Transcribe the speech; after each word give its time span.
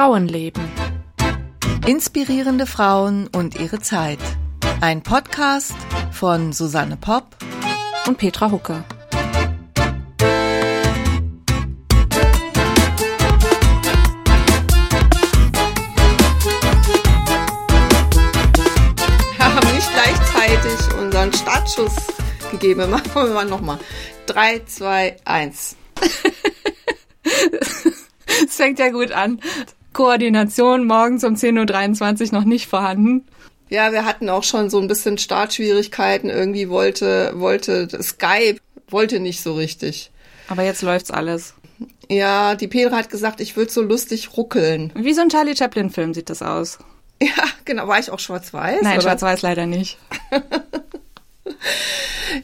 Frauenleben. 0.00 0.64
Inspirierende 1.86 2.64
Frauen 2.64 3.26
und 3.26 3.60
ihre 3.60 3.80
Zeit. 3.80 4.18
Ein 4.80 5.02
Podcast 5.02 5.74
von 6.10 6.54
Susanne 6.54 6.96
Popp 6.96 7.36
und 8.06 8.16
Petra 8.16 8.50
Hucke. 8.50 8.82
Wir 19.36 19.54
haben 19.54 19.74
nicht 19.74 19.90
gleichzeitig 19.92 20.94
unseren 20.98 21.30
Startschuss 21.34 21.94
gegeben. 22.50 22.88
Machen 22.88 23.10
wir 23.12 23.34
mal 23.34 23.44
nochmal. 23.44 23.78
3, 24.28 24.64
2, 24.64 25.16
1. 25.26 25.76
Es 28.42 28.56
fängt 28.56 28.78
ja 28.78 28.88
gut 28.88 29.12
an. 29.12 29.38
Koordination 29.92 30.86
morgens 30.86 31.24
um 31.24 31.34
10.23 31.34 32.26
Uhr 32.26 32.38
noch 32.38 32.44
nicht 32.44 32.68
vorhanden. 32.68 33.26
Ja, 33.68 33.92
wir 33.92 34.04
hatten 34.04 34.28
auch 34.28 34.42
schon 34.42 34.68
so 34.68 34.80
ein 34.80 34.88
bisschen 34.88 35.16
Startschwierigkeiten. 35.16 36.28
Irgendwie 36.28 36.68
wollte, 36.68 37.32
wollte 37.36 37.88
Skype, 38.02 38.58
wollte 38.88 39.20
nicht 39.20 39.42
so 39.42 39.54
richtig. 39.54 40.10
Aber 40.48 40.64
jetzt 40.64 40.82
läuft's 40.82 41.12
alles. 41.12 41.54
Ja, 42.08 42.56
die 42.56 42.66
Petra 42.66 42.96
hat 42.96 43.10
gesagt, 43.10 43.40
ich 43.40 43.56
würde 43.56 43.70
so 43.70 43.82
lustig 43.82 44.36
ruckeln. 44.36 44.92
Wie 44.96 45.14
so 45.14 45.22
ein 45.22 45.28
Charlie 45.28 45.56
Chaplin-Film 45.56 46.14
sieht 46.14 46.30
das 46.30 46.42
aus. 46.42 46.78
Ja, 47.22 47.44
genau. 47.66 47.86
War 47.86 47.98
ich 47.98 48.10
auch 48.10 48.18
schwarz-weiß? 48.18 48.80
Nein, 48.80 49.02
schwarz-weiß 49.02 49.42
leider 49.42 49.66
nicht. 49.66 49.98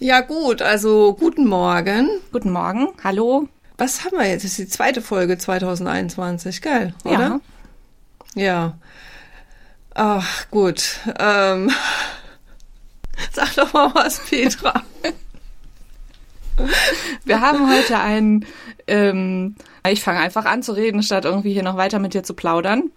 ja, 0.00 0.20
gut. 0.20 0.60
Also, 0.60 1.16
guten 1.18 1.46
Morgen. 1.46 2.10
Guten 2.30 2.52
Morgen. 2.52 2.88
Hallo. 3.02 3.48
Was 3.78 4.04
haben 4.04 4.18
wir 4.18 4.26
jetzt? 4.26 4.44
Das 4.44 4.52
ist 4.52 4.58
die 4.58 4.68
zweite 4.68 5.02
Folge 5.02 5.36
2021, 5.36 6.62
geil, 6.62 6.94
oder? 7.04 7.40
Ja. 8.34 8.42
Ja. 8.42 8.78
Ach, 9.94 10.50
gut. 10.50 11.00
Ähm, 11.18 11.70
sag 13.32 13.54
doch 13.54 13.72
mal 13.72 13.94
was, 13.94 14.20
Petra. 14.20 14.82
Wir 17.24 17.40
haben 17.40 17.70
heute 17.70 17.98
einen, 17.98 18.46
ähm, 18.86 19.56
ich 19.86 20.02
fange 20.02 20.20
einfach 20.20 20.46
an 20.46 20.62
zu 20.62 20.72
reden, 20.72 21.02
statt 21.02 21.26
irgendwie 21.26 21.52
hier 21.52 21.62
noch 21.62 21.76
weiter 21.76 21.98
mit 21.98 22.14
dir 22.14 22.22
zu 22.22 22.34
plaudern. 22.34 22.90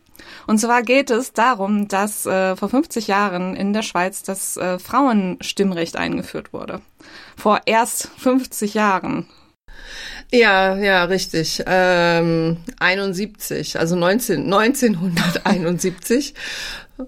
Und 0.48 0.60
zwar 0.60 0.84
geht 0.84 1.10
es 1.10 1.34
darum, 1.34 1.88
dass 1.88 2.26
äh, 2.26 2.56
vor 2.56 2.70
50 2.70 3.08
Jahren 3.08 3.56
in 3.56 3.74
der 3.74 3.82
Schweiz 3.82 4.24
das 4.24 4.58
äh, 4.58 4.80
Frauenstimmrecht 4.80 5.96
eingeführt 5.96 6.54
wurde. 6.54 6.82
Vor 7.36 7.62
erst 7.66 8.10
50 8.18 8.74
Jahren. 8.74 9.28
Ja, 10.32 10.76
ja, 10.78 11.06
richtig. 11.06 11.64
Ähm, 11.66 12.58
71, 12.80 13.80
also 13.80 13.96
19, 13.96 14.46
1971. 14.54 16.36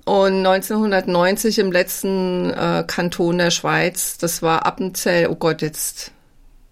Und 0.05 0.45
1990 0.45 1.59
im 1.59 1.71
letzten 1.71 2.49
äh, 2.51 2.83
Kanton 2.87 3.37
der 3.37 3.51
Schweiz, 3.51 4.17
das 4.17 4.41
war 4.41 4.65
Appenzell, 4.65 5.27
oh 5.27 5.35
Gott, 5.35 5.61
jetzt 5.61 6.11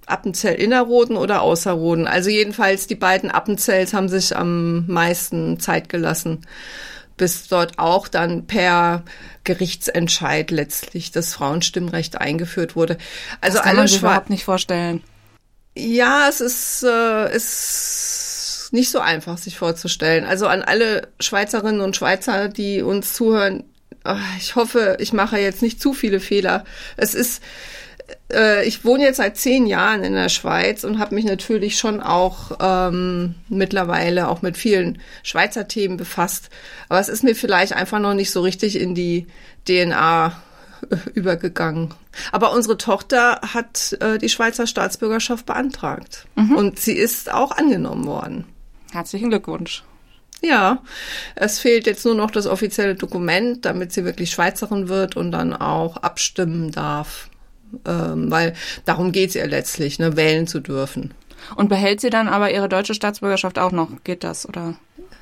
Appenzell 0.05 0.55
Innerrhoden 0.55 1.17
oder 1.17 1.41
Außerrhoden. 1.41 2.07
Also 2.07 2.29
jedenfalls 2.29 2.87
die 2.87 2.95
beiden 2.95 3.29
Appenzells 3.29 3.93
haben 3.93 4.09
sich 4.09 4.35
am 4.35 4.87
meisten 4.87 5.59
Zeit 5.59 5.89
gelassen, 5.89 6.47
bis 7.17 7.47
dort 7.49 7.77
auch 7.77 8.07
dann 8.07 8.47
per 8.47 9.03
Gerichtsentscheid 9.43 10.49
letztlich 10.49 11.11
das 11.11 11.33
Frauenstimmrecht 11.33 12.19
eingeführt 12.19 12.75
wurde. 12.75 12.97
Also 13.41 13.57
das 13.57 13.63
kann 13.63 13.71
alle 13.71 13.79
man 13.79 13.87
sich 13.87 13.99
überhaupt 13.99 14.29
nicht 14.29 14.45
vorstellen. 14.45 15.03
Ja, 15.79 16.27
es 16.29 16.41
ist, 16.41 16.83
äh, 16.83 17.35
ist 17.35 18.69
nicht 18.71 18.91
so 18.91 18.99
einfach, 18.99 19.37
sich 19.37 19.57
vorzustellen. 19.57 20.25
Also 20.25 20.47
an 20.47 20.61
alle 20.61 21.07
Schweizerinnen 21.19 21.81
und 21.81 21.95
Schweizer, 21.95 22.49
die 22.49 22.81
uns 22.81 23.13
zuhören, 23.13 23.63
ah, 24.03 24.19
ich 24.37 24.55
hoffe, 24.55 24.97
ich 24.99 25.13
mache 25.13 25.39
jetzt 25.39 25.61
nicht 25.61 25.81
zu 25.81 25.93
viele 25.93 26.19
Fehler. 26.19 26.65
Es 26.97 27.15
ist, 27.15 27.41
äh, 28.31 28.65
ich 28.67 28.85
wohne 28.85 29.03
jetzt 29.03 29.17
seit 29.17 29.37
zehn 29.37 29.65
Jahren 29.65 30.03
in 30.03 30.13
der 30.13 30.29
Schweiz 30.29 30.83
und 30.83 30.99
habe 30.99 31.15
mich 31.15 31.25
natürlich 31.25 31.77
schon 31.77 32.01
auch 32.01 32.57
ähm, 32.59 33.35
mittlerweile 33.47 34.27
auch 34.27 34.41
mit 34.41 34.57
vielen 34.57 35.01
Schweizer 35.23 35.67
Themen 35.67 35.97
befasst. 35.97 36.49
Aber 36.89 36.99
es 36.99 37.09
ist 37.09 37.23
mir 37.23 37.35
vielleicht 37.35 37.73
einfach 37.73 37.99
noch 37.99 38.13
nicht 38.13 38.31
so 38.31 38.41
richtig 38.41 38.79
in 38.79 38.95
die 38.95 39.27
DNA 39.67 40.41
übergegangen. 41.13 41.93
Aber 42.31 42.51
unsere 42.53 42.77
Tochter 42.77 43.41
hat 43.41 43.97
äh, 44.01 44.17
die 44.17 44.29
Schweizer 44.29 44.67
Staatsbürgerschaft 44.67 45.45
beantragt 45.45 46.25
und 46.35 46.79
sie 46.79 46.93
ist 46.93 47.31
auch 47.31 47.51
angenommen 47.51 48.05
worden. 48.05 48.45
Herzlichen 48.91 49.29
Glückwunsch. 49.29 49.83
Ja, 50.41 50.81
es 51.35 51.59
fehlt 51.59 51.85
jetzt 51.85 52.05
nur 52.05 52.15
noch 52.15 52.31
das 52.31 52.47
offizielle 52.47 52.95
Dokument, 52.95 53.65
damit 53.65 53.91
sie 53.91 54.05
wirklich 54.05 54.31
Schweizerin 54.31 54.87
wird 54.87 55.17
und 55.17 55.31
dann 55.31 55.53
auch 55.53 55.97
abstimmen 55.97 56.71
darf. 56.71 57.29
Ähm, 57.85 58.31
weil 58.31 58.55
darum 58.85 59.11
geht's 59.11 59.35
ihr 59.35 59.45
letztlich, 59.45 59.99
ne, 59.99 60.15
wählen 60.15 60.47
zu 60.47 60.59
dürfen. 60.59 61.13
Und 61.55 61.69
behält 61.69 62.01
sie 62.01 62.09
dann 62.09 62.27
aber 62.27 62.51
ihre 62.51 62.69
deutsche 62.69 62.93
Staatsbürgerschaft 62.93 63.59
auch 63.59 63.71
noch? 63.71 63.89
Geht 64.03 64.23
das, 64.23 64.47
oder? 64.47 64.75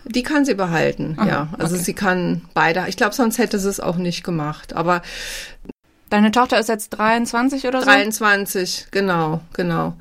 Die 0.10 0.24
kann 0.24 0.46
sie 0.46 0.56
behalten, 0.56 1.16
Aha, 1.18 1.28
ja. 1.28 1.48
Also 1.58 1.76
okay. 1.76 1.84
sie 1.84 1.94
kann 1.94 2.42
beide. 2.54 2.86
Ich 2.88 2.98
glaube, 2.98 3.16
sonst 3.16 3.38
hätte 3.38 3.60
sie 3.60 3.70
es 3.70 3.80
auch 3.80 3.98
nicht 3.98 4.24
gemacht. 4.24 4.74
Aber 4.74 5.02
Deine 6.10 6.32
Tochter 6.32 6.60
ist 6.60 6.70
jetzt 6.70 6.90
23 6.92 7.68
oder 7.68 7.80
so? 7.82 7.86
23, 7.86 8.88
genau, 8.92 9.42
genau. 9.54 9.98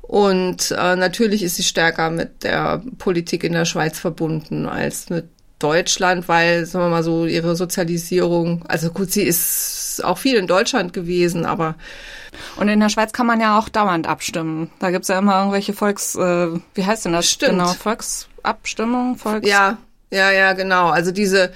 Und 0.00 0.70
äh, 0.70 0.96
natürlich 0.96 1.42
ist 1.42 1.56
sie 1.56 1.62
stärker 1.62 2.10
mit 2.10 2.42
der 2.42 2.82
Politik 2.98 3.44
in 3.44 3.52
der 3.52 3.66
Schweiz 3.66 3.98
verbunden 3.98 4.66
als 4.66 5.10
mit 5.10 5.28
Deutschland, 5.58 6.28
weil, 6.28 6.66
sagen 6.66 6.86
wir 6.86 6.90
mal 6.90 7.02
so, 7.02 7.26
ihre 7.26 7.54
Sozialisierung, 7.54 8.64
also 8.66 8.90
gut, 8.90 9.12
sie 9.12 9.22
ist 9.22 10.02
auch 10.02 10.18
viel 10.18 10.36
in 10.36 10.46
Deutschland 10.46 10.92
gewesen, 10.92 11.46
aber 11.46 11.76
Und 12.56 12.68
in 12.68 12.80
der 12.80 12.88
Schweiz 12.88 13.12
kann 13.12 13.26
man 13.26 13.40
ja 13.40 13.58
auch 13.58 13.68
dauernd 13.68 14.08
abstimmen. 14.08 14.70
Da 14.80 14.90
gibt's 14.90 15.08
ja 15.08 15.18
immer 15.18 15.38
irgendwelche 15.38 15.72
Volks... 15.72 16.16
Äh, 16.16 16.48
wie 16.74 16.84
heißt 16.84 17.04
denn 17.04 17.12
das? 17.12 17.30
Stimmt. 17.30 17.52
Genau, 17.52 17.72
Volksabstimmung? 18.42 19.16
Volks 19.16 19.48
ja, 19.48 19.78
ja, 20.10 20.30
ja, 20.30 20.52
genau. 20.52 20.90
Also 20.90 21.10
diese 21.10 21.52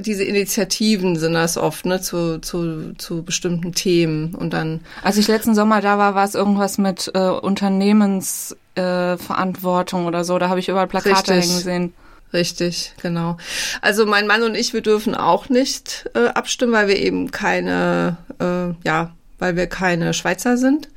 diese 0.00 0.24
Initiativen 0.24 1.14
sind 1.16 1.34
das 1.34 1.56
oft, 1.56 1.86
ne, 1.86 2.00
zu, 2.00 2.40
zu, 2.40 2.94
zu 2.98 3.22
bestimmten 3.22 3.70
Themen 3.72 4.34
und 4.34 4.52
dann 4.52 4.80
Als 5.02 5.16
ich 5.16 5.28
letzten 5.28 5.54
Sommer 5.54 5.80
da 5.80 5.96
war, 5.98 6.16
war 6.16 6.24
es 6.24 6.34
irgendwas 6.34 6.78
mit 6.78 7.12
äh, 7.14 7.28
Unternehmensverantwortung 7.28 10.04
äh, 10.04 10.08
oder 10.08 10.24
so. 10.24 10.36
Da 10.38 10.48
habe 10.48 10.58
ich 10.58 10.68
überall 10.68 10.88
Plakate 10.88 11.34
Richtig. 11.34 11.50
hängen 11.50 11.60
sehen. 11.60 11.94
Richtig, 12.32 12.94
genau. 13.02 13.36
Also 13.80 14.06
mein 14.06 14.28
Mann 14.28 14.44
und 14.44 14.54
ich, 14.54 14.72
wir 14.72 14.82
dürfen 14.82 15.16
auch 15.16 15.48
nicht 15.48 16.08
äh, 16.14 16.28
abstimmen, 16.28 16.72
weil 16.72 16.86
wir 16.88 16.96
eben 16.96 17.32
keine, 17.32 18.16
äh, 18.38 18.68
ja, 18.86 19.10
weil 19.40 19.56
wir 19.56 19.66
keine 19.66 20.14
Schweizer 20.14 20.56
sind. 20.56 20.88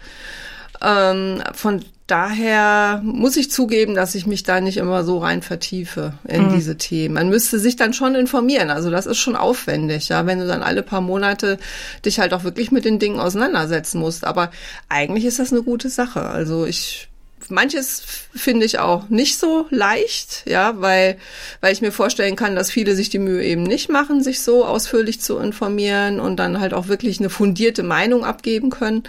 Ähm, 0.83 1.41
von 1.53 1.83
daher 2.07 3.01
muss 3.03 3.37
ich 3.37 3.49
zugeben, 3.49 3.95
dass 3.95 4.13
ich 4.13 4.27
mich 4.27 4.43
da 4.43 4.59
nicht 4.59 4.77
immer 4.77 5.03
so 5.03 5.19
rein 5.19 5.41
vertiefe 5.41 6.13
in 6.27 6.53
diese 6.53 6.77
Themen. 6.77 7.15
Man 7.15 7.29
müsste 7.29 7.59
sich 7.59 7.75
dann 7.77 7.93
schon 7.93 8.15
informieren. 8.15 8.69
Also 8.69 8.89
das 8.91 9.05
ist 9.05 9.17
schon 9.17 9.37
aufwendig, 9.37 10.09
ja, 10.09 10.25
wenn 10.25 10.39
du 10.39 10.47
dann 10.47 10.63
alle 10.63 10.83
paar 10.83 11.01
Monate 11.01 11.57
dich 12.05 12.19
halt 12.19 12.33
auch 12.33 12.43
wirklich 12.43 12.71
mit 12.71 12.83
den 12.85 12.99
Dingen 12.99 13.19
auseinandersetzen 13.19 13.99
musst. 13.99 14.25
Aber 14.25 14.51
eigentlich 14.89 15.25
ist 15.25 15.39
das 15.39 15.53
eine 15.53 15.63
gute 15.63 15.89
Sache. 15.89 16.23
Also 16.23 16.65
ich 16.65 17.09
manches 17.49 18.03
finde 18.35 18.65
ich 18.65 18.79
auch 18.79 19.09
nicht 19.09 19.37
so 19.37 19.65
leicht, 19.69 20.43
ja, 20.45 20.73
weil, 20.81 21.17
weil 21.61 21.73
ich 21.73 21.81
mir 21.81 21.91
vorstellen 21.91 22.35
kann, 22.35 22.55
dass 22.55 22.71
viele 22.71 22.95
sich 22.95 23.09
die 23.09 23.19
Mühe 23.19 23.43
eben 23.43 23.63
nicht 23.63 23.89
machen, 23.89 24.23
sich 24.23 24.41
so 24.41 24.65
ausführlich 24.65 25.21
zu 25.21 25.37
informieren 25.37 26.19
und 26.19 26.37
dann 26.37 26.59
halt 26.59 26.73
auch 26.73 26.87
wirklich 26.87 27.19
eine 27.19 27.29
fundierte 27.29 27.83
Meinung 27.83 28.25
abgeben 28.25 28.69
können. 28.69 29.03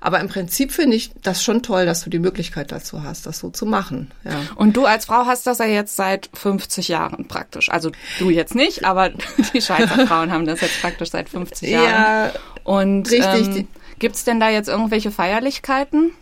Aber 0.00 0.20
im 0.20 0.28
Prinzip 0.28 0.72
finde 0.72 0.96
ich 0.96 1.10
das 1.22 1.42
schon 1.42 1.62
toll, 1.62 1.86
dass 1.86 2.04
du 2.04 2.10
die 2.10 2.18
Möglichkeit 2.18 2.72
dazu 2.72 3.02
hast, 3.02 3.26
das 3.26 3.38
so 3.38 3.50
zu 3.50 3.66
machen, 3.66 4.10
ja. 4.24 4.40
Und 4.56 4.76
du 4.76 4.84
als 4.84 5.06
Frau 5.06 5.26
hast 5.26 5.46
das 5.46 5.58
ja 5.58 5.66
jetzt 5.66 5.96
seit 5.96 6.30
50 6.34 6.88
Jahren 6.88 7.28
praktisch. 7.28 7.70
Also 7.70 7.90
du 8.18 8.30
jetzt 8.30 8.54
nicht, 8.54 8.84
aber 8.84 9.10
die 9.54 9.60
Schweizer 9.60 10.06
Frauen 10.06 10.32
haben 10.32 10.46
das 10.46 10.60
jetzt 10.60 10.80
praktisch 10.80 11.10
seit 11.10 11.28
50 11.28 11.70
Jahren. 11.70 11.84
Ja, 11.84 12.32
Und 12.64 13.10
richtig, 13.10 13.56
ähm, 13.56 13.68
gibt's 13.98 14.24
denn 14.24 14.40
da 14.40 14.50
jetzt 14.50 14.68
irgendwelche 14.68 15.10
Feierlichkeiten? 15.10 16.12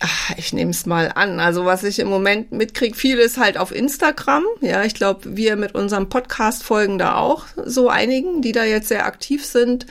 Ach, 0.00 0.30
ich 0.36 0.52
nehme 0.52 0.72
es 0.72 0.84
mal 0.84 1.10
an. 1.14 1.40
Also 1.40 1.64
was 1.64 1.82
ich 1.82 1.98
im 1.98 2.08
Moment 2.08 2.52
mitkriege, 2.52 2.94
viel 2.94 3.16
ist 3.18 3.38
halt 3.38 3.56
auf 3.56 3.74
Instagram. 3.74 4.44
Ja, 4.60 4.84
ich 4.84 4.94
glaube, 4.94 5.36
wir 5.36 5.56
mit 5.56 5.74
unserem 5.74 6.08
Podcast 6.10 6.62
folgen 6.62 6.98
da 6.98 7.16
auch 7.16 7.44
so 7.64 7.88
einigen, 7.88 8.42
die 8.42 8.52
da 8.52 8.64
jetzt 8.64 8.88
sehr 8.88 9.06
aktiv 9.06 9.44
sind. 9.44 9.86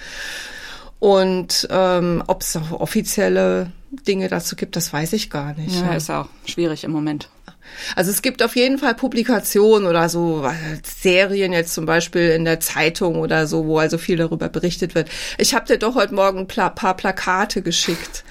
Und 0.99 1.67
ähm, 1.71 2.23
ob 2.27 2.41
es 2.41 2.57
offizielle 2.71 3.71
Dinge 4.07 4.27
dazu 4.27 4.55
gibt, 4.55 4.75
das 4.75 4.93
weiß 4.93 5.13
ich 5.13 5.29
gar 5.29 5.53
nicht. 5.55 5.75
Ja, 5.75 5.87
Ja. 5.91 5.95
ist 5.95 6.09
auch 6.11 6.27
schwierig 6.45 6.83
im 6.83 6.91
Moment. 6.91 7.29
Also 7.95 8.11
es 8.11 8.21
gibt 8.21 8.43
auf 8.43 8.55
jeden 8.55 8.77
Fall 8.77 8.93
Publikationen 8.93 9.87
oder 9.87 10.07
so 10.07 10.45
äh, 10.45 10.53
Serien 10.83 11.51
jetzt 11.51 11.73
zum 11.73 11.87
Beispiel 11.87 12.29
in 12.29 12.45
der 12.45 12.59
Zeitung 12.59 13.15
oder 13.15 13.47
so, 13.47 13.65
wo 13.65 13.79
also 13.79 13.97
viel 13.97 14.17
darüber 14.17 14.49
berichtet 14.49 14.93
wird. 14.93 15.09
Ich 15.39 15.55
habe 15.55 15.65
dir 15.65 15.79
doch 15.79 15.95
heute 15.95 16.13
Morgen 16.13 16.39
ein 16.39 16.47
paar 16.47 16.95
Plakate 16.95 17.63
geschickt. 17.63 18.23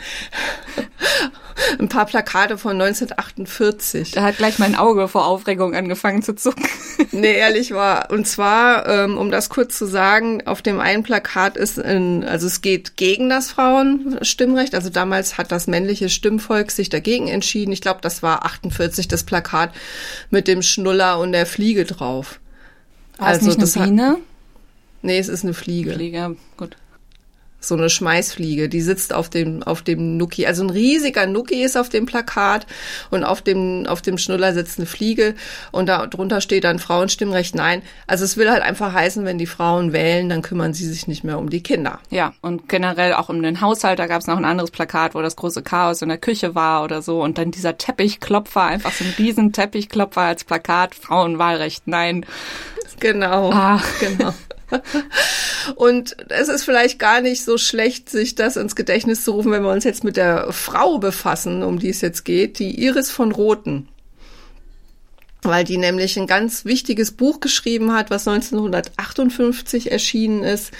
ein 1.79 1.89
paar 1.89 2.07
Plakate 2.07 2.59
von 2.59 2.81
1948. 2.81 4.13
Da 4.13 4.23
hat 4.23 4.39
gleich 4.39 4.59
mein 4.59 4.75
Auge 4.75 5.09
vor 5.09 5.27
Aufregung 5.27 5.75
angefangen 5.75 6.23
zu 6.23 6.35
zucken. 6.35 6.67
nee, 7.13 7.35
ehrlich 7.35 7.73
war. 7.73 8.11
Und 8.11 8.27
zwar, 8.27 8.89
ähm, 8.89 9.17
um 9.17 9.31
das 9.31 9.49
kurz 9.49 9.79
zu 9.79 9.87
sagen, 9.87 10.47
auf 10.47 10.63
dem 10.63 10.81
einen 10.81 11.03
Plakat 11.03 11.57
ist, 11.57 11.79
in, 11.79 12.25
also 12.25 12.47
es 12.47 12.61
geht 12.61 12.97
gegen 12.97 13.29
das 13.29 13.51
Frauenstimmrecht. 13.51 14.75
Also 14.75 14.91
damals 14.91 15.39
hat 15.39 15.53
das 15.53 15.67
männliche 15.67 16.09
Stimmvolk 16.09 16.71
sich 16.71 16.89
dagegen 16.89 17.29
entschieden. 17.29 17.73
Ich 17.73 17.81
glaube, 17.81 18.01
das 18.03 18.23
war 18.23 18.45
48 18.45 19.09
das 19.09 19.25
Plakat 19.25 19.73
mit 20.31 20.49
dem 20.49 20.63
Schnuller 20.63 21.19
und 21.19 21.33
der 21.33 21.47
Fliege 21.47 21.85
drauf. 21.85 22.41
War 23.19 23.29
also 23.29 23.47
nicht 23.47 23.63
das 23.63 23.77
eine 23.77 23.87
Biene? 23.87 24.09
Hat, 24.09 24.19
nee, 25.03 25.19
es 25.19 25.29
ist 25.29 25.45
eine 25.45 25.55
Fliege. 25.55 25.95
Fliege, 25.95 26.37
gut 26.57 26.77
so 27.69 27.75
eine 27.75 27.91
Schmeißfliege, 27.91 28.69
die 28.69 28.81
sitzt 28.81 29.13
auf 29.13 29.29
dem 29.29 29.63
auf 29.63 29.83
dem 29.83 30.17
Nuki. 30.17 30.47
Also 30.47 30.63
ein 30.65 30.71
riesiger 30.71 31.27
Nuki 31.27 31.63
ist 31.63 31.77
auf 31.77 31.89
dem 31.89 32.07
Plakat 32.07 32.67
und 33.11 33.25
auf 33.25 33.43
dem 33.43 33.87
auf 33.87 34.03
dem 34.03 34.19
Schnuller 34.19 34.55
sitzt 34.55 34.79
eine 34.79 34.87
Fliege 34.87 35.35
und 35.73 35.89
da 35.89 36.07
drunter 36.07 36.41
steht 36.41 36.65
dann 36.65 36.79
Frauenstimmrecht 36.79 37.55
nein. 37.55 37.83
Also 38.07 38.25
es 38.25 38.37
will 38.37 38.51
halt 38.51 38.63
einfach 38.63 38.93
heißen, 38.93 39.25
wenn 39.25 39.39
die 39.39 39.47
Frauen 39.47 39.93
wählen, 39.93 40.29
dann 40.29 40.43
kümmern 40.43 40.75
sie 40.75 40.87
sich 40.87 41.07
nicht 41.07 41.25
mehr 41.25 41.39
um 41.39 41.51
die 41.51 41.63
Kinder. 41.63 42.01
Ja, 42.11 42.35
und 42.41 42.69
generell 42.69 43.15
auch 43.15 43.29
um 43.29 43.43
den 43.43 43.61
Haushalt, 43.61 43.99
da 43.99 44.07
gab 44.07 44.21
es 44.21 44.27
noch 44.27 44.37
ein 44.37 44.45
anderes 44.45 44.71
Plakat, 44.71 45.15
wo 45.15 45.23
das 45.23 45.37
große 45.37 45.63
Chaos 45.63 46.03
in 46.03 46.09
der 46.09 46.19
Küche 46.19 46.55
war 46.55 46.85
oder 46.85 47.03
so 47.03 47.23
und 47.23 47.39
dann 47.39 47.51
dieser 47.51 47.79
Teppichklopfer, 47.79 48.63
einfach 48.63 48.93
so 48.93 49.05
ein 49.05 49.15
riesen 49.19 49.53
Teppichklopfer 49.53 50.23
als 50.23 50.45
Plakat, 50.45 50.95
Frauenwahlrecht 50.95 51.87
nein. 51.87 52.27
Genau. 53.01 53.51
Ah. 53.51 53.83
Genau. 54.01 54.33
Und 55.77 56.17
es 56.31 56.49
ist 56.49 56.65
vielleicht 56.65 56.99
gar 56.99 57.21
nicht 57.21 57.45
so 57.45 57.59
schlecht, 57.59 58.09
sich 58.09 58.35
das 58.35 58.57
ins 58.57 58.77
Gedächtnis 58.77 59.25
zu 59.25 59.33
rufen, 59.33 59.53
wenn 59.53 59.63
wir 59.63 59.71
uns 59.71 59.85
jetzt 59.85 60.05
mit 60.05 60.17
der 60.17 60.53
Frau 60.53 60.99
befassen, 60.99 61.63
um 61.63 61.79
die 61.79 61.91
es 61.91 62.01
jetzt 62.01 62.25
geht, 62.25 62.59
die 62.59 62.83
Iris 62.85 63.11
von 63.11 63.33
Roten. 63.33 63.89
Weil 65.43 65.65
die 65.65 65.77
nämlich 65.77 66.19
ein 66.19 66.27
ganz 66.27 66.65
wichtiges 66.65 67.13
Buch 67.13 67.41
geschrieben 67.41 67.93
hat, 67.93 68.11
was 68.11 68.27
1958 68.27 69.93
erschienen 69.93 70.43
ist. 70.43 70.73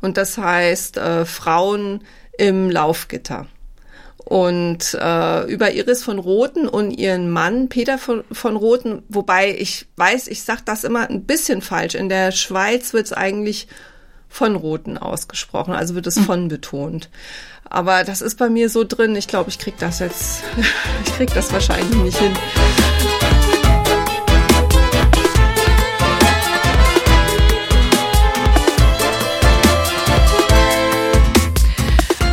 Und 0.00 0.16
das 0.16 0.38
heißt 0.38 0.96
äh, 0.96 1.24
Frauen 1.24 2.02
im 2.38 2.70
Laufgitter 2.70 3.46
und 4.24 4.94
äh, 4.94 5.44
über 5.52 5.72
Iris 5.72 6.04
von 6.04 6.18
Roten 6.18 6.68
und 6.68 6.90
ihren 6.92 7.30
Mann 7.30 7.68
Peter 7.68 7.98
von, 7.98 8.24
von 8.30 8.56
Roten, 8.56 9.02
wobei 9.08 9.56
ich 9.56 9.86
weiß, 9.96 10.28
ich 10.28 10.42
sag 10.42 10.64
das 10.64 10.84
immer 10.84 11.08
ein 11.08 11.24
bisschen 11.24 11.60
falsch. 11.62 11.94
In 11.94 12.08
der 12.08 12.32
Schweiz 12.32 12.92
wird 12.92 13.06
es 13.06 13.12
eigentlich 13.12 13.68
von 14.28 14.56
Roten 14.56 14.96
ausgesprochen, 14.96 15.74
also 15.74 15.94
wird 15.94 16.06
es 16.06 16.16
hm. 16.16 16.24
von 16.24 16.48
betont. 16.48 17.10
Aber 17.64 18.04
das 18.04 18.22
ist 18.22 18.38
bei 18.38 18.48
mir 18.48 18.68
so 18.68 18.84
drin. 18.84 19.16
Ich 19.16 19.28
glaube, 19.28 19.50
ich 19.50 19.58
krieg 19.58 19.74
das 19.78 19.98
jetzt, 19.98 20.42
ich 21.04 21.12
krieg 21.14 21.32
das 21.34 21.52
wahrscheinlich 21.52 21.96
nicht 22.02 22.18
hin. 22.18 22.32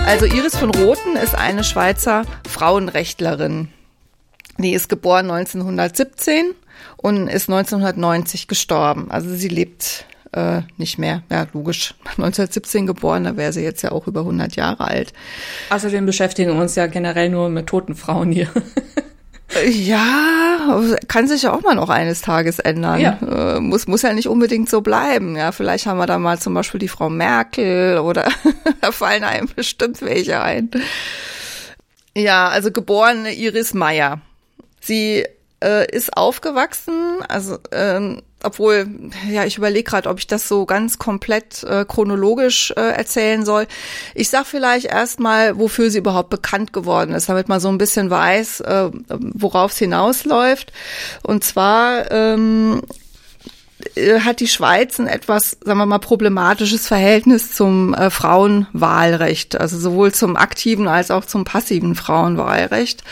Also 0.10 0.26
Iris 0.26 0.58
von 0.58 0.72
Roten 0.72 1.16
ist 1.16 1.36
eine 1.36 1.64
Schweizer 1.64 2.24
Frauenrechtlerin. 2.50 3.68
Die 4.58 4.74
ist 4.74 4.90
geboren 4.90 5.30
1917 5.30 6.56
und 6.98 7.28
ist 7.28 7.48
1990 7.48 8.48
gestorben. 8.48 9.12
Also 9.12 9.36
sie 9.36 9.50
lebt 9.50 10.06
äh, 10.32 10.64
nicht 10.78 10.98
mehr. 10.98 11.22
Ja, 11.30 11.46
logisch. 11.54 11.94
1917 12.06 12.88
geboren, 12.88 13.26
da 13.26 13.38
wäre 13.38 13.54
sie 13.54 13.62
jetzt 13.62 13.84
ja 13.84 13.92
auch 13.92 14.08
über 14.08 14.22
100 14.22 14.56
Jahre 14.56 14.86
alt. 14.86 15.14
Außerdem 15.70 16.08
beschäftigen 16.08 16.56
wir 16.56 16.60
uns 16.60 16.74
ja 16.74 16.88
generell 16.88 17.30
nur 17.30 17.50
mit 17.50 17.68
toten 17.68 17.94
Frauen 17.94 18.32
hier. 18.32 18.50
Ja, 19.66 20.82
kann 21.08 21.28
sich 21.28 21.44
ja 21.44 21.54
auch 21.54 21.62
mal 21.62 21.76
noch 21.76 21.90
eines 21.90 22.22
Tages 22.22 22.60
ändern. 22.60 23.00
Ja. 23.00 23.18
Äh, 23.56 23.60
muss, 23.60 23.88
muss 23.88 24.04
ja 24.04 24.14
nicht 24.14 24.28
unbedingt 24.28 24.70
so 24.70 24.82
bleiben. 24.82 25.36
Ja, 25.36 25.52
vielleicht 25.52 25.86
haben 25.86 25.98
wir 25.98 26.06
da 26.06 26.20
mal 26.20 26.40
zum 26.40 26.54
Beispiel 26.54 26.80
die 26.80 26.88
Frau 26.88 27.10
Merkel 27.10 27.98
oder 28.00 28.30
da 28.82 28.92
fallen 28.92 29.24
einem 29.24 29.50
bestimmt 29.56 30.02
welche 30.02 30.42
ein. 30.42 30.70
Ja, 32.16 32.48
also 32.50 32.72
geborene 32.72 33.34
Iris 33.34 33.74
Meyer. 33.74 34.22
Sie 34.82 35.26
äh, 35.64 35.92
ist 35.92 36.16
aufgewachsen, 36.16 37.22
also 37.28 37.58
ähm, 37.72 38.22
obwohl, 38.44 38.88
ja, 39.30 39.44
ich 39.46 39.58
überlege 39.58 39.90
gerade, 39.90 40.10
ob 40.10 40.20
ich 40.20 40.28
das 40.28 40.48
so 40.48 40.66
ganz 40.66 40.98
komplett 40.98 41.64
äh, 41.64 41.86
chronologisch 41.86 42.72
äh, 42.72 42.82
erzählen 42.82 43.46
soll. 43.46 43.68
Ich 44.16 44.30
sag 44.30 44.46
vielleicht 44.46 44.86
erstmal, 44.86 45.58
wofür 45.58 45.90
sie 45.90 45.98
überhaupt 46.00 46.30
bekannt 46.30 46.72
geworden 46.72 47.14
ist, 47.14 47.28
damit 47.28 47.50
man 47.50 47.60
so 47.60 47.70
ein 47.70 47.78
bisschen 47.78 48.10
weiß, 48.10 48.62
äh, 48.62 48.92
worauf 49.10 49.72
es 49.72 49.78
hinausläuft. 49.78 50.72
Und 51.24 51.44
zwar 51.44 52.10
ähm, 52.12 52.82
äh, 53.96 54.22
hat 54.22 54.40
die 54.40 54.48
Schweiz 54.48 55.00
ein 55.00 55.08
etwas, 55.08 55.58
sagen 55.64 55.80
wir 55.80 55.86
mal, 55.86 56.00
problematisches 56.00 56.88
Verhältnis 56.88 57.54
zum 57.54 57.94
äh, 57.94 58.10
Frauenwahlrecht, 58.10 59.60
also 59.60 59.78
sowohl 59.78 60.14
zum 60.14 60.36
aktiven 60.36 60.88
als 60.88 61.12
auch 61.12 61.26
zum 61.26 61.44
passiven 61.44 61.96
Frauenwahlrecht. 61.96 63.04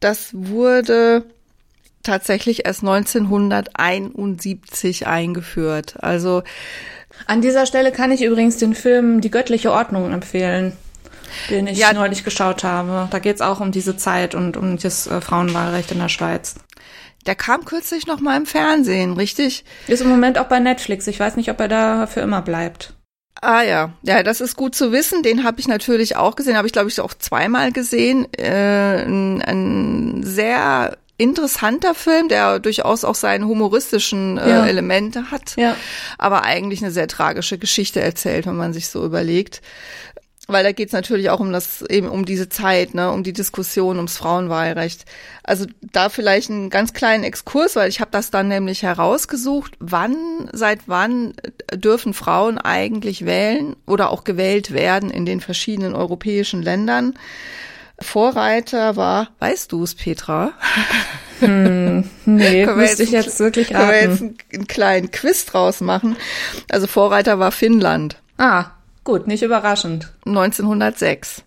Das 0.00 0.30
wurde 0.32 1.24
tatsächlich 2.04 2.66
erst 2.66 2.82
1971 2.82 5.06
eingeführt. 5.06 5.96
Also 6.00 6.42
an 7.26 7.40
dieser 7.40 7.66
Stelle 7.66 7.92
kann 7.92 8.12
ich 8.12 8.22
übrigens 8.22 8.56
den 8.56 8.74
Film 8.74 9.20
Die 9.20 9.30
göttliche 9.30 9.72
Ordnung 9.72 10.12
empfehlen, 10.12 10.72
den 11.50 11.66
ich 11.66 11.78
ja, 11.78 11.92
neulich 11.92 12.24
geschaut 12.24 12.64
habe. 12.64 13.08
Da 13.10 13.18
geht 13.18 13.36
es 13.36 13.40
auch 13.40 13.60
um 13.60 13.72
diese 13.72 13.96
Zeit 13.96 14.34
und 14.34 14.56
um 14.56 14.78
das 14.78 15.06
äh, 15.06 15.20
Frauenwahlrecht 15.20 15.92
in 15.92 15.98
der 15.98 16.08
Schweiz. 16.08 16.56
Der 17.26 17.34
kam 17.34 17.64
kürzlich 17.64 18.06
noch 18.06 18.20
mal 18.20 18.36
im 18.36 18.46
Fernsehen, 18.46 19.14
richtig? 19.14 19.64
Ist 19.86 20.02
im 20.02 20.08
Moment 20.08 20.38
auch 20.38 20.46
bei 20.46 20.60
Netflix. 20.60 21.06
Ich 21.06 21.18
weiß 21.18 21.36
nicht, 21.36 21.50
ob 21.50 21.58
er 21.58 21.68
da 21.68 22.06
für 22.06 22.20
immer 22.20 22.42
bleibt. 22.42 22.92
Ah 23.40 23.62
ja, 23.62 23.92
ja, 24.02 24.22
das 24.22 24.40
ist 24.40 24.56
gut 24.56 24.74
zu 24.74 24.92
wissen. 24.92 25.22
Den 25.22 25.44
habe 25.44 25.60
ich 25.60 25.68
natürlich 25.68 26.16
auch 26.16 26.36
gesehen, 26.36 26.56
habe 26.56 26.66
ich 26.66 26.72
glaube 26.72 26.88
ich 26.88 27.00
auch 27.00 27.14
zweimal 27.14 27.72
gesehen. 27.72 28.26
Äh, 28.34 29.04
ein, 29.04 29.42
ein 29.42 30.22
sehr 30.22 30.96
interessanter 31.16 31.94
Film, 31.94 32.28
der 32.28 32.58
durchaus 32.58 33.04
auch 33.04 33.14
seine 33.14 33.46
humoristischen 33.46 34.38
äh, 34.38 34.50
ja. 34.50 34.66
Elemente 34.66 35.30
hat, 35.30 35.54
ja. 35.56 35.76
aber 36.18 36.42
eigentlich 36.42 36.82
eine 36.82 36.90
sehr 36.90 37.08
tragische 37.08 37.58
Geschichte 37.58 38.00
erzählt, 38.00 38.46
wenn 38.46 38.56
man 38.56 38.72
sich 38.72 38.88
so 38.88 39.04
überlegt. 39.04 39.62
Weil 40.46 40.62
da 40.62 40.72
geht 40.72 40.88
es 40.88 40.92
natürlich 40.92 41.30
auch 41.30 41.40
um 41.40 41.52
das, 41.52 41.80
eben 41.82 42.06
um 42.08 42.26
diese 42.26 42.50
Zeit, 42.50 42.92
ne, 42.92 43.10
um 43.10 43.22
die 43.22 43.32
Diskussion 43.32 43.96
ums 43.96 44.18
Frauenwahlrecht. 44.18 45.06
Also 45.42 45.64
da 45.80 46.10
vielleicht 46.10 46.50
einen 46.50 46.68
ganz 46.68 46.92
kleinen 46.92 47.24
Exkurs, 47.24 47.76
weil 47.76 47.88
ich 47.88 48.00
habe 48.00 48.10
das 48.10 48.30
dann 48.30 48.48
nämlich 48.48 48.82
herausgesucht, 48.82 49.72
wann, 49.78 50.50
seit 50.52 50.80
wann 50.86 51.32
dürfen 51.72 52.12
Frauen 52.12 52.58
eigentlich 52.58 53.24
wählen 53.24 53.74
oder 53.86 54.10
auch 54.10 54.24
gewählt 54.24 54.72
werden 54.72 55.08
in 55.10 55.24
den 55.24 55.40
verschiedenen 55.40 55.94
europäischen 55.94 56.62
Ländern. 56.62 57.14
Vorreiter 58.00 58.96
war, 58.96 59.28
weißt 59.38 59.72
du 59.72 59.82
es, 59.82 59.94
Petra? 59.94 60.52
Hm, 61.40 62.08
nee, 62.26 62.64
müsste 62.64 63.02
ich 63.02 63.10
jetzt 63.10 63.40
wirklich 63.40 63.74
raten. 63.74 63.88
Können 63.88 63.90
wir 63.90 64.00
jetzt 64.00 64.22
einen, 64.22 64.38
einen 64.52 64.66
kleinen 64.68 65.10
Quiz 65.10 65.44
draus 65.46 65.80
machen. 65.80 66.16
Also 66.70 66.86
Vorreiter 66.86 67.40
war 67.40 67.50
Finnland. 67.50 68.22
Ah, 68.38 68.66
gut, 69.02 69.26
nicht 69.26 69.42
überraschend. 69.42 70.12
1906. 70.26 71.42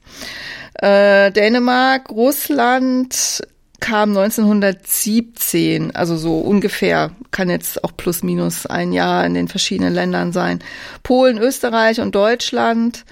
Äh, 0.74 1.32
Dänemark, 1.32 2.10
Russland 2.10 3.42
kam 3.80 4.10
1917, 4.10 5.96
also 5.96 6.18
so 6.18 6.40
ungefähr, 6.40 7.12
kann 7.32 7.50
jetzt 7.50 7.84
auch 7.84 7.92
plus 7.96 8.24
minus 8.24 8.66
ein 8.66 8.92
Jahr 8.92 9.26
in 9.26 9.34
den 9.34 9.48
verschiedenen 9.48 9.94
Ländern 9.94 10.34
sein. 10.34 10.60
Polen, 11.04 11.38
Österreich 11.38 12.02
und 12.02 12.16
Deutschland 12.16 13.06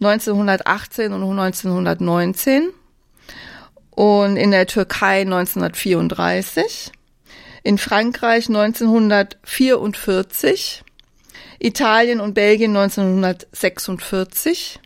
1918 0.00 1.12
und 1.12 1.22
1919 1.22 2.70
und 3.90 4.36
in 4.36 4.50
der 4.50 4.66
Türkei 4.66 5.20
1934, 5.20 6.90
in 7.62 7.78
Frankreich 7.78 8.48
1944, 8.48 10.82
Italien 11.60 12.18
und 12.20 12.34
Belgien 12.34 12.76
1946 12.76 14.80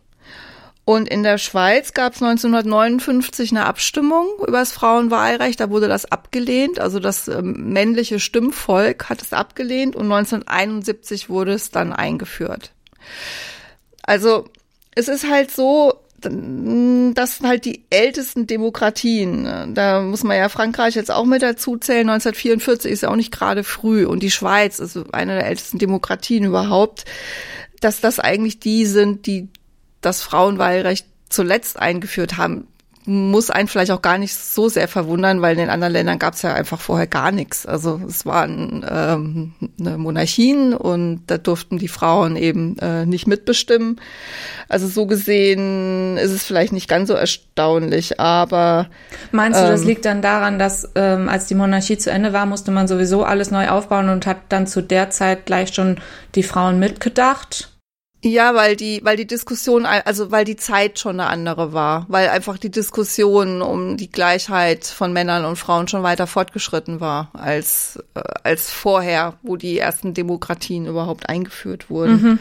und 0.89 1.07
in 1.07 1.23
der 1.23 1.37
Schweiz 1.37 1.93
gab 1.93 2.15
es 2.15 2.23
1959 2.23 3.51
eine 3.51 3.67
Abstimmung 3.67 4.27
über 4.39 4.61
das 4.61 4.73
Frauenwahlrecht. 4.73 5.61
Da 5.61 5.69
wurde 5.69 5.87
das 5.87 6.07
abgelehnt. 6.07 6.81
Also 6.81 6.99
das 6.99 7.29
ähm, 7.29 7.75
männliche 7.75 8.19
Stimmvolk 8.19 9.11
hat 9.11 9.21
es 9.21 9.35
abgelehnt 9.35 9.97
und 9.97 10.11
1971 10.11 11.29
wurde 11.29 11.53
es 11.53 11.71
dann 11.71 11.93
eingeführt. 11.93 12.73
Also 14.03 14.49
es 14.99 15.07
ist 15.07 15.31
halt 15.31 15.53
so, 15.53 15.95
das 16.21 17.37
sind 17.37 17.47
halt 17.47 17.65
die 17.65 17.85
ältesten 17.91 18.49
Demokratien. 18.49 19.75
Da 19.75 20.01
muss 20.03 20.25
man 20.25 20.37
ja 20.37 20.49
Frankreich 20.49 20.97
jetzt 20.97 21.13
auch 21.13 21.25
mit 21.25 21.43
dazu 21.43 21.77
zählen. 21.77 22.11
1944 22.11 22.91
ist 22.91 23.03
ja 23.03 23.11
auch 23.11 23.17
nicht 23.17 23.31
gerade 23.31 23.63
früh 23.63 24.05
und 24.05 24.25
die 24.25 24.33
Schweiz 24.33 24.81
ist 24.81 24.99
eine 25.13 25.37
der 25.37 25.47
ältesten 25.47 25.79
Demokratien 25.79 26.43
überhaupt. 26.43 27.05
Dass 27.81 28.01
das 28.01 28.19
eigentlich 28.19 28.59
die 28.59 28.87
sind, 28.87 29.27
die 29.27 29.49
das 30.01 30.21
Frauenwahlrecht 30.23 31.07
zuletzt 31.29 31.79
eingeführt 31.79 32.37
haben, 32.37 32.67
muss 33.09 33.51
einen 33.51 33.69
vielleicht 33.69 33.91
auch 33.91 34.03
gar 34.03 34.19
nicht 34.19 34.35
so 34.35 34.69
sehr 34.69 34.87
verwundern, 34.87 35.41
weil 35.41 35.53
in 35.53 35.59
den 35.59 35.71
anderen 35.71 35.95
Ländern 35.95 36.19
gab 36.19 36.35
es 36.35 36.43
ja 36.43 36.53
einfach 36.53 36.79
vorher 36.79 37.07
gar 37.07 37.33
nichts. 37.33 37.65
Also 37.65 37.99
es 38.07 38.27
waren 38.27 38.85
ähm, 38.89 39.55
eine 39.81 39.97
Monarchien 39.97 40.75
und 40.75 41.23
da 41.27 41.39
durften 41.39 41.79
die 41.79 41.89
Frauen 41.89 42.37
eben 42.37 42.77
äh, 42.81 43.07
nicht 43.07 43.27
mitbestimmen. 43.27 43.99
Also 44.69 44.89
so 44.89 45.07
gesehen 45.07 46.19
ist 46.19 46.33
es 46.33 46.45
vielleicht 46.45 46.75
nicht 46.75 46.87
ganz 46.87 47.09
so 47.09 47.15
erstaunlich, 47.15 48.21
aber 48.21 48.89
meinst 49.33 49.59
du, 49.59 49.67
das 49.67 49.81
ähm, 49.81 49.87
liegt 49.87 50.05
dann 50.05 50.21
daran, 50.21 50.59
dass 50.59 50.91
ähm, 50.95 51.31
als 51.31 51.47
die 51.47 51.55
Monarchie 51.55 51.97
zu 51.97 52.11
Ende 52.11 52.35
war, 52.35 52.45
musste 52.45 52.71
man 52.71 52.89
sowieso 52.89 53.25
alles 53.25 53.51
neu 53.51 53.69
aufbauen 53.69 54.11
und 54.11 54.27
hat 54.27 54.39
dann 54.51 54.67
zu 54.67 54.83
der 54.83 55.09
Zeit 55.09 55.47
gleich 55.47 55.73
schon 55.73 55.97
die 56.35 56.43
Frauen 56.43 56.79
mitgedacht? 56.79 57.68
Ja, 58.23 58.57
weil 58.57 58.75
die, 58.75 59.01
weil 59.05 59.17
die 59.17 59.29
Diskussion, 59.29 59.87
also 59.87 60.33
weil 60.33 60.45
die 60.45 60.57
Zeit 60.57 60.99
schon 60.99 61.21
eine 61.21 61.31
andere 61.31 61.73
war, 61.73 62.05
weil 62.09 62.29
einfach 62.29 62.59
die 62.59 62.71
Diskussion 62.71 63.63
um 63.63 63.97
die 63.97 64.11
Gleichheit 64.11 64.87
von 64.87 65.13
Männern 65.13 65.45
und 65.45 65.55
Frauen 65.55 65.87
schon 65.87 66.03
weiter 66.03 66.27
fortgeschritten 66.27 67.01
war 67.01 67.31
als 67.33 68.03
äh, 68.15 68.23
als 68.43 68.73
vorher, 68.73 69.35
wo 69.43 69.57
die 69.57 69.79
ersten 69.79 70.15
Demokratien 70.15 70.87
überhaupt 70.87 71.29
eingeführt 71.29 71.91
wurden. 71.91 72.23
Mhm. 72.23 72.39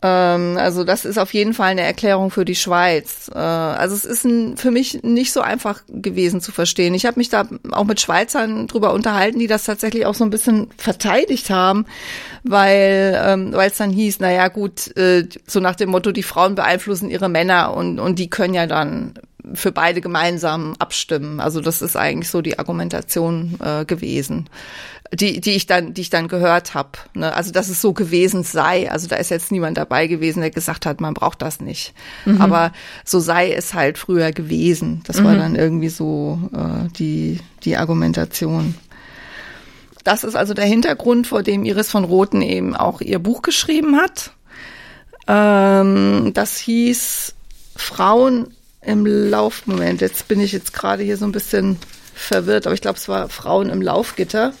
Ähm, 0.00 0.56
also 0.56 0.84
das 0.84 1.04
ist 1.04 1.18
auf 1.18 1.34
jeden 1.34 1.54
Fall 1.54 1.70
eine 1.70 1.82
Erklärung 1.82 2.30
für 2.30 2.44
die 2.44 2.54
Schweiz. 2.54 3.30
Äh, 3.34 3.38
also 3.38 3.96
es 3.96 4.04
ist 4.04 4.22
für 4.60 4.70
mich 4.70 5.02
nicht 5.02 5.32
so 5.32 5.40
einfach 5.40 5.82
gewesen 5.88 6.40
zu 6.40 6.52
verstehen. 6.52 6.94
Ich 6.94 7.04
habe 7.04 7.18
mich 7.18 7.30
da 7.30 7.48
auch 7.72 7.84
mit 7.84 8.00
Schweizern 8.00 8.68
drüber 8.68 8.92
unterhalten, 8.92 9.40
die 9.40 9.48
das 9.48 9.64
tatsächlich 9.64 10.06
auch 10.06 10.14
so 10.14 10.24
ein 10.24 10.30
bisschen 10.30 10.68
verteidigt 10.76 11.50
haben, 11.50 11.86
weil 12.44 13.20
ähm, 13.24 13.52
weil 13.52 13.70
es 13.70 13.76
dann 13.76 13.90
hieß, 13.90 14.18
na 14.20 14.30
ja 14.30 14.48
gut, 14.48 14.96
äh, 14.96 15.28
so 15.46 15.58
nach 15.58 15.74
dem 15.74 15.90
Motto, 15.90 16.12
die 16.12 16.22
Frauen 16.22 16.54
beeinflussen 16.54 17.10
ihre 17.10 17.28
Männer 17.28 17.74
und 17.74 17.98
und 17.98 18.20
die 18.20 18.30
können 18.30 18.54
ja 18.54 18.66
dann 18.66 19.14
für 19.54 19.72
beide 19.72 20.00
gemeinsam 20.00 20.74
abstimmen. 20.78 21.40
Also 21.40 21.60
das 21.60 21.82
ist 21.82 21.96
eigentlich 21.96 22.28
so 22.28 22.42
die 22.42 22.58
Argumentation 22.58 23.58
äh, 23.64 23.84
gewesen 23.84 24.48
die, 25.12 25.40
die 25.40 25.52
ich 25.52 25.66
dann, 25.66 25.94
die 25.94 26.02
ich 26.02 26.10
dann 26.10 26.28
gehört 26.28 26.74
habe. 26.74 26.90
Ne? 27.14 27.34
Also 27.34 27.50
dass 27.50 27.68
es 27.68 27.80
so 27.80 27.92
gewesen 27.92 28.42
sei. 28.42 28.90
Also 28.90 29.08
da 29.08 29.16
ist 29.16 29.30
jetzt 29.30 29.50
niemand 29.50 29.78
dabei 29.78 30.06
gewesen, 30.06 30.40
der 30.40 30.50
gesagt 30.50 30.86
hat, 30.86 31.00
man 31.00 31.14
braucht 31.14 31.42
das 31.42 31.60
nicht. 31.60 31.94
Mhm. 32.24 32.40
Aber 32.40 32.72
so 33.04 33.18
sei 33.20 33.52
es 33.52 33.74
halt 33.74 33.98
früher 33.98 34.32
gewesen. 34.32 35.02
Das 35.06 35.20
mhm. 35.20 35.24
war 35.24 35.36
dann 35.36 35.56
irgendwie 35.56 35.88
so 35.88 36.38
äh, 36.52 36.88
die, 36.98 37.40
die 37.64 37.76
Argumentation. 37.76 38.74
Das 40.04 40.24
ist 40.24 40.36
also 40.36 40.54
der 40.54 40.66
Hintergrund, 40.66 41.26
vor 41.26 41.42
dem 41.42 41.64
Iris 41.64 41.90
von 41.90 42.04
Roten 42.04 42.42
eben 42.42 42.76
auch 42.76 43.00
ihr 43.00 43.18
Buch 43.18 43.42
geschrieben 43.42 43.96
hat. 43.96 44.32
Ähm, 45.26 46.32
das 46.34 46.58
hieß 46.58 47.34
Frauen 47.76 48.54
im 48.82 49.06
Laufmoment. 49.06 50.00
Jetzt 50.00 50.28
bin 50.28 50.40
ich 50.40 50.52
jetzt 50.52 50.72
gerade 50.72 51.02
hier 51.02 51.16
so 51.16 51.24
ein 51.24 51.32
bisschen 51.32 51.78
verwirrt, 52.14 52.66
aber 52.66 52.74
ich 52.74 52.80
glaube, 52.80 52.98
es 52.98 53.08
war 53.08 53.28
Frauen 53.28 53.70
im 53.70 53.82
Laufgitter 53.82 54.52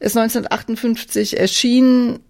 ist 0.00 0.16
1958 0.16 1.38
erschienen 1.38 2.20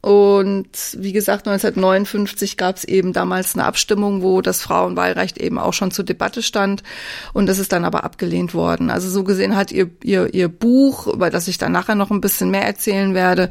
und 0.00 0.68
wie 0.96 1.12
gesagt, 1.12 1.48
1959 1.48 2.56
gab 2.56 2.76
es 2.76 2.84
eben 2.84 3.12
damals 3.12 3.54
eine 3.54 3.64
Abstimmung, 3.64 4.22
wo 4.22 4.40
das 4.40 4.62
Frauenwahlrecht 4.62 5.38
eben 5.38 5.58
auch 5.58 5.72
schon 5.72 5.90
zur 5.90 6.04
Debatte 6.04 6.42
stand. 6.42 6.84
Und 7.32 7.46
das 7.46 7.58
ist 7.58 7.72
dann 7.72 7.84
aber 7.84 8.04
abgelehnt 8.04 8.54
worden. 8.54 8.90
Also 8.90 9.10
so 9.10 9.24
gesehen 9.24 9.56
hat 9.56 9.72
ihr, 9.72 9.90
ihr, 10.04 10.32
ihr 10.32 10.48
Buch, 10.48 11.08
über 11.08 11.30
das 11.30 11.48
ich 11.48 11.58
dann 11.58 11.72
nachher 11.72 11.96
noch 11.96 12.10
ein 12.10 12.20
bisschen 12.20 12.50
mehr 12.50 12.64
erzählen 12.64 13.12
werde, 13.12 13.50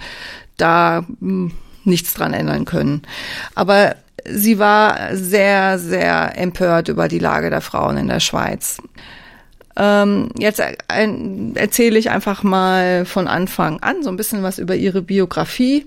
da 0.56 1.06
hm, 1.20 1.52
nichts 1.84 2.14
dran 2.14 2.34
ändern 2.34 2.64
können. 2.64 3.02
Aber 3.54 3.96
sie 4.26 4.58
war 4.58 5.16
sehr, 5.16 5.80
sehr 5.80 6.38
empört 6.38 6.88
über 6.88 7.10
die 7.10 7.20
Lage 7.20 7.50
der 7.50 7.62
Frauen 7.62 7.98
in 7.98 8.08
der 8.08 8.22
Schweiz. 8.22 8.78
Ähm, 9.78 10.30
jetzt 10.40 10.62
ein, 10.88 11.56
erzähle 11.56 12.00
ich 12.00 12.10
einfach 12.10 12.42
mal 12.42 13.06
von 13.06 13.28
Anfang 13.28 13.80
an 13.82 14.02
so 14.02 14.10
ein 14.10 14.18
bisschen 14.18 14.42
was 14.42 14.58
über 14.58 14.76
ihre 14.76 15.04
Biografie. 15.04 15.86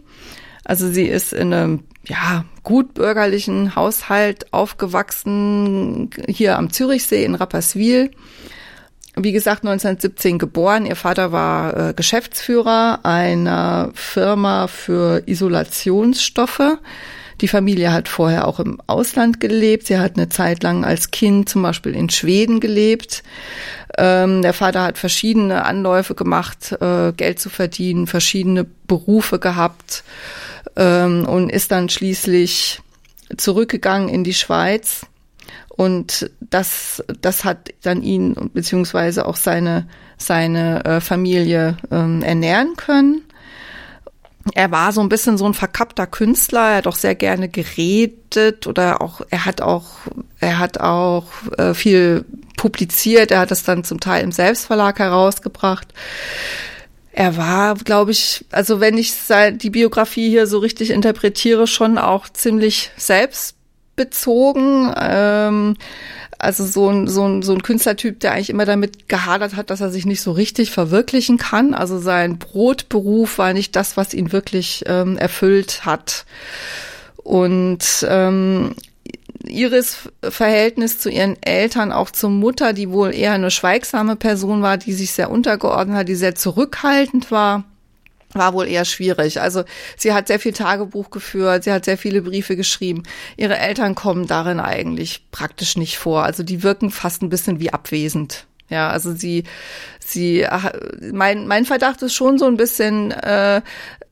Also 0.65 0.89
sie 0.89 1.07
ist 1.07 1.33
in 1.33 1.53
einem 1.53 1.85
ja, 2.05 2.45
gut 2.63 2.95
bürgerlichen 2.95 3.75
Haushalt 3.75 4.53
aufgewachsen, 4.53 6.11
hier 6.29 6.57
am 6.57 6.73
Zürichsee 6.73 7.25
in 7.25 7.35
Rapperswil. 7.35 8.13
Wie 9.17 9.33
gesagt, 9.33 9.65
1917 9.65 10.39
geboren. 10.39 10.87
Ihr 10.87 10.95
Vater 10.95 11.33
war 11.33 11.89
äh, 11.89 11.95
Geschäftsführer 11.95 13.01
einer 13.03 13.91
Firma 13.95 14.69
für 14.69 15.25
Isolationsstoffe. 15.27 16.79
Die 17.41 17.49
Familie 17.49 17.93
hat 17.93 18.09
vorher 18.09 18.47
auch 18.47 18.61
im 18.61 18.81
Ausland 18.87 19.41
gelebt. 19.41 19.87
Sie 19.87 19.99
hat 19.99 20.17
eine 20.17 20.29
Zeit 20.29 20.63
lang 20.63 20.85
als 20.85 21.11
Kind 21.11 21.49
zum 21.49 21.63
Beispiel 21.63 21.95
in 21.95 22.11
Schweden 22.11 22.61
gelebt. 22.61 23.23
Ähm, 23.97 24.43
der 24.43 24.53
Vater 24.53 24.83
hat 24.83 24.99
verschiedene 24.99 25.65
Anläufe 25.65 26.15
gemacht, 26.15 26.77
äh, 26.81 27.13
Geld 27.13 27.41
zu 27.41 27.49
verdienen, 27.49 28.07
verschiedene 28.07 28.65
Berufe 28.87 29.39
gehabt 29.39 30.05
ähm, 30.77 31.27
und 31.27 31.51
ist 31.51 31.71
dann 31.71 31.89
schließlich 31.89 32.81
zurückgegangen 33.37 34.09
in 34.09 34.23
die 34.23 34.35
Schweiz. 34.35 35.07
Und 35.69 36.31
das, 36.41 37.03
das 37.23 37.45
hat 37.45 37.71
dann 37.83 38.03
ihn 38.03 38.51
beziehungsweise 38.53 39.27
auch 39.27 39.37
seine, 39.37 39.89
seine 40.19 40.85
äh, 40.85 41.01
Familie 41.01 41.79
ähm, 41.91 42.23
ernähren 42.23 42.75
können 42.77 43.23
er 44.55 44.71
war 44.71 44.93
so 44.93 45.01
ein 45.01 45.09
bisschen 45.09 45.37
so 45.37 45.47
ein 45.47 45.55
verkappter 45.55 46.07
Künstler, 46.07 46.71
er 46.71 46.77
hat 46.79 46.87
auch 46.87 46.97
sehr 46.97 47.15
gerne 47.15 47.49
geredet 47.49 48.67
oder 48.67 49.03
auch, 49.03 49.21
er 49.31 49.45
hat 49.45 49.61
auch, 49.61 49.87
er 50.39 50.59
hat 50.59 50.81
auch 50.81 51.27
äh, 51.59 51.75
viel 51.75 52.25
publiziert, 52.57 53.31
er 53.31 53.41
hat 53.41 53.51
das 53.51 53.65
dann 53.65 53.85
zum 53.85 54.01
Teil 54.01 54.25
im 54.25 54.33
Selbstverlag 54.33 54.99
herausgebracht. 54.99 55.89
Er 57.13 57.37
war, 57.37 57.75
glaube 57.75 58.13
ich, 58.13 58.45
also 58.51 58.81
wenn 58.81 58.97
ich 58.97 59.13
die 59.55 59.71
Biografie 59.71 60.29
hier 60.31 60.47
so 60.47 60.59
richtig 60.59 60.91
interpretiere, 60.91 61.67
schon 61.67 61.99
auch 61.99 62.29
ziemlich 62.29 62.91
selbstbezogen. 62.97 64.95
Ähm, 64.97 65.77
also 66.41 66.65
so 66.65 66.89
ein, 66.89 67.07
so, 67.07 67.27
ein, 67.27 67.43
so 67.43 67.53
ein 67.53 67.63
Künstlertyp, 67.63 68.21
der 68.21 68.33
eigentlich 68.33 68.51
immer 68.51 68.65
damit 68.65 69.09
gehadert 69.09 69.57
hat, 69.57 69.71
dass 69.71 69.81
er 69.81 69.91
sich 69.91 70.07
nicht 70.07 70.23
so 70.23 70.33
richtig 70.33 70.71
verwirklichen 70.71 71.37
kann. 71.37 71.75
Also 71.75 71.99
sein 71.99 72.39
Brotberuf 72.39 73.39
war 73.39 73.53
nicht 73.53 73.77
das, 73.77 73.97
was 73.97 74.15
ihn 74.15 74.33
wirklich 74.33 74.85
ähm, 74.87 75.17
erfüllt 75.19 75.85
hat. 75.85 76.25
Und 77.17 77.85
ähm, 78.09 78.75
Iris 79.47 80.09
Verhältnis 80.23 80.99
zu 80.99 81.11
ihren 81.11 81.41
Eltern, 81.43 81.93
auch 81.93 82.11
zur 82.11 82.31
Mutter, 82.31 82.73
die 82.73 82.91
wohl 82.91 83.15
eher 83.15 83.33
eine 83.33 83.51
schweigsame 83.51 84.17
Person 84.17 84.63
war, 84.63 84.77
die 84.77 84.93
sich 84.93 85.13
sehr 85.13 85.31
untergeordnet 85.31 85.97
hat, 85.97 86.09
die 86.09 86.15
sehr 86.15 86.35
zurückhaltend 86.35 87.31
war 87.31 87.65
war 88.33 88.55
wohl 88.55 88.67
eher 88.67 88.85
schwierig. 88.85 89.41
Also 89.41 89.65
sie 89.97 90.13
hat 90.13 90.29
sehr 90.29 90.41
viel 90.41 90.53
Tagebuch 90.53 91.11
geführt, 91.11 91.65
sie 91.65 91.73
hat 91.73 91.85
sehr 91.85 91.99
viele 91.99 92.23
Briefe 92.23 92.57
geschrieben. 92.57 93.03
Ihre 93.37 93.59
Eltern 93.59 93.95
kommen 93.95 94.27
darin 94.27 94.61
eigentlich 94.61 95.31
praktisch 95.31 95.77
nicht 95.77 95.99
vor. 95.99 96.25
Also 96.25 96.43
die 96.43 96.63
wirken 96.63 96.91
fast 96.91 97.23
ein 97.23 97.29
bisschen 97.29 97.61
wie 97.61 97.73
abwesend. 97.73 98.47
Ja, 98.69 98.89
also 98.91 99.13
sie, 99.13 99.45
sie, 99.99 100.47
mein, 101.13 101.49
mein 101.49 101.65
Verdacht 101.65 102.03
ist 102.03 102.15
schon 102.15 102.39
so 102.39 102.47
ein 102.47 102.57
bisschen, 102.57 103.11
äh, 103.11 103.63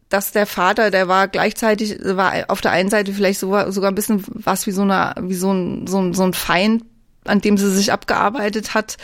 dass 0.09 0.33
der 0.33 0.47
Vater, 0.47 0.91
der 0.91 1.07
war 1.07 1.29
gleichzeitig, 1.29 1.99
war 2.03 2.33
auf 2.49 2.61
der 2.61 2.73
einen 2.73 2.91
Seite 2.91 3.13
vielleicht 3.13 3.39
sogar, 3.39 3.71
sogar 3.71 3.93
ein 3.93 3.95
bisschen 3.95 4.25
was 4.27 4.67
wie 4.67 4.73
so 4.73 4.83
eine, 4.83 5.15
wie 5.21 5.35
so 5.35 5.53
ein, 5.53 5.87
so 5.87 6.01
ein, 6.01 6.13
so 6.13 6.25
ein 6.25 6.35
Feind 6.35 6.83
an 7.29 7.41
dem 7.41 7.57
sie 7.57 7.71
sich 7.71 7.93
abgearbeitet 7.93 8.75
hat. 8.75 8.97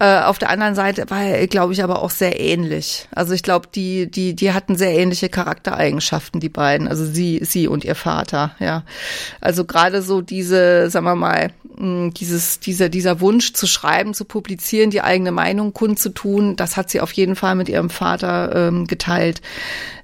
Äh, 0.00 0.20
auf 0.20 0.38
der 0.38 0.50
anderen 0.50 0.74
Seite 0.74 1.08
war 1.08 1.22
er, 1.22 1.46
glaube 1.46 1.72
ich, 1.72 1.82
aber 1.82 2.02
auch 2.02 2.10
sehr 2.10 2.40
ähnlich. 2.40 3.08
Also 3.14 3.34
ich 3.34 3.42
glaube, 3.42 3.68
die, 3.74 4.10
die, 4.10 4.34
die 4.34 4.52
hatten 4.52 4.76
sehr 4.76 4.94
ähnliche 4.94 5.28
Charaktereigenschaften, 5.28 6.40
die 6.40 6.48
beiden. 6.48 6.88
Also 6.88 7.04
sie, 7.04 7.40
sie 7.42 7.68
und 7.68 7.84
ihr 7.84 7.94
Vater, 7.94 8.54
ja. 8.58 8.84
Also 9.40 9.64
gerade 9.64 10.02
so 10.02 10.20
diese, 10.20 10.90
sagen 10.90 11.06
wir 11.06 11.14
mal, 11.14 11.50
dieses, 11.80 12.58
dieser, 12.58 12.88
dieser 12.88 13.20
Wunsch 13.20 13.52
zu 13.52 13.66
schreiben, 13.66 14.14
zu 14.14 14.24
publizieren, 14.24 14.90
die 14.90 15.02
eigene 15.02 15.30
Meinung 15.30 15.72
kundzutun, 15.72 16.56
das 16.56 16.76
hat 16.76 16.90
sie 16.90 17.00
auf 17.00 17.12
jeden 17.12 17.36
Fall 17.36 17.54
mit 17.54 17.68
ihrem 17.68 17.90
Vater 17.90 18.68
ähm, 18.68 18.86
geteilt. 18.86 19.40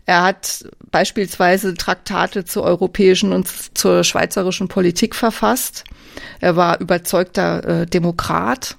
Er 0.06 0.22
hat 0.22 0.66
beispielsweise 0.90 1.74
Traktate 1.74 2.44
zur 2.44 2.62
europäischen 2.62 3.32
und 3.32 3.48
zur 3.76 4.04
schweizerischen 4.04 4.68
Politik 4.68 5.14
verfasst. 5.14 5.84
Er 6.40 6.56
war 6.56 6.80
überzeugter 6.80 7.82
äh, 7.82 7.86
Demokrat, 7.86 8.76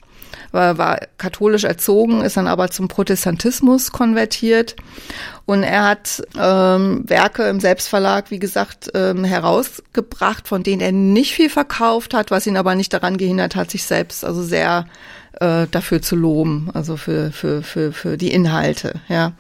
war, 0.52 0.78
war 0.78 1.00
katholisch 1.18 1.66
erzogen, 1.66 2.22
ist 2.22 2.38
dann 2.38 2.48
aber 2.48 2.72
zum 2.72 2.88
Protestantismus 2.88 3.92
konvertiert. 3.92 4.76
Und 5.46 5.64
er 5.64 5.84
hat 5.84 6.24
ähm, 6.40 7.04
Werke 7.08 7.44
im 7.44 7.60
Selbstverlag, 7.60 8.32
wie 8.32 8.40
gesagt, 8.40 8.90
ähm, 8.96 9.24
herausgebracht, 9.24 10.48
von 10.48 10.64
denen 10.64 10.82
er 10.82 10.92
nicht 10.92 11.34
viel 11.34 11.50
verkauft 11.50 12.14
hat, 12.14 12.32
was 12.32 12.48
ihn 12.48 12.58
aber 12.58 12.74
nicht 12.74 12.94
daran 12.94 13.18
gehindert 13.18 13.56
hat, 13.56 13.70
sich 13.70 13.84
selbst 13.84 14.26
also 14.26 14.42
sehr 14.42 14.88
äh, 15.40 15.68
dafür 15.70 16.02
zu 16.02 16.16
loben, 16.16 16.70
also 16.74 16.98
für, 16.98 17.32
für, 17.32 17.62
für, 17.62 17.92
für 17.92 18.18
die 18.18 18.32
Inhalte, 18.32 19.02
ja. 19.10 19.34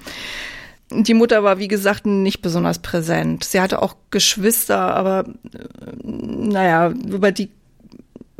Die 0.91 1.15
Mutter 1.15 1.43
war, 1.43 1.57
wie 1.57 1.67
gesagt, 1.67 2.05
nicht 2.05 2.43
besonders 2.43 2.77
präsent. 2.77 3.43
Sie 3.43 3.59
hatte 3.59 3.81
auch 3.81 3.95
Geschwister, 4.11 4.95
aber 4.95 5.25
äh, 5.53 5.67
naja, 6.03 6.89
über 6.89 7.31
die 7.31 7.49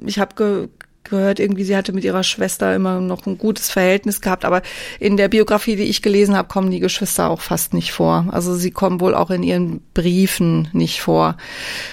ich 0.04 0.20
habe 0.20 0.36
ge 0.36 0.70
gehört 1.08 1.40
irgendwie, 1.40 1.64
sie 1.64 1.78
hatte 1.78 1.94
mit 1.94 2.04
ihrer 2.04 2.24
Schwester 2.24 2.76
immer 2.76 3.00
noch 3.00 3.26
ein 3.26 3.38
gutes 3.38 3.70
Verhältnis 3.70 4.22
gehabt, 4.22 4.44
aber 4.44 4.62
in 5.00 5.18
der 5.18 5.30
Biografie, 5.30 5.76
die 5.76 5.84
ich 5.84 6.02
gelesen 6.02 6.36
habe, 6.36 6.48
kommen 6.48 6.72
die 6.72 6.80
Geschwister 6.80 7.30
auch 7.30 7.42
fast 7.42 7.74
nicht 7.74 7.92
vor. 7.92 8.26
Also 8.32 8.56
sie 8.56 8.72
kommen 8.72 9.00
wohl 9.00 9.14
auch 9.14 9.30
in 9.30 9.44
ihren 9.44 9.82
Briefen 9.94 10.68
nicht 10.74 11.02
vor. 11.02 11.38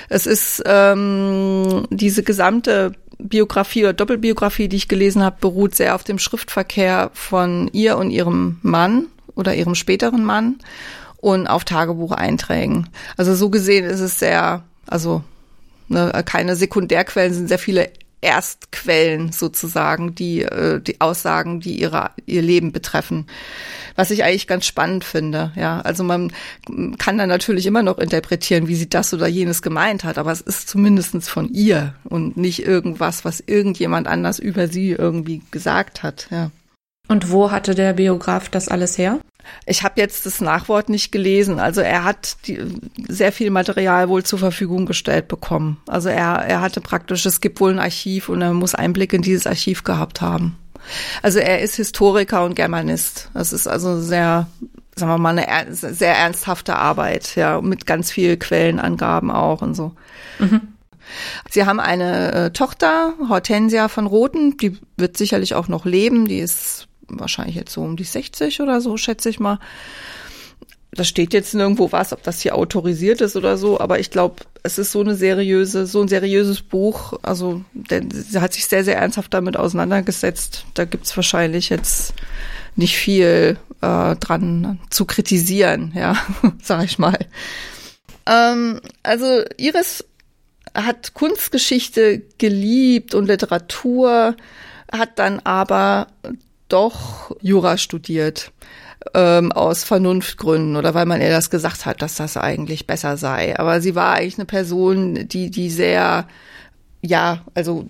Es 0.09 0.27
ist 0.27 0.63
ähm, 0.65 1.87
diese 1.91 2.23
gesamte 2.23 2.93
Biografie 3.19 3.85
oder 3.85 3.93
Doppelbiografie, 3.93 4.69
die 4.69 4.77
ich 4.77 4.89
gelesen 4.89 5.23
habe, 5.23 5.37
beruht 5.41 5.75
sehr 5.75 5.95
auf 5.95 6.05
dem 6.05 6.19
Schriftverkehr 6.19 7.11
von 7.13 7.69
ihr 7.73 7.99
und 7.99 8.11
ihrem 8.11 8.59
Mann 8.63 9.07
oder 9.35 9.55
ihrem 9.55 9.75
späteren 9.75 10.25
Mann 10.25 10.57
und 11.19 11.47
auf 11.47 11.65
Tagebucheinträgen. 11.65 12.89
Also 13.17 13.35
so 13.35 13.51
gesehen 13.51 13.85
ist 13.85 14.01
es 14.01 14.19
sehr, 14.19 14.65
also 14.87 15.23
ne, 15.89 16.23
keine 16.25 16.57
Sekundärquellen, 16.57 17.35
sind 17.35 17.49
sehr 17.49 17.59
viele 17.59 17.91
Erstquellen 18.23 19.33
sozusagen, 19.33 20.15
die 20.15 20.43
äh, 20.43 20.81
die 20.81 21.01
Aussagen, 21.01 21.59
die 21.61 21.81
ihre, 21.81 22.11
ihr 22.25 22.41
Leben 22.41 22.71
betreffen. 22.71 23.27
Was 23.97 24.13
ich 24.13 24.23
eigentlich 24.23 24.47
ganz 24.47 24.65
spannend 24.65 25.03
finde. 25.03 25.53
Ja, 25.57 25.81
also 25.81 26.05
man 26.05 26.33
kann 26.99 27.19
dann 27.19 27.29
natürlich 27.29 27.67
immer 27.67 27.83
noch 27.83 27.99
interpretieren, 27.99 28.69
wie 28.69 28.77
sie 28.77 28.89
das 28.89 29.13
oder 29.13 29.27
jenes 29.27 29.61
gemeint 29.61 30.05
hat, 30.05 30.19
aber 30.19 30.31
es 30.31 30.41
ist 30.41 30.69
zumindestens 30.69 31.29
von 31.29 31.53
ihr 31.53 31.95
und 32.05 32.37
nicht 32.37 32.65
irgendwas, 32.65 33.25
was 33.25 33.43
irgendjemand 33.45 34.07
anders 34.07 34.39
über 34.39 34.69
sie 34.69 34.93
irgendwie 34.93 35.43
gesagt 35.51 36.05
hat. 36.05 36.29
Ja. 36.31 36.53
Und 37.09 37.31
wo 37.31 37.51
hatte 37.51 37.75
der 37.75 37.95
Biograf 37.95 38.49
das 38.49 38.69
alles 38.69 38.97
her? 38.97 39.19
Ich 39.67 39.83
habe 39.83 40.01
jetzt 40.01 40.27
das 40.27 40.41
Nachwort 40.41 40.89
nicht 40.89 41.13
gelesen. 41.13 41.59
Also 41.59 41.81
er 41.81 42.05
hat 42.05 42.37
die, 42.47 42.61
sehr 43.09 43.33
viel 43.33 43.51
Material 43.51 44.09
wohl 44.09 44.25
zur 44.25 44.39
Verfügung 44.39 44.87
gestellt 44.87 45.29
bekommen. 45.29 45.79
Also 45.87 46.09
er, 46.09 46.45
er 46.47 46.61
hatte 46.61 46.81
praktisch, 46.81 47.27
es 47.27 47.41
gibt 47.41 47.61
wohl 47.61 47.71
ein 47.71 47.79
Archiv 47.79 48.29
und 48.29 48.43
er 48.43 48.53
muss 48.53 48.75
Einblick 48.75 49.13
in 49.13 49.23
dieses 49.23 49.47
Archiv 49.47 49.85
gehabt 49.85 50.21
haben. 50.21 50.57
Also 51.23 51.39
er 51.39 51.61
ist 51.61 51.77
Historiker 51.77 52.45
und 52.45 52.55
Germanist. 52.55 53.31
Das 53.35 53.53
ist 53.53 53.67
also 53.67 54.01
sehr, 54.01 54.49
sagen 54.97 55.13
wir 55.13 55.19
mal, 55.19 55.39
eine 55.39 55.75
sehr 55.75 56.17
ernsthafte 56.17 56.77
Arbeit, 56.77 57.37
ja, 57.37 57.61
mit 57.61 57.87
ganz 57.87 58.11
viel 58.11 58.37
Quellenangaben 58.37 59.31
auch 59.31 59.63
und 59.63 59.75
so. 59.75 59.93
Mhm. 60.39 60.61
Sie 61.51 61.67
haben 61.67 61.81
eine 61.81 62.33
äh, 62.33 62.51
Tochter, 62.51 63.15
Hortensia 63.29 63.89
von 63.89 64.07
Roten, 64.07 64.57
die 64.57 64.79
wird 64.97 65.17
sicherlich 65.17 65.55
auch 65.55 65.69
noch 65.69 65.85
leben, 65.85 66.27
die 66.27 66.39
ist 66.39 66.82
wahrscheinlich 67.09 67.57
jetzt 67.57 67.73
so 67.73 67.83
um 67.83 67.97
die 67.97 68.05
60 68.05 68.61
oder 68.61 68.81
so, 68.81 68.97
schätze 68.97 69.29
ich 69.29 69.41
mal. 69.41 69.59
Da 70.95 71.05
steht 71.05 71.33
jetzt 71.33 71.55
nirgendwo 71.55 71.91
was, 71.91 72.13
ob 72.13 72.23
das 72.23 72.43
hier 72.43 72.55
autorisiert 72.55 73.23
ist 73.23 73.35
oder 73.35 73.57
so, 73.57 73.81
aber 73.81 73.99
ich 73.99 74.11
glaube, 74.11 74.43
es 74.63 74.77
ist 74.77 74.93
so 74.93 75.01
eine 75.01 75.15
seriöse, 75.15 75.87
so 75.87 76.03
ein 76.03 76.09
seriöses 76.09 76.61
Buch. 76.61 77.15
Also 77.23 77.63
der, 77.73 78.03
sie 78.11 78.41
hat 78.41 78.53
sich 78.53 78.67
sehr, 78.67 78.85
sehr 78.85 78.99
ernsthaft 78.99 79.33
damit 79.33 79.57
auseinandergesetzt. 79.57 80.67
Da 80.75 80.85
gibt's 80.85 81.17
wahrscheinlich 81.17 81.71
jetzt 81.71 82.13
nicht 82.77 82.97
viel 82.97 83.59
äh, 83.81 84.17
dran 84.17 84.81
zu 84.91 85.07
kritisieren, 85.07 85.93
ja, 85.97 86.17
sag 86.63 86.85
ich 86.85 86.99
mal. 86.99 87.19
Ähm, 88.27 88.81
also 89.03 89.43
Iris 89.57 90.05
hat 90.75 91.15
Kunstgeschichte 91.15 92.23
geliebt 92.39 93.15
und 93.15 93.27
Literatur, 93.27 94.37
hat 94.91 95.19
dann 95.19 95.41
aber 95.41 96.09
doch 96.73 97.35
Jura 97.41 97.77
studiert 97.77 98.53
ähm, 99.15 99.53
aus 99.53 99.85
Vernunftgründen 99.85 100.77
oder 100.77 100.95
weil 100.95 101.07
man 101.07 101.21
ihr 101.21 101.31
das 101.31 101.51
gesagt 101.51 101.87
hat, 101.87 102.03
dass 102.03 102.17
das 102.17 102.37
eigentlich 102.37 102.87
besser 102.87 103.17
sei. 103.17 103.59
Aber 103.59 103.81
sie 103.81 103.95
war 103.95 104.15
eigentlich 104.15 104.39
eine 104.39 104.47
Person, 104.47 105.29
die 105.29 105.51
die 105.51 105.71
sehr 105.71 106.27
ja, 107.03 107.45
also 107.55 107.85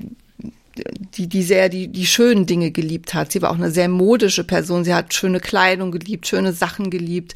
die, 1.14 1.26
die 1.28 1.42
sehr 1.42 1.68
die, 1.68 1.88
die 1.88 2.06
schönen 2.06 2.46
Dinge 2.46 2.70
geliebt 2.70 3.14
hat. 3.14 3.32
Sie 3.32 3.42
war 3.42 3.50
auch 3.50 3.56
eine 3.56 3.70
sehr 3.70 3.88
modische 3.88 4.44
Person. 4.44 4.84
Sie 4.84 4.94
hat 4.94 5.12
schöne 5.12 5.40
Kleidung 5.40 5.92
geliebt, 5.92 6.26
schöne 6.26 6.52
Sachen 6.52 6.90
geliebt. 6.90 7.34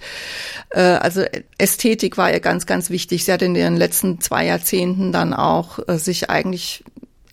Äh, 0.71 0.81
also 0.81 1.23
Ästhetik 1.59 2.17
war 2.17 2.33
ihr 2.33 2.41
ganz, 2.41 2.67
ganz 2.67 2.91
wichtig. 2.91 3.25
Sie 3.25 3.33
hat 3.33 3.43
in 3.43 3.55
den 3.55 3.77
letzten 3.77 4.21
zwei 4.21 4.47
Jahrzehnten 4.47 5.13
dann 5.13 5.35
auch 5.35 5.79
äh, 5.87 5.99
sich 5.99 6.31
eigentlich 6.31 6.85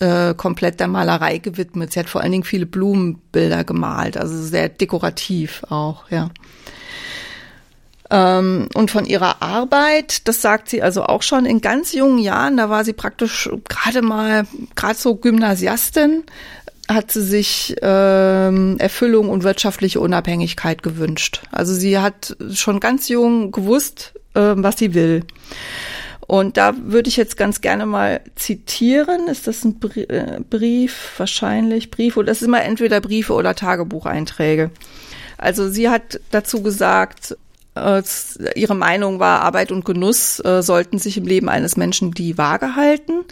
äh, 0.04 0.34
komplett 0.36 0.80
der 0.80 0.88
Malerei 0.88 1.38
gewidmet. 1.38 1.94
Sie 1.94 2.00
hat 2.00 2.10
vor 2.10 2.22
allen 2.22 2.32
Dingen 2.32 2.44
viele 2.44 2.66
Blumenbilder 2.66 3.64
gemalt, 3.64 4.18
also 4.18 4.36
sehr 4.42 4.70
dekorativ 4.70 5.64
auch, 5.70 6.10
ja. 6.10 6.30
Ähm, 8.10 8.68
und 8.76 8.92
von 8.92 9.06
ihrer 9.06 9.42
Arbeit, 9.42 10.28
das 10.28 10.42
sagt 10.42 10.70
sie 10.70 10.84
also 10.84 11.04
auch 11.04 11.24
schon 11.24 11.46
in 11.46 11.62
ganz 11.62 11.94
jungen 11.94 12.20
Jahren, 12.20 12.58
da 12.58 12.70
war 12.70 12.84
sie 12.84 12.94
praktisch 12.94 13.50
gerade 13.70 14.02
mal, 14.02 14.46
gerade 14.76 15.00
so 15.00 15.16
Gymnasiastin, 15.16 16.24
hat 16.90 17.12
sie 17.12 17.24
sich 17.24 17.76
ähm, 17.82 18.76
Erfüllung 18.78 19.30
und 19.30 19.44
wirtschaftliche 19.44 20.02
Unabhängigkeit 20.02 20.84
gewünscht. 20.84 21.44
Also 21.52 21.74
sie 21.74 21.98
hat 21.98 22.36
schon 22.52 22.80
ganz 22.82 23.08
jung 23.08 23.52
gewusst, 23.52 24.14
äh, 24.34 24.54
was 24.56 24.78
sie 24.78 24.94
will. 24.94 25.24
Und 26.28 26.58
da 26.58 26.74
würde 26.78 27.10
ich 27.10 27.18
jetzt 27.18 27.38
ganz 27.38 27.62
gerne 27.62 27.86
mal 27.86 28.22
zitieren. 28.36 29.28
Ist 29.28 29.48
das 29.48 29.64
ein 29.64 29.80
äh, 29.96 30.40
Brief? 30.50 31.14
Wahrscheinlich 31.18 31.92
Brief 31.92 32.18
oder 32.18 32.28
das 32.28 32.42
ist 32.42 32.48
immer 32.48 32.64
entweder 32.64 33.02
Briefe 33.02 33.34
oder 33.34 33.56
Tagebucheinträge. 33.56 34.72
Also 35.38 35.70
sie 35.70 35.90
hat 35.90 36.20
dazu 36.32 36.64
gesagt, 36.64 37.38
äh, 37.76 38.02
ihre 38.56 38.76
Meinung 38.76 39.20
war, 39.20 39.42
Arbeit 39.42 39.72
und 39.72 39.86
Genuss 39.86 40.40
äh, 40.40 40.62
sollten 40.62 41.00
sich 41.00 41.18
im 41.18 41.26
Leben 41.26 41.50
eines 41.50 41.76
Menschen 41.76 42.12
die 42.12 42.38
Waage 42.38 42.76
halten. 42.76 43.26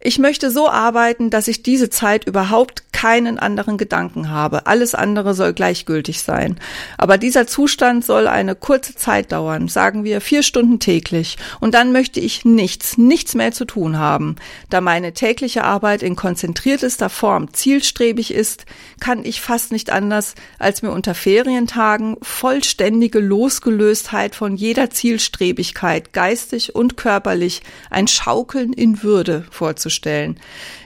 Ich 0.00 0.20
möchte 0.20 0.52
so 0.52 0.68
arbeiten, 0.68 1.28
dass 1.28 1.48
ich 1.48 1.64
diese 1.64 1.90
Zeit 1.90 2.24
überhaupt 2.24 2.92
keinen 2.92 3.38
anderen 3.38 3.78
Gedanken 3.78 4.30
habe. 4.30 4.66
Alles 4.66 4.94
andere 4.94 5.34
soll 5.34 5.52
gleichgültig 5.52 6.22
sein. 6.22 6.58
Aber 6.96 7.18
dieser 7.18 7.48
Zustand 7.48 8.04
soll 8.04 8.28
eine 8.28 8.54
kurze 8.54 8.94
Zeit 8.94 9.32
dauern, 9.32 9.66
sagen 9.66 10.04
wir 10.04 10.20
vier 10.20 10.44
Stunden 10.44 10.78
täglich. 10.78 11.36
Und 11.58 11.74
dann 11.74 11.90
möchte 11.90 12.20
ich 12.20 12.44
nichts, 12.44 12.96
nichts 12.96 13.34
mehr 13.34 13.50
zu 13.50 13.64
tun 13.64 13.98
haben. 13.98 14.36
Da 14.70 14.80
meine 14.80 15.14
tägliche 15.14 15.64
Arbeit 15.64 16.04
in 16.04 16.14
konzentriertester 16.14 17.10
Form 17.10 17.52
zielstrebig 17.52 18.32
ist, 18.32 18.66
kann 19.00 19.24
ich 19.24 19.40
fast 19.40 19.72
nicht 19.72 19.90
anders, 19.90 20.36
als 20.60 20.82
mir 20.82 20.92
unter 20.92 21.14
Ferientagen 21.14 22.16
vollständige 22.22 23.18
Losgelöstheit 23.18 24.36
von 24.36 24.56
jeder 24.56 24.90
Zielstrebigkeit, 24.90 26.12
geistig 26.12 26.74
und 26.76 26.96
körperlich, 26.96 27.62
ein 27.90 28.06
Schaukeln 28.06 28.72
in 28.72 29.02
Würde 29.02 29.44
vorzustellen 29.50 29.87
darzustellen. 29.88 30.36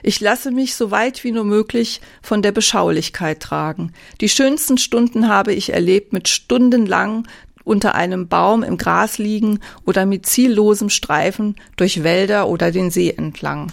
Ich 0.01 0.19
lasse 0.19 0.51
mich 0.51 0.75
so 0.75 0.91
weit 0.91 1.23
wie 1.23 1.31
nur 1.31 1.43
möglich 1.43 2.01
von 2.21 2.41
der 2.41 2.51
Beschaulichkeit 2.51 3.41
tragen. 3.41 3.91
Die 4.21 4.29
schönsten 4.29 4.77
Stunden 4.77 5.27
habe 5.27 5.53
ich 5.53 5.73
erlebt 5.73 6.13
mit 6.13 6.27
stundenlang 6.27 7.27
unter 7.65 7.95
einem 7.95 8.27
Baum 8.27 8.63
im 8.63 8.77
Gras 8.77 9.17
liegen 9.17 9.59
oder 9.85 10.05
mit 10.05 10.25
ziellosem 10.25 10.89
Streifen 10.89 11.55
durch 11.77 12.03
Wälder 12.03 12.47
oder 12.47 12.71
den 12.71 12.91
See 12.91 13.09
entlang. 13.09 13.71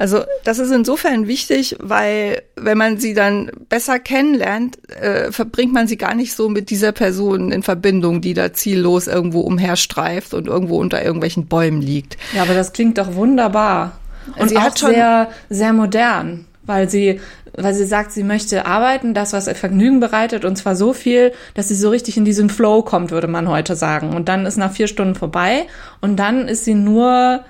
Also 0.00 0.22
das 0.44 0.60
ist 0.60 0.70
insofern 0.70 1.26
wichtig, 1.26 1.74
weil 1.80 2.42
wenn 2.54 2.78
man 2.78 2.98
sie 2.98 3.14
dann 3.14 3.50
besser 3.68 3.98
kennenlernt, 3.98 4.78
äh, 4.94 5.32
verbringt 5.32 5.72
man 5.72 5.88
sie 5.88 5.96
gar 5.96 6.14
nicht 6.14 6.34
so 6.36 6.48
mit 6.48 6.70
dieser 6.70 6.92
Person 6.92 7.50
in 7.50 7.64
Verbindung, 7.64 8.20
die 8.20 8.32
da 8.32 8.52
ziellos 8.52 9.08
irgendwo 9.08 9.40
umherstreift 9.40 10.34
und 10.34 10.46
irgendwo 10.46 10.78
unter 10.78 11.02
irgendwelchen 11.02 11.48
Bäumen 11.48 11.82
liegt. 11.82 12.16
Ja, 12.32 12.42
aber 12.42 12.54
das 12.54 12.72
klingt 12.72 12.96
doch 12.96 13.14
wunderbar. 13.14 13.98
Und 14.36 14.50
sie 14.50 14.56
auch 14.56 14.76
sehr, 14.76 15.30
sehr 15.50 15.72
modern, 15.72 16.46
weil 16.62 16.88
sie, 16.88 17.20
weil 17.56 17.74
sie 17.74 17.86
sagt, 17.86 18.12
sie 18.12 18.22
möchte 18.22 18.66
arbeiten, 18.66 19.14
das, 19.14 19.32
was 19.32 19.48
ihr 19.48 19.56
Vergnügen 19.56 19.98
bereitet, 19.98 20.44
und 20.44 20.54
zwar 20.54 20.76
so 20.76 20.92
viel, 20.92 21.32
dass 21.54 21.66
sie 21.66 21.74
so 21.74 21.90
richtig 21.90 22.16
in 22.16 22.24
diesen 22.24 22.50
Flow 22.50 22.82
kommt, 22.82 23.10
würde 23.10 23.26
man 23.26 23.48
heute 23.48 23.74
sagen. 23.74 24.14
Und 24.14 24.28
dann 24.28 24.46
ist 24.46 24.58
nach 24.58 24.70
vier 24.70 24.86
Stunden 24.86 25.16
vorbei 25.16 25.66
und 26.00 26.20
dann 26.20 26.46
ist 26.46 26.64
sie 26.64 26.74
nur 26.74 27.40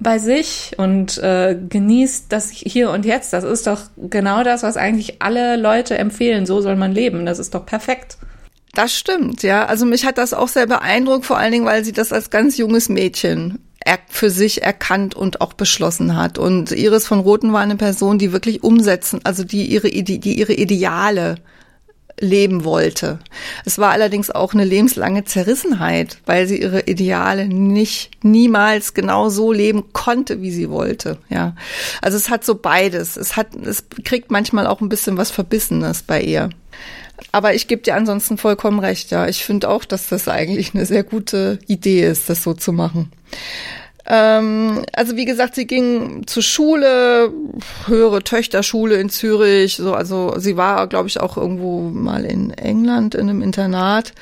bei 0.00 0.18
sich 0.18 0.72
und 0.76 1.18
äh, 1.18 1.56
genießt 1.68 2.26
das 2.28 2.50
hier 2.50 2.90
und 2.90 3.04
jetzt. 3.04 3.32
Das 3.32 3.44
ist 3.44 3.66
doch 3.66 3.82
genau 3.96 4.44
das, 4.44 4.62
was 4.62 4.76
eigentlich 4.76 5.20
alle 5.20 5.56
Leute 5.56 5.98
empfehlen. 5.98 6.46
So 6.46 6.60
soll 6.60 6.76
man 6.76 6.92
leben. 6.92 7.26
Das 7.26 7.38
ist 7.38 7.54
doch 7.54 7.66
perfekt. 7.66 8.18
Das 8.74 8.94
stimmt, 8.94 9.42
ja. 9.42 9.66
Also 9.66 9.86
mich 9.86 10.04
hat 10.04 10.18
das 10.18 10.34
auch 10.34 10.48
sehr 10.48 10.66
beeindruckt, 10.66 11.26
vor 11.26 11.38
allen 11.38 11.52
Dingen, 11.52 11.64
weil 11.64 11.84
sie 11.84 11.92
das 11.92 12.12
als 12.12 12.30
ganz 12.30 12.56
junges 12.58 12.88
Mädchen 12.88 13.58
für 14.08 14.30
sich 14.30 14.62
erkannt 14.62 15.14
und 15.14 15.40
auch 15.40 15.54
beschlossen 15.54 16.16
hat. 16.16 16.38
Und 16.38 16.72
Iris 16.72 17.06
von 17.06 17.20
Roten 17.20 17.52
war 17.52 17.60
eine 17.60 17.76
Person, 17.76 18.18
die 18.18 18.32
wirklich 18.32 18.62
umsetzen, 18.62 19.20
also 19.24 19.44
die 19.44 19.64
ihre, 19.64 19.88
die 19.88 20.38
ihre 20.38 20.52
Ideale 20.52 21.36
leben 22.20 22.64
wollte. 22.64 23.18
Es 23.64 23.78
war 23.78 23.90
allerdings 23.90 24.30
auch 24.30 24.54
eine 24.54 24.64
lebenslange 24.64 25.24
Zerrissenheit, 25.24 26.18
weil 26.26 26.46
sie 26.46 26.60
ihre 26.60 26.82
Ideale 26.82 27.48
nicht 27.48 28.10
niemals 28.22 28.94
genau 28.94 29.28
so 29.28 29.52
leben 29.52 29.92
konnte, 29.92 30.42
wie 30.42 30.50
sie 30.50 30.70
wollte. 30.70 31.18
Ja, 31.28 31.54
also 32.02 32.16
es 32.16 32.30
hat 32.30 32.44
so 32.44 32.54
beides. 32.54 33.16
Es 33.16 33.36
hat, 33.36 33.54
es 33.54 33.84
kriegt 34.04 34.30
manchmal 34.30 34.66
auch 34.66 34.80
ein 34.80 34.88
bisschen 34.88 35.16
was 35.16 35.30
Verbissenes 35.30 36.02
bei 36.02 36.20
ihr. 36.20 36.50
Aber 37.32 37.54
ich 37.54 37.66
gebe 37.66 37.82
dir 37.82 37.96
ansonsten 37.96 38.38
vollkommen 38.38 38.78
recht. 38.78 39.10
Ja, 39.10 39.26
ich 39.26 39.44
finde 39.44 39.68
auch, 39.68 39.84
dass 39.84 40.08
das 40.08 40.28
eigentlich 40.28 40.74
eine 40.74 40.86
sehr 40.86 41.02
gute 41.02 41.58
Idee 41.66 42.06
ist, 42.06 42.28
das 42.30 42.42
so 42.42 42.54
zu 42.54 42.72
machen. 42.72 43.10
Ähm, 44.10 44.84
also 44.94 45.16
wie 45.16 45.26
gesagt, 45.26 45.54
sie 45.54 45.66
ging 45.66 46.26
zur 46.26 46.42
Schule, 46.42 47.30
höhere 47.86 48.22
Töchterschule 48.22 48.96
in 48.96 49.10
Zürich. 49.10 49.76
So, 49.76 49.92
also 49.92 50.34
sie 50.38 50.56
war, 50.56 50.86
glaube 50.86 51.08
ich, 51.08 51.20
auch 51.20 51.36
irgendwo 51.36 51.82
mal 51.82 52.24
in 52.24 52.50
England 52.52 53.14
in 53.14 53.28
einem 53.28 53.42
Internat. 53.42 54.12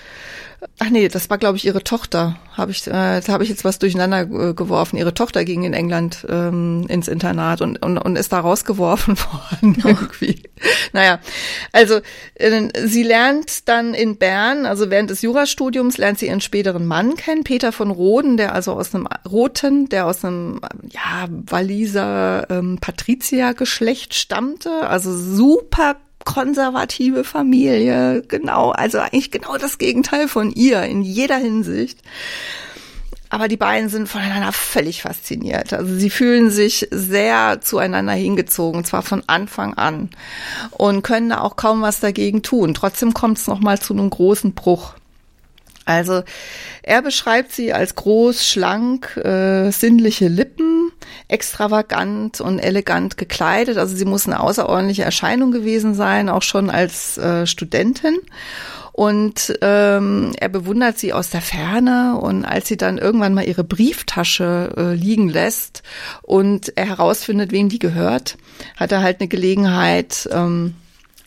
Ach 0.78 0.90
nee, 0.90 1.08
das 1.08 1.30
war 1.30 1.38
glaube 1.38 1.56
ich 1.56 1.66
ihre 1.66 1.84
Tochter. 1.84 2.38
Habe 2.52 2.70
ich, 2.70 2.86
äh, 2.86 2.90
da 3.20 3.28
habe 3.28 3.44
ich 3.44 3.50
jetzt 3.50 3.64
was 3.64 3.78
durcheinander 3.78 4.22
äh, 4.22 4.54
geworfen. 4.54 4.96
Ihre 4.96 5.12
Tochter 5.12 5.44
ging 5.44 5.64
in 5.64 5.74
England 5.74 6.26
ähm, 6.28 6.86
ins 6.88 7.08
Internat 7.08 7.60
und, 7.60 7.82
und 7.84 7.98
und 7.98 8.16
ist 8.16 8.32
da 8.32 8.40
rausgeworfen 8.40 9.16
worden 9.60 9.76
oh. 9.84 9.88
irgendwie. 9.88 10.42
Naja, 10.92 11.20
also 11.72 12.00
äh, 12.34 12.68
sie 12.86 13.02
lernt 13.02 13.68
dann 13.68 13.92
in 13.92 14.16
Bern, 14.16 14.64
also 14.64 14.90
während 14.90 15.10
des 15.10 15.22
Jurastudiums 15.22 15.98
lernt 15.98 16.18
sie 16.18 16.28
ihren 16.28 16.40
späteren 16.40 16.86
Mann 16.86 17.16
kennen, 17.16 17.44
Peter 17.44 17.72
von 17.72 17.90
Roden, 17.90 18.36
der 18.36 18.54
also 18.54 18.72
aus 18.72 18.94
einem 18.94 19.08
Roten, 19.28 19.88
der 19.90 20.06
aus 20.06 20.24
einem 20.24 20.60
ja 20.88 21.28
Waliser 21.28 22.46
ähm, 22.50 22.78
Patriziergeschlecht 22.80 24.14
stammte, 24.14 24.88
also 24.88 25.14
super 25.16 25.96
konservative 26.26 27.24
Familie, 27.24 28.22
genau, 28.28 28.72
also 28.72 28.98
eigentlich 28.98 29.30
genau 29.30 29.56
das 29.56 29.78
Gegenteil 29.78 30.28
von 30.28 30.52
ihr 30.52 30.82
in 30.82 31.00
jeder 31.00 31.38
Hinsicht. 31.38 32.00
Aber 33.30 33.48
die 33.48 33.56
beiden 33.56 33.88
sind 33.88 34.08
voneinander 34.08 34.52
völlig 34.52 35.02
fasziniert. 35.02 35.72
Also 35.72 35.94
sie 35.96 36.10
fühlen 36.10 36.50
sich 36.50 36.86
sehr 36.90 37.60
zueinander 37.60 38.12
hingezogen, 38.12 38.84
zwar 38.84 39.02
von 39.02 39.22
Anfang 39.26 39.74
an 39.74 40.10
und 40.70 41.02
können 41.02 41.30
da 41.30 41.40
auch 41.40 41.56
kaum 41.56 41.82
was 41.82 42.00
dagegen 42.00 42.42
tun. 42.42 42.74
Trotzdem 42.74 43.14
kommt 43.14 43.38
es 43.38 43.46
nochmal 43.46 43.80
zu 43.80 43.94
einem 43.94 44.10
großen 44.10 44.52
Bruch. 44.52 44.94
Also 45.86 46.24
er 46.82 47.00
beschreibt 47.00 47.52
sie 47.52 47.72
als 47.72 47.94
groß, 47.94 48.46
schlank, 48.46 49.16
äh, 49.16 49.70
sinnliche 49.70 50.28
Lippen, 50.28 50.90
extravagant 51.28 52.40
und 52.40 52.58
elegant 52.58 53.16
gekleidet. 53.16 53.78
Also 53.78 53.96
sie 53.96 54.04
muss 54.04 54.26
eine 54.26 54.40
außerordentliche 54.40 55.04
Erscheinung 55.04 55.52
gewesen 55.52 55.94
sein, 55.94 56.28
auch 56.28 56.42
schon 56.42 56.68
als 56.70 57.16
äh, 57.18 57.46
Studentin. 57.46 58.18
Und 58.92 59.58
ähm, 59.60 60.32
er 60.40 60.48
bewundert 60.48 60.98
sie 60.98 61.12
aus 61.12 61.28
der 61.28 61.42
Ferne 61.42 62.18
und 62.18 62.46
als 62.46 62.66
sie 62.66 62.78
dann 62.78 62.96
irgendwann 62.96 63.34
mal 63.34 63.46
ihre 63.46 63.62
Brieftasche 63.62 64.72
äh, 64.74 64.94
liegen 64.94 65.28
lässt 65.28 65.82
und 66.22 66.72
er 66.76 66.86
herausfindet, 66.86 67.52
wem 67.52 67.68
die 67.68 67.78
gehört, 67.78 68.38
hat 68.74 68.92
er 68.92 69.02
halt 69.02 69.20
eine 69.20 69.28
Gelegenheit, 69.28 70.26
ähm, 70.32 70.76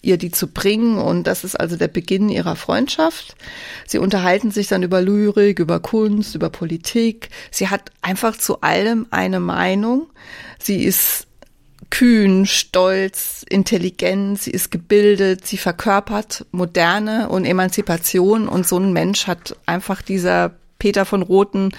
ihr 0.01 0.17
die 0.17 0.31
zu 0.31 0.47
bringen. 0.47 0.97
Und 0.97 1.25
das 1.25 1.43
ist 1.43 1.59
also 1.59 1.75
der 1.75 1.87
Beginn 1.87 2.29
ihrer 2.29 2.55
Freundschaft. 2.55 3.35
Sie 3.85 3.99
unterhalten 3.99 4.51
sich 4.51 4.67
dann 4.67 4.83
über 4.83 5.01
Lyrik, 5.01 5.59
über 5.59 5.79
Kunst, 5.79 6.35
über 6.35 6.49
Politik. 6.49 7.29
Sie 7.51 7.69
hat 7.69 7.91
einfach 8.01 8.37
zu 8.37 8.61
allem 8.61 9.07
eine 9.11 9.39
Meinung. 9.39 10.07
Sie 10.59 10.83
ist 10.83 11.27
kühn, 11.89 12.45
stolz, 12.45 13.43
intelligent, 13.49 14.39
sie 14.39 14.51
ist 14.51 14.69
gebildet, 14.69 15.47
sie 15.47 15.57
verkörpert 15.57 16.45
Moderne 16.51 17.29
und 17.29 17.45
Emanzipation 17.45 18.47
und 18.47 18.67
so 18.67 18.77
ein 18.77 18.93
Mensch 18.93 19.27
hat 19.27 19.55
einfach 19.65 20.01
dieser 20.01 20.53
Peter 20.77 21.05
von 21.05 21.21
Roten 21.21 21.71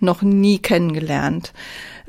noch 0.00 0.22
nie 0.22 0.58
kennengelernt. 0.58 1.52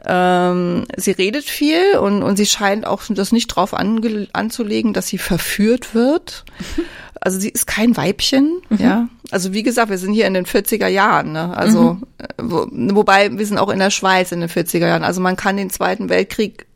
Ähm, 0.06 0.86
sie 0.96 1.12
redet 1.12 1.46
viel 1.46 1.98
und, 2.00 2.24
und 2.24 2.38
sie 2.38 2.46
scheint 2.46 2.86
auch 2.86 3.04
das 3.10 3.32
nicht 3.32 3.48
drauf 3.48 3.74
ange, 3.74 4.28
anzulegen, 4.34 4.94
dass 4.94 5.08
sie 5.08 5.18
verführt 5.18 5.94
wird. 5.96 6.46
Also 7.20 7.40
sie 7.40 7.50
ist 7.50 7.66
kein 7.66 7.98
Weibchen, 7.98 8.62
mhm. 8.70 8.78
ja. 8.78 9.10
Also 9.32 9.52
wie 9.52 9.64
gesagt, 9.64 9.90
wir 9.90 9.98
sind 9.98 10.14
hier 10.14 10.28
in 10.28 10.36
den 10.36 10.46
40er 10.46 10.88
Jahren, 10.88 11.32
ne? 11.32 11.58
Also 11.58 11.96
mhm. 11.96 12.04
Äh, 12.20 12.26
wo, 12.38 12.68
wobei 12.72 13.36
wir 13.36 13.46
sind 13.46 13.58
auch 13.58 13.70
in 13.70 13.80
der 13.80 13.90
Schweiz 13.90 14.32
in 14.32 14.40
den 14.40 14.50
40er 14.50 14.88
Jahren. 14.88 15.04
Also 15.04 15.20
man 15.20 15.36
kann 15.36 15.58
den 15.58 15.72
Zweiten 15.72 16.10
Weltkrieg 16.10 16.68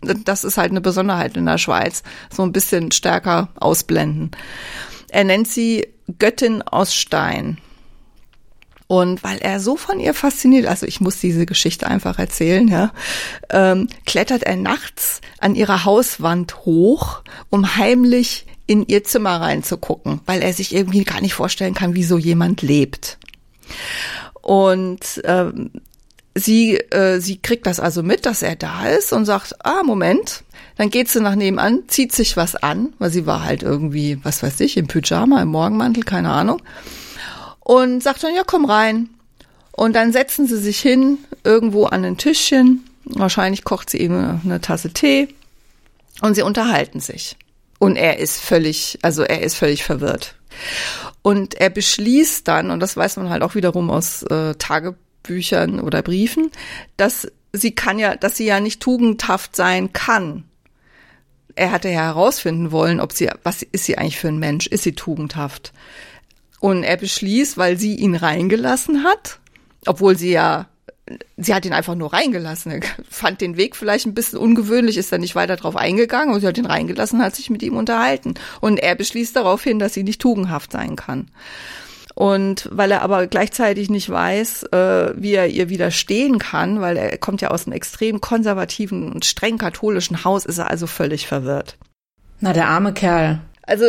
das 0.00 0.44
ist 0.44 0.58
halt 0.58 0.70
eine 0.70 0.80
Besonderheit 0.80 1.36
in 1.36 1.46
der 1.46 1.58
Schweiz, 1.58 2.02
so 2.30 2.42
ein 2.42 2.52
bisschen 2.52 2.92
stärker 2.92 3.48
ausblenden. 3.56 4.30
Er 5.10 5.24
nennt 5.24 5.48
sie 5.48 5.88
Göttin 6.18 6.62
aus 6.62 6.94
Stein. 6.94 7.58
Und 8.88 9.22
weil 9.22 9.36
er 9.38 9.60
so 9.60 9.76
von 9.76 10.00
ihr 10.00 10.14
fasziniert, 10.14 10.66
also 10.66 10.86
ich 10.86 11.00
muss 11.00 11.20
diese 11.20 11.44
Geschichte 11.44 11.86
einfach 11.86 12.18
erzählen, 12.18 12.66
ja, 12.66 12.90
ähm, 13.50 13.86
klettert 14.06 14.44
er 14.44 14.56
nachts 14.56 15.20
an 15.40 15.54
ihrer 15.54 15.84
Hauswand 15.84 16.64
hoch, 16.64 17.20
um 17.50 17.76
heimlich 17.76 18.46
in 18.66 18.86
ihr 18.86 19.04
Zimmer 19.04 19.42
reinzugucken, 19.42 20.20
weil 20.24 20.40
er 20.40 20.54
sich 20.54 20.74
irgendwie 20.74 21.04
gar 21.04 21.20
nicht 21.20 21.34
vorstellen 21.34 21.74
kann, 21.74 21.94
wie 21.94 22.02
so 22.02 22.16
jemand 22.16 22.62
lebt. 22.62 23.18
Und 24.40 25.20
ähm, 25.24 25.70
sie, 26.34 26.76
äh, 26.76 27.20
sie 27.20 27.36
kriegt 27.36 27.66
das 27.66 27.80
also 27.80 28.02
mit, 28.02 28.24
dass 28.24 28.40
er 28.40 28.56
da 28.56 28.88
ist 28.88 29.12
und 29.12 29.26
sagt, 29.26 29.54
ah, 29.64 29.82
Moment. 29.84 30.44
Dann 30.76 30.90
geht 30.90 31.08
sie 31.08 31.20
nach 31.20 31.34
nebenan, 31.34 31.82
zieht 31.88 32.12
sich 32.12 32.36
was 32.36 32.54
an, 32.54 32.94
weil 32.98 33.10
sie 33.10 33.26
war 33.26 33.44
halt 33.44 33.64
irgendwie, 33.64 34.18
was 34.22 34.42
weiß 34.42 34.60
ich, 34.60 34.76
im 34.76 34.86
Pyjama, 34.86 35.42
im 35.42 35.48
Morgenmantel, 35.48 36.04
keine 36.04 36.30
Ahnung 36.30 36.62
und 37.68 38.02
sagt 38.02 38.24
dann, 38.24 38.34
ja, 38.34 38.44
komm 38.46 38.64
rein. 38.64 39.10
Und 39.72 39.92
dann 39.92 40.10
setzen 40.10 40.46
sie 40.46 40.56
sich 40.56 40.80
hin, 40.80 41.18
irgendwo 41.44 41.84
an 41.84 42.02
ein 42.02 42.16
Tischchen. 42.16 42.88
Wahrscheinlich 43.04 43.62
kocht 43.62 43.90
sie 43.90 43.98
eben 43.98 44.40
eine 44.42 44.62
Tasse 44.62 44.90
Tee 44.90 45.28
und 46.22 46.34
sie 46.34 46.40
unterhalten 46.40 47.00
sich. 47.00 47.36
Und 47.78 47.96
er 47.96 48.20
ist 48.20 48.40
völlig, 48.40 48.98
also 49.02 49.22
er 49.22 49.42
ist 49.42 49.54
völlig 49.54 49.84
verwirrt. 49.84 50.34
Und 51.20 51.60
er 51.60 51.68
beschließt 51.68 52.48
dann, 52.48 52.70
und 52.70 52.80
das 52.80 52.96
weiß 52.96 53.18
man 53.18 53.28
halt 53.28 53.42
auch 53.42 53.54
wiederum 53.54 53.90
aus 53.90 54.22
äh, 54.22 54.54
Tagebüchern 54.54 55.78
oder 55.78 56.00
Briefen, 56.00 56.50
dass 56.96 57.30
sie 57.52 57.72
kann 57.72 57.98
ja, 57.98 58.16
dass 58.16 58.38
sie 58.38 58.46
ja 58.46 58.60
nicht 58.60 58.80
tugendhaft 58.80 59.54
sein 59.54 59.92
kann. 59.92 60.44
Er 61.54 61.70
hatte 61.70 61.90
ja 61.90 62.00
herausfinden 62.00 62.72
wollen, 62.72 62.98
ob 62.98 63.12
sie, 63.12 63.28
was 63.42 63.60
ist 63.60 63.84
sie 63.84 63.98
eigentlich 63.98 64.18
für 64.18 64.28
ein 64.28 64.38
Mensch? 64.38 64.66
Ist 64.68 64.84
sie 64.84 64.94
tugendhaft? 64.94 65.74
Und 66.60 66.82
er 66.82 66.96
beschließt, 66.96 67.56
weil 67.56 67.78
sie 67.78 67.94
ihn 67.94 68.14
reingelassen 68.14 69.04
hat, 69.04 69.38
obwohl 69.86 70.16
sie 70.16 70.32
ja, 70.32 70.66
sie 71.36 71.54
hat 71.54 71.64
ihn 71.64 71.72
einfach 71.72 71.94
nur 71.94 72.12
reingelassen. 72.12 72.72
Er 72.72 72.80
fand 73.08 73.40
den 73.40 73.56
Weg 73.56 73.76
vielleicht 73.76 74.06
ein 74.06 74.14
bisschen 74.14 74.38
ungewöhnlich, 74.38 74.96
ist 74.96 75.12
da 75.12 75.18
nicht 75.18 75.36
weiter 75.36 75.56
drauf 75.56 75.76
eingegangen 75.76 76.34
und 76.34 76.40
sie 76.40 76.46
hat 76.46 76.58
ihn 76.58 76.66
reingelassen, 76.66 77.22
hat 77.22 77.36
sich 77.36 77.50
mit 77.50 77.62
ihm 77.62 77.76
unterhalten. 77.76 78.34
Und 78.60 78.78
er 78.78 78.94
beschließt 78.94 79.36
daraufhin, 79.36 79.78
dass 79.78 79.94
sie 79.94 80.02
nicht 80.02 80.20
tugendhaft 80.20 80.72
sein 80.72 80.96
kann. 80.96 81.30
Und 82.18 82.68
weil 82.72 82.90
er 82.90 83.02
aber 83.02 83.28
gleichzeitig 83.28 83.90
nicht 83.90 84.10
weiß, 84.10 84.64
äh, 84.72 85.12
wie 85.16 85.34
er 85.34 85.46
ihr 85.46 85.68
widerstehen 85.68 86.40
kann, 86.40 86.80
weil 86.80 86.96
er 86.96 87.16
kommt 87.16 87.42
ja 87.42 87.52
aus 87.52 87.66
einem 87.66 87.76
extrem 87.76 88.20
konservativen 88.20 89.12
und 89.12 89.24
streng 89.24 89.56
katholischen 89.56 90.24
Haus, 90.24 90.44
ist 90.44 90.58
er 90.58 90.68
also 90.68 90.88
völlig 90.88 91.28
verwirrt. 91.28 91.76
Na, 92.40 92.52
der 92.52 92.66
arme 92.66 92.92
Kerl. 92.92 93.40
Also 93.62 93.84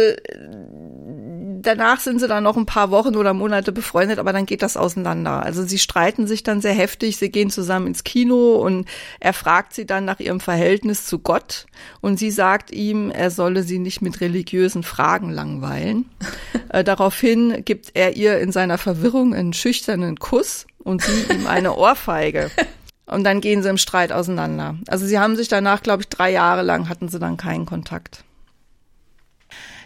danach 1.61 1.99
sind 1.99 2.19
sie 2.19 2.27
dann 2.27 2.43
noch 2.43 2.57
ein 2.57 2.65
paar 2.65 2.91
Wochen 2.91 3.15
oder 3.15 3.33
Monate 3.33 3.71
befreundet, 3.71 4.19
aber 4.19 4.33
dann 4.33 4.45
geht 4.45 4.61
das 4.61 4.77
auseinander. 4.77 5.43
Also 5.43 5.63
sie 5.63 5.79
streiten 5.79 6.27
sich 6.27 6.43
dann 6.43 6.61
sehr 6.61 6.73
heftig, 6.73 7.17
sie 7.17 7.29
gehen 7.29 7.49
zusammen 7.49 7.87
ins 7.87 8.03
Kino 8.03 8.55
und 8.55 8.87
er 9.19 9.33
fragt 9.33 9.73
sie 9.73 9.85
dann 9.85 10.05
nach 10.05 10.19
ihrem 10.19 10.39
Verhältnis 10.39 11.05
zu 11.05 11.19
Gott 11.19 11.65
und 12.01 12.17
sie 12.17 12.31
sagt 12.31 12.71
ihm, 12.71 13.11
er 13.11 13.31
solle 13.31 13.63
sie 13.63 13.79
nicht 13.79 14.01
mit 14.01 14.21
religiösen 14.21 14.83
Fragen 14.83 15.29
langweilen. 15.29 16.09
äh, 16.69 16.83
daraufhin 16.83 17.63
gibt 17.65 17.91
er 17.93 18.15
ihr 18.15 18.39
in 18.39 18.51
seiner 18.51 18.77
Verwirrung 18.77 19.33
einen 19.33 19.53
schüchternen 19.53 20.17
Kuss 20.17 20.65
und 20.79 21.01
sie 21.01 21.33
ihm 21.33 21.47
eine 21.47 21.75
Ohrfeige. 21.75 22.51
Und 23.05 23.23
dann 23.23 23.41
gehen 23.41 23.63
sie 23.63 23.69
im 23.69 23.79
Streit 23.79 24.11
auseinander. 24.11 24.77
Also 24.87 25.07
sie 25.07 25.17
haben 25.17 25.35
sich 25.35 25.47
danach, 25.47 25.81
glaube 25.81 26.03
ich, 26.03 26.09
drei 26.09 26.31
Jahre 26.31 26.61
lang 26.61 26.89
hatten 26.89 27.09
sie 27.09 27.17
dann 27.17 27.37
keinen 27.37 27.65
Kontakt. 27.65 28.23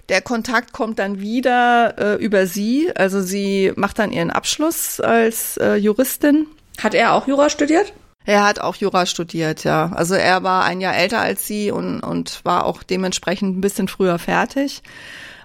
Der 0.09 0.21
Kontakt 0.21 0.73
kommt 0.73 0.99
dann 0.99 1.19
wieder 1.19 1.95
äh, 1.97 2.23
über 2.23 2.45
sie. 2.45 2.91
Also 2.95 3.21
sie 3.21 3.71
macht 3.75 3.99
dann 3.99 4.11
ihren 4.11 4.31
Abschluss 4.31 4.99
als 4.99 5.57
äh, 5.57 5.75
Juristin. 5.75 6.47
Hat 6.81 6.93
er 6.93 7.13
auch 7.13 7.27
Jura 7.27 7.49
studiert? 7.49 7.93
Er 8.25 8.45
hat 8.45 8.59
auch 8.59 8.75
Jura 8.75 9.05
studiert, 9.05 9.63
ja. 9.63 9.91
Also 9.93 10.15
er 10.15 10.43
war 10.43 10.63
ein 10.63 10.81
Jahr 10.81 10.95
älter 10.95 11.19
als 11.19 11.45
sie 11.45 11.71
und, 11.71 12.01
und 12.01 12.41
war 12.43 12.65
auch 12.65 12.83
dementsprechend 12.83 13.57
ein 13.57 13.61
bisschen 13.61 13.87
früher 13.87 14.17
fertig. 14.17 14.81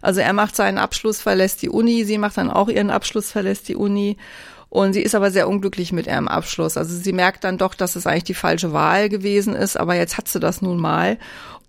Also 0.00 0.20
er 0.20 0.32
macht 0.32 0.54
seinen 0.54 0.78
Abschluss, 0.78 1.20
verlässt 1.20 1.62
die 1.62 1.70
Uni, 1.70 2.04
sie 2.04 2.18
macht 2.18 2.36
dann 2.36 2.50
auch 2.50 2.68
ihren 2.68 2.90
Abschluss, 2.90 3.32
verlässt 3.32 3.68
die 3.68 3.76
Uni. 3.76 4.16
Und 4.70 4.92
sie 4.92 5.02
ist 5.02 5.14
aber 5.14 5.30
sehr 5.30 5.48
unglücklich 5.48 5.92
mit 5.92 6.06
ihrem 6.06 6.28
Abschluss. 6.28 6.76
Also 6.76 6.94
sie 6.94 7.12
merkt 7.12 7.42
dann 7.42 7.58
doch, 7.58 7.74
dass 7.74 7.96
es 7.96 8.06
eigentlich 8.06 8.24
die 8.24 8.34
falsche 8.34 8.72
Wahl 8.72 9.08
gewesen 9.08 9.54
ist, 9.54 9.76
aber 9.76 9.94
jetzt 9.94 10.18
hat 10.18 10.28
sie 10.28 10.40
das 10.40 10.62
nun 10.62 10.78
mal 10.78 11.18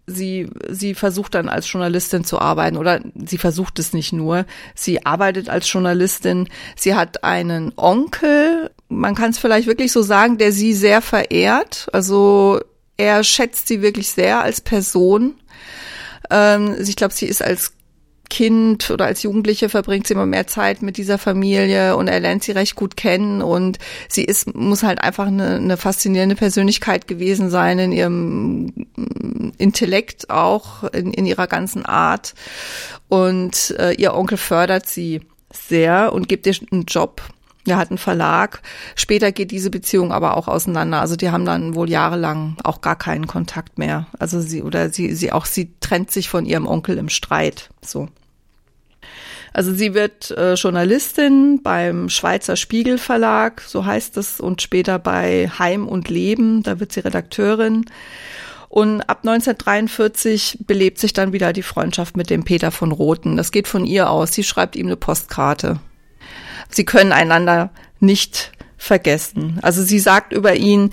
sie, 0.10 0.50
sie 0.70 0.94
versucht 0.94 1.36
dann 1.36 1.50
als 1.50 1.72
Journalistin 1.72 2.24
zu 2.24 2.40
arbeiten 2.40 2.78
oder 2.78 3.02
sie 3.16 3.38
versucht 3.38 3.80
es 3.80 3.94
nicht 3.94 4.14
nur. 4.14 4.46
Sie 4.76 5.06
arbeitet 5.06 5.50
als 5.50 5.72
Journalistin. 5.72 6.50
Sie 6.76 6.96
hat 6.96 7.24
einen 7.24 7.74
Onkel, 7.78 8.72
man 8.90 9.16
kann 9.16 9.32
es 9.32 9.40
vielleicht 9.40 9.68
wirklich 9.68 9.92
so 9.92 10.02
sagen, 10.02 10.38
der 10.38 10.52
sie 10.52 10.74
sehr 10.74 11.02
verehrt. 11.02 11.88
Also 11.94 12.60
er 12.98 13.24
schätzt 13.24 13.68
sie 13.68 13.82
wirklich 13.82 14.10
sehr 14.10 14.42
als 14.42 14.62
Person. 14.62 15.36
Ähm, 16.30 16.76
ich 16.80 16.96
glaube, 16.96 17.14
sie 17.14 17.28
ist 17.28 17.42
als 17.42 17.74
Kind 18.30 18.92
oder 18.92 19.06
als 19.06 19.24
Jugendliche 19.24 19.70
verbringt 19.70 20.08
sie 20.08 20.14
immer 20.14 20.26
mehr 20.26 20.48
Zeit 20.48 20.82
mit 20.82 20.98
dieser 20.98 21.18
Familie 21.18 21.96
und 21.98 22.08
er 22.08 22.20
lernt 22.20 22.44
sie 22.44 22.52
recht 22.52 22.76
gut 22.76 22.96
kennen 22.96 23.42
und 23.42 23.80
sie 24.08 24.24
ist, 24.24 24.56
muss 24.56 24.84
halt 24.84 25.02
einfach 25.02 25.28
eine, 25.28 25.56
eine 25.56 25.78
faszinierende 25.78 26.36
Persönlichkeit 26.36 27.08
gewesen 27.08 27.50
sein 27.50 27.80
in 27.80 27.92
ihrem 27.92 28.66
mm, 28.96 29.54
Intellekt 29.58 30.30
auch, 30.30 30.84
in, 30.86 31.12
in 31.12 31.26
ihrer 31.26 31.48
ganzen 31.48 31.86
Art. 31.86 32.36
Und 33.08 33.76
äh, 33.80 33.94
ihr 33.94 34.14
Onkel 34.14 34.38
fördert 34.38 34.88
sie 34.88 35.22
sehr 35.52 36.14
und 36.14 36.30
gibt 36.30 36.46
ihr 36.46 36.56
einen 36.72 36.86
Job 36.86 37.22
er 37.70 37.78
hat 37.78 37.90
einen 37.90 37.98
Verlag. 37.98 38.62
Später 38.96 39.32
geht 39.32 39.52
diese 39.52 39.70
Beziehung 39.70 40.12
aber 40.12 40.38
auch 40.38 40.48
auseinander. 40.48 41.02
Also 41.02 41.16
die 41.16 41.30
haben 41.30 41.46
dann 41.46 41.76
wohl 41.76 41.90
jahrelang 41.90 42.58
auch 42.64 42.82
gar 42.82 42.96
keinen 42.96 43.28
Kontakt 43.28 43.78
mehr. 43.78 44.08
Also 44.18 44.42
sie 44.42 44.64
oder 44.64 44.90
sie 44.90 45.14
sie 45.14 45.32
auch 45.32 45.46
sie 45.46 45.74
trennt 45.80 46.10
sich 46.10 46.30
von 46.30 46.46
ihrem 46.46 46.68
Onkel 46.68 46.98
im 46.98 47.10
Streit. 47.10 47.70
So. 47.86 48.08
Also 49.60 49.74
sie 49.74 49.94
wird 49.94 50.32
äh, 50.32 50.54
Journalistin 50.54 51.60
beim 51.62 52.08
Schweizer 52.08 52.56
Spiegel 52.56 52.98
Verlag, 52.98 53.60
so 53.60 53.84
heißt 53.84 54.16
es, 54.16 54.40
und 54.40 54.62
später 54.62 55.00
bei 55.00 55.52
Heim 55.60 55.86
und 55.86 56.08
Leben, 56.08 56.64
da 56.64 56.80
wird 56.80 56.94
sie 56.94 57.02
Redakteurin. 57.02 57.84
Und 58.70 59.02
ab 59.02 59.28
1943 59.28 60.60
belebt 60.66 60.98
sich 60.98 61.12
dann 61.12 61.34
wieder 61.34 61.52
die 61.52 61.62
Freundschaft 61.62 62.16
mit 62.16 62.30
dem 62.30 62.46
Peter 62.46 62.72
von 62.72 62.94
Rothen. 62.94 63.36
Das 63.36 63.52
geht 63.52 63.68
von 63.68 63.86
ihr 63.86 64.10
aus. 64.10 64.32
Sie 64.32 64.46
schreibt 64.46 64.78
ihm 64.78 64.86
eine 64.86 64.96
Postkarte. 64.96 65.82
Sie 66.70 66.86
können 66.86 67.12
einander 67.12 67.72
nicht 68.00 68.54
vergessen. 68.78 69.60
Also 69.62 69.84
sie 69.84 70.00
sagt 70.00 70.32
über 70.32 70.56
ihn, 70.56 70.92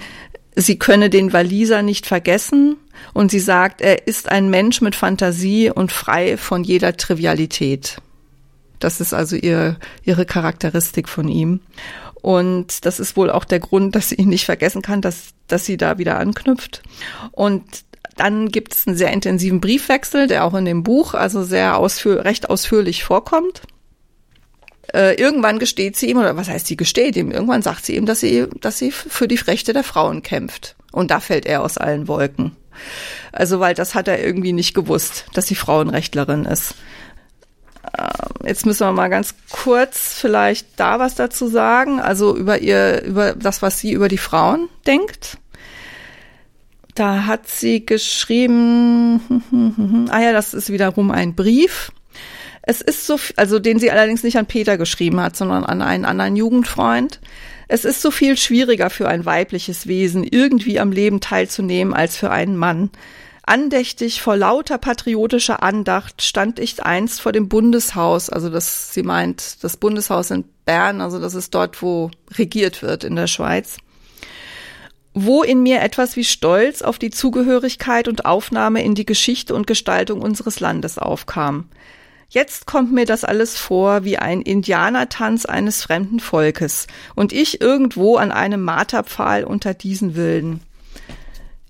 sie 0.56 0.76
könne 0.76 1.08
den 1.08 1.32
Waliser 1.32 1.82
nicht 1.82 2.04
vergessen 2.04 2.78
und 3.14 3.30
sie 3.30 3.38
sagt, 3.38 3.80
er 3.80 4.08
ist 4.08 4.28
ein 4.28 4.50
Mensch 4.50 4.80
mit 4.80 4.96
Fantasie 4.96 5.70
und 5.70 5.92
frei 5.92 6.36
von 6.36 6.64
jeder 6.64 6.96
Trivialität. 6.96 7.98
Das 8.78 9.00
ist 9.00 9.14
also 9.14 9.36
ihr, 9.36 9.76
ihre 10.02 10.26
Charakteristik 10.26 11.08
von 11.08 11.28
ihm. 11.28 11.60
Und 12.22 12.84
das 12.84 12.98
ist 12.98 13.16
wohl 13.16 13.30
auch 13.30 13.44
der 13.44 13.60
Grund, 13.60 13.94
dass 13.94 14.08
sie 14.08 14.16
ihn 14.16 14.28
nicht 14.28 14.44
vergessen 14.44 14.82
kann, 14.82 15.00
dass, 15.00 15.28
dass 15.46 15.64
sie 15.64 15.76
da 15.76 15.98
wieder 15.98 16.18
anknüpft. 16.18 16.82
Und 17.32 17.62
dann 18.16 18.48
gibt 18.48 18.74
es 18.74 18.86
einen 18.86 18.96
sehr 18.96 19.12
intensiven 19.12 19.60
Briefwechsel, 19.60 20.26
der 20.26 20.44
auch 20.44 20.54
in 20.54 20.64
dem 20.64 20.82
Buch 20.82 21.14
also 21.14 21.44
sehr 21.44 21.76
ausführ 21.76 22.24
recht 22.24 22.50
ausführlich 22.50 23.04
vorkommt. 23.04 23.62
Äh, 24.92 25.14
irgendwann 25.20 25.58
gesteht 25.58 25.96
sie 25.96 26.08
ihm, 26.10 26.18
oder 26.18 26.36
was 26.36 26.48
heißt 26.48 26.66
sie 26.66 26.76
gesteht 26.76 27.16
ihm? 27.16 27.30
Irgendwann 27.30 27.62
sagt 27.62 27.84
sie 27.84 27.96
ihm, 27.96 28.06
dass 28.06 28.20
sie, 28.20 28.46
dass 28.60 28.78
sie 28.78 28.90
für 28.90 29.28
die 29.28 29.36
Rechte 29.36 29.72
der 29.72 29.84
Frauen 29.84 30.22
kämpft. 30.22 30.76
Und 30.92 31.10
da 31.10 31.20
fällt 31.20 31.44
er 31.44 31.62
aus 31.62 31.76
allen 31.76 32.08
Wolken. 32.08 32.56
Also, 33.32 33.60
weil 33.60 33.74
das 33.74 33.94
hat 33.94 34.08
er 34.08 34.24
irgendwie 34.24 34.52
nicht 34.52 34.74
gewusst, 34.74 35.26
dass 35.34 35.46
sie 35.46 35.54
Frauenrechtlerin 35.54 36.44
ist. 36.44 36.74
Ähm, 37.98 38.46
jetzt 38.46 38.66
müssen 38.66 38.86
wir 38.86 38.92
mal 38.92 39.08
ganz 39.08 39.34
kurz 39.50 40.18
vielleicht 40.20 40.66
da 40.76 40.98
was 40.98 41.14
dazu 41.14 41.48
sagen, 41.48 42.00
also 42.00 42.36
über 42.36 42.58
ihr, 42.58 43.02
über 43.02 43.34
das, 43.34 43.62
was 43.62 43.80
sie 43.80 43.92
über 43.92 44.08
die 44.08 44.18
Frauen 44.18 44.68
denkt. 44.86 45.38
Da 46.94 47.26
hat 47.26 47.48
sie 47.48 47.84
geschrieben, 47.84 49.20
ah 50.10 50.20
ja, 50.20 50.32
das 50.32 50.54
ist 50.54 50.70
wiederum 50.70 51.10
ein 51.10 51.34
Brief. 51.34 51.92
Es 52.62 52.80
ist 52.80 53.06
so, 53.06 53.18
also 53.36 53.58
den 53.58 53.78
sie 53.78 53.90
allerdings 53.90 54.24
nicht 54.24 54.38
an 54.38 54.46
Peter 54.46 54.76
geschrieben 54.76 55.20
hat, 55.20 55.36
sondern 55.36 55.64
an 55.64 55.82
einen 55.82 56.04
anderen 56.04 56.36
Jugendfreund. 56.36 57.20
Es 57.68 57.84
ist 57.84 58.02
so 58.02 58.10
viel 58.10 58.36
schwieriger 58.36 58.90
für 58.90 59.08
ein 59.08 59.24
weibliches 59.24 59.86
Wesen, 59.86 60.24
irgendwie 60.24 60.80
am 60.80 60.90
Leben 60.90 61.20
teilzunehmen, 61.20 61.94
als 61.94 62.16
für 62.16 62.30
einen 62.30 62.56
Mann. 62.56 62.90
Andächtig 63.46 64.20
vor 64.20 64.36
lauter 64.36 64.76
patriotischer 64.76 65.62
Andacht 65.62 66.20
stand 66.20 66.58
ich 66.58 66.82
einst 66.82 67.20
vor 67.20 67.32
dem 67.32 67.48
Bundeshaus, 67.48 68.28
also 68.28 68.50
das, 68.50 68.92
sie 68.92 69.04
meint, 69.04 69.62
das 69.62 69.76
Bundeshaus 69.76 70.30
in 70.30 70.44
Bern, 70.64 71.00
also 71.00 71.20
das 71.20 71.34
ist 71.34 71.54
dort, 71.54 71.80
wo 71.80 72.10
regiert 72.36 72.82
wird 72.82 73.04
in 73.04 73.16
der 73.16 73.28
Schweiz 73.28 73.78
wo 75.18 75.42
in 75.42 75.62
mir 75.62 75.80
etwas 75.80 76.14
wie 76.16 76.24
Stolz 76.24 76.82
auf 76.82 76.98
die 76.98 77.08
Zugehörigkeit 77.08 78.06
und 78.06 78.26
Aufnahme 78.26 78.84
in 78.84 78.94
die 78.94 79.06
Geschichte 79.06 79.54
und 79.54 79.66
Gestaltung 79.66 80.20
unseres 80.20 80.60
Landes 80.60 80.98
aufkam. 80.98 81.70
Jetzt 82.28 82.66
kommt 82.66 82.92
mir 82.92 83.06
das 83.06 83.24
alles 83.24 83.56
vor 83.56 84.04
wie 84.04 84.18
ein 84.18 84.42
Indianertanz 84.42 85.46
eines 85.46 85.82
fremden 85.82 86.20
Volkes 86.20 86.86
und 87.14 87.32
ich 87.32 87.62
irgendwo 87.62 88.16
an 88.16 88.30
einem 88.30 88.60
Marterpfahl 88.60 89.44
unter 89.44 89.72
diesen 89.72 90.16
Wilden. 90.16 90.60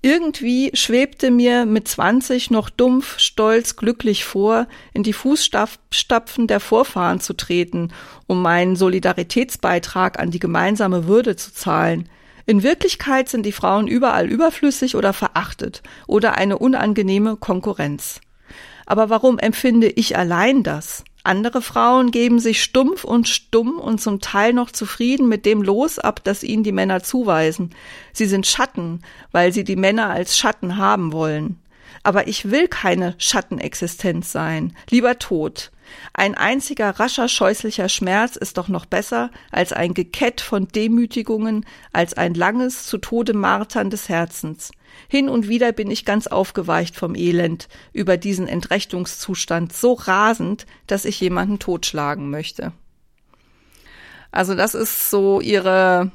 Irgendwie 0.01 0.69
schwebte 0.73 1.31
mir 1.31 1.65
mit 1.65 1.87
zwanzig 1.87 2.51
noch 2.51 2.69
dumpf, 2.69 3.17
stolz, 3.19 3.75
glücklich 3.75 4.25
vor, 4.25 4.67
in 4.93 5.03
die 5.03 5.13
Fußstapfen 5.13 6.47
der 6.47 6.59
Vorfahren 6.59 7.19
zu 7.19 7.33
treten, 7.33 7.91
um 8.27 8.41
meinen 8.41 8.75
Solidaritätsbeitrag 8.75 10.19
an 10.19 10.29
die 10.29 10.39
gemeinsame 10.39 11.07
Würde 11.07 11.35
zu 11.35 11.51
zahlen. 11.51 12.09
In 12.45 12.63
Wirklichkeit 12.63 13.27
sind 13.27 13.45
die 13.45 13.51
Frauen 13.51 13.87
überall 13.87 14.27
überflüssig 14.29 14.95
oder 14.95 15.13
verachtet 15.13 15.81
oder 16.05 16.37
eine 16.37 16.59
unangenehme 16.59 17.35
Konkurrenz. 17.35 18.21
Aber 18.85 19.09
warum 19.09 19.39
empfinde 19.39 19.89
ich 19.89 20.15
allein 20.15 20.63
das? 20.63 21.03
Andere 21.27 21.61
Frauen 21.61 22.11
geben 22.11 22.39
sich 22.39 22.63
stumpf 22.63 23.03
und 23.03 23.27
stumm 23.27 23.79
und 23.79 23.99
zum 23.99 24.21
Teil 24.21 24.53
noch 24.53 24.71
zufrieden 24.71 25.27
mit 25.27 25.45
dem 25.45 25.61
Los 25.61 25.99
ab, 25.99 26.23
das 26.23 26.41
ihnen 26.41 26.63
die 26.63 26.71
Männer 26.71 27.03
zuweisen. 27.03 27.71
Sie 28.13 28.27
sind 28.27 28.47
Schatten, 28.47 29.01
weil 29.33 29.51
sie 29.51 29.65
die 29.65 29.75
Männer 29.75 30.09
als 30.09 30.37
Schatten 30.37 30.77
haben 30.77 31.11
wollen. 31.11 31.59
Aber 32.03 32.29
ich 32.29 32.49
will 32.49 32.69
keine 32.69 33.13
Schattenexistenz 33.17 34.31
sein, 34.31 34.73
lieber 34.89 35.19
tot. 35.19 35.71
Ein 36.13 36.35
einziger 36.35 36.91
rascher, 36.91 37.27
scheußlicher 37.27 37.89
Schmerz 37.89 38.37
ist 38.37 38.57
doch 38.57 38.69
noch 38.69 38.85
besser 38.85 39.29
als 39.51 39.73
ein 39.73 39.93
Gekett 39.93 40.39
von 40.39 40.69
Demütigungen, 40.69 41.65
als 41.91 42.13
ein 42.13 42.35
langes, 42.35 42.85
zu 42.85 42.99
Tode 42.99 43.33
martern 43.33 43.89
des 43.89 44.07
Herzens. 44.07 44.71
Hin 45.07 45.29
und 45.29 45.47
wieder 45.47 45.71
bin 45.71 45.91
ich 45.91 46.05
ganz 46.05 46.27
aufgeweicht 46.27 46.95
vom 46.95 47.15
Elend 47.15 47.67
über 47.93 48.17
diesen 48.17 48.47
Entrechtungszustand 48.47 49.73
so 49.73 49.93
rasend, 49.93 50.65
dass 50.87 51.05
ich 51.05 51.19
jemanden 51.19 51.59
totschlagen 51.59 52.29
möchte. 52.29 52.71
Also 54.31 54.55
das 54.55 54.75
ist 54.75 55.09
so 55.09 55.41
ihre 55.41 56.11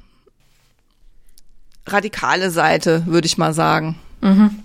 radikale 1.86 2.50
Seite, 2.50 3.06
würde 3.06 3.26
ich 3.26 3.38
mal 3.38 3.54
sagen. 3.54 3.98
Mhm 4.20 4.61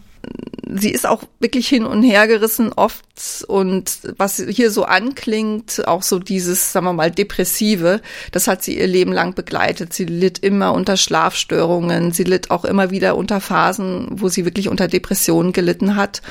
sie 0.76 0.92
ist 0.92 1.06
auch 1.06 1.24
wirklich 1.40 1.68
hin 1.68 1.86
und 1.86 2.04
her 2.04 2.28
gerissen 2.28 2.72
oft 2.74 3.06
und 3.48 4.00
was 4.18 4.44
hier 4.48 4.70
so 4.72 4.84
anklingt, 4.84 5.88
auch 5.88 6.04
so 6.04 6.20
dieses, 6.20 6.72
sagen 6.72 6.86
wir 6.86 6.94
mal, 6.94 7.12
depressive, 7.12 8.02
das 8.32 8.48
hat 8.48 8.64
sie 8.64 8.78
ihr 8.78 8.88
Leben 8.88 9.12
lang 9.12 9.34
begleitet. 9.34 9.94
Sie 9.94 10.06
litt 10.06 10.40
immer 10.40 10.74
unter 10.74 10.98
Schlafstörungen, 10.98 12.12
sie 12.12 12.24
litt 12.24 12.52
auch 12.52 12.66
immer 12.66 12.92
wieder 12.92 13.16
unter 13.16 13.42
Phasen, 13.42 14.08
wo 14.12 14.30
sie 14.30 14.46
wirklich 14.46 14.70
unter 14.70 14.88
Depressionen 14.88 15.54
gelitten 15.54 15.96
hat. 15.96 16.22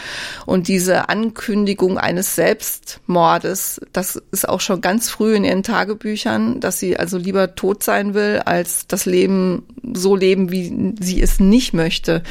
Und 0.45 0.69
diese 0.69 1.09
Ankündigung 1.09 1.99
eines 1.99 2.37
Selbstmordes, 2.37 3.81
das 3.93 4.21
ist 4.31 4.49
auch 4.49 4.61
schon 4.61 4.81
ganz 4.81 5.11
früh 5.11 5.35
in 5.35 5.45
ihren 5.45 5.63
Tagebüchern, 5.63 6.61
dass 6.61 6.79
sie 6.79 6.97
also 6.97 7.19
lieber 7.19 7.55
tot 7.55 7.83
sein 7.83 8.15
will, 8.15 8.43
als 8.45 8.87
das 8.87 9.07
Leben 9.07 9.65
so 9.95 10.15
leben, 10.15 10.51
wie 10.51 10.95
sie 11.01 11.21
es 11.21 11.41
nicht 11.41 11.73
möchte. 11.73 12.23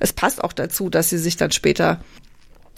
Es 0.00 0.12
passt 0.12 0.42
auch 0.42 0.52
dazu, 0.52 0.90
dass 0.90 1.10
sie 1.10 1.18
sich 1.18 1.36
dann 1.36 1.51
später 1.54 2.00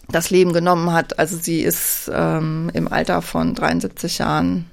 das 0.08 0.30
Leben 0.30 0.52
genommen 0.52 0.92
hat. 0.92 1.18
Also 1.18 1.37
sie 1.37 1.60
ist 1.60 2.10
ähm, 2.12 2.70
im 2.74 2.92
Alter 2.92 3.22
von 3.22 3.54
73 3.54 4.18
Jahren, 4.18 4.66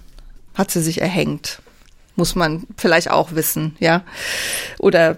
hat 0.55 0.71
sie 0.71 0.81
sich 0.81 1.01
erhängt. 1.01 1.61
Muss 2.15 2.35
man 2.35 2.63
vielleicht 2.77 3.09
auch 3.09 3.33
wissen, 3.33 3.75
ja. 3.79 4.03
Oder 4.77 5.17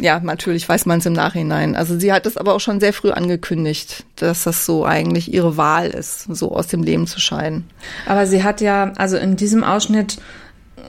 ja, 0.00 0.20
natürlich 0.20 0.68
weiß 0.68 0.86
man 0.86 1.00
es 1.00 1.06
im 1.06 1.12
Nachhinein. 1.12 1.74
Also 1.74 1.98
sie 1.98 2.12
hat 2.12 2.26
es 2.26 2.36
aber 2.36 2.54
auch 2.54 2.60
schon 2.60 2.78
sehr 2.78 2.92
früh 2.92 3.10
angekündigt, 3.10 4.04
dass 4.16 4.44
das 4.44 4.64
so 4.64 4.84
eigentlich 4.84 5.32
ihre 5.32 5.56
Wahl 5.56 5.88
ist, 5.88 6.22
so 6.22 6.52
aus 6.52 6.68
dem 6.68 6.82
Leben 6.82 7.06
zu 7.06 7.18
scheiden. 7.20 7.64
Aber 8.06 8.26
sie 8.26 8.44
hat 8.44 8.60
ja, 8.60 8.92
also 8.96 9.16
in 9.16 9.36
diesem 9.36 9.64
Ausschnitt 9.64 10.18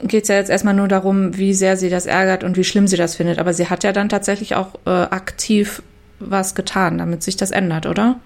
geht 0.04 0.24
es 0.24 0.28
ja 0.28 0.36
jetzt 0.36 0.50
erstmal 0.50 0.74
nur 0.74 0.86
darum, 0.86 1.36
wie 1.36 1.54
sehr 1.54 1.76
sie 1.76 1.90
das 1.90 2.06
ärgert 2.06 2.44
und 2.44 2.56
wie 2.56 2.64
schlimm 2.64 2.86
sie 2.86 2.96
das 2.96 3.16
findet. 3.16 3.38
Aber 3.38 3.52
sie 3.52 3.68
hat 3.68 3.82
ja 3.82 3.92
dann 3.92 4.08
tatsächlich 4.08 4.54
auch 4.54 4.74
äh, 4.86 4.90
aktiv 4.90 5.82
was 6.20 6.54
getan, 6.54 6.98
damit 6.98 7.22
sich 7.22 7.36
das 7.36 7.50
ändert, 7.50 7.86
oder? 7.86 8.20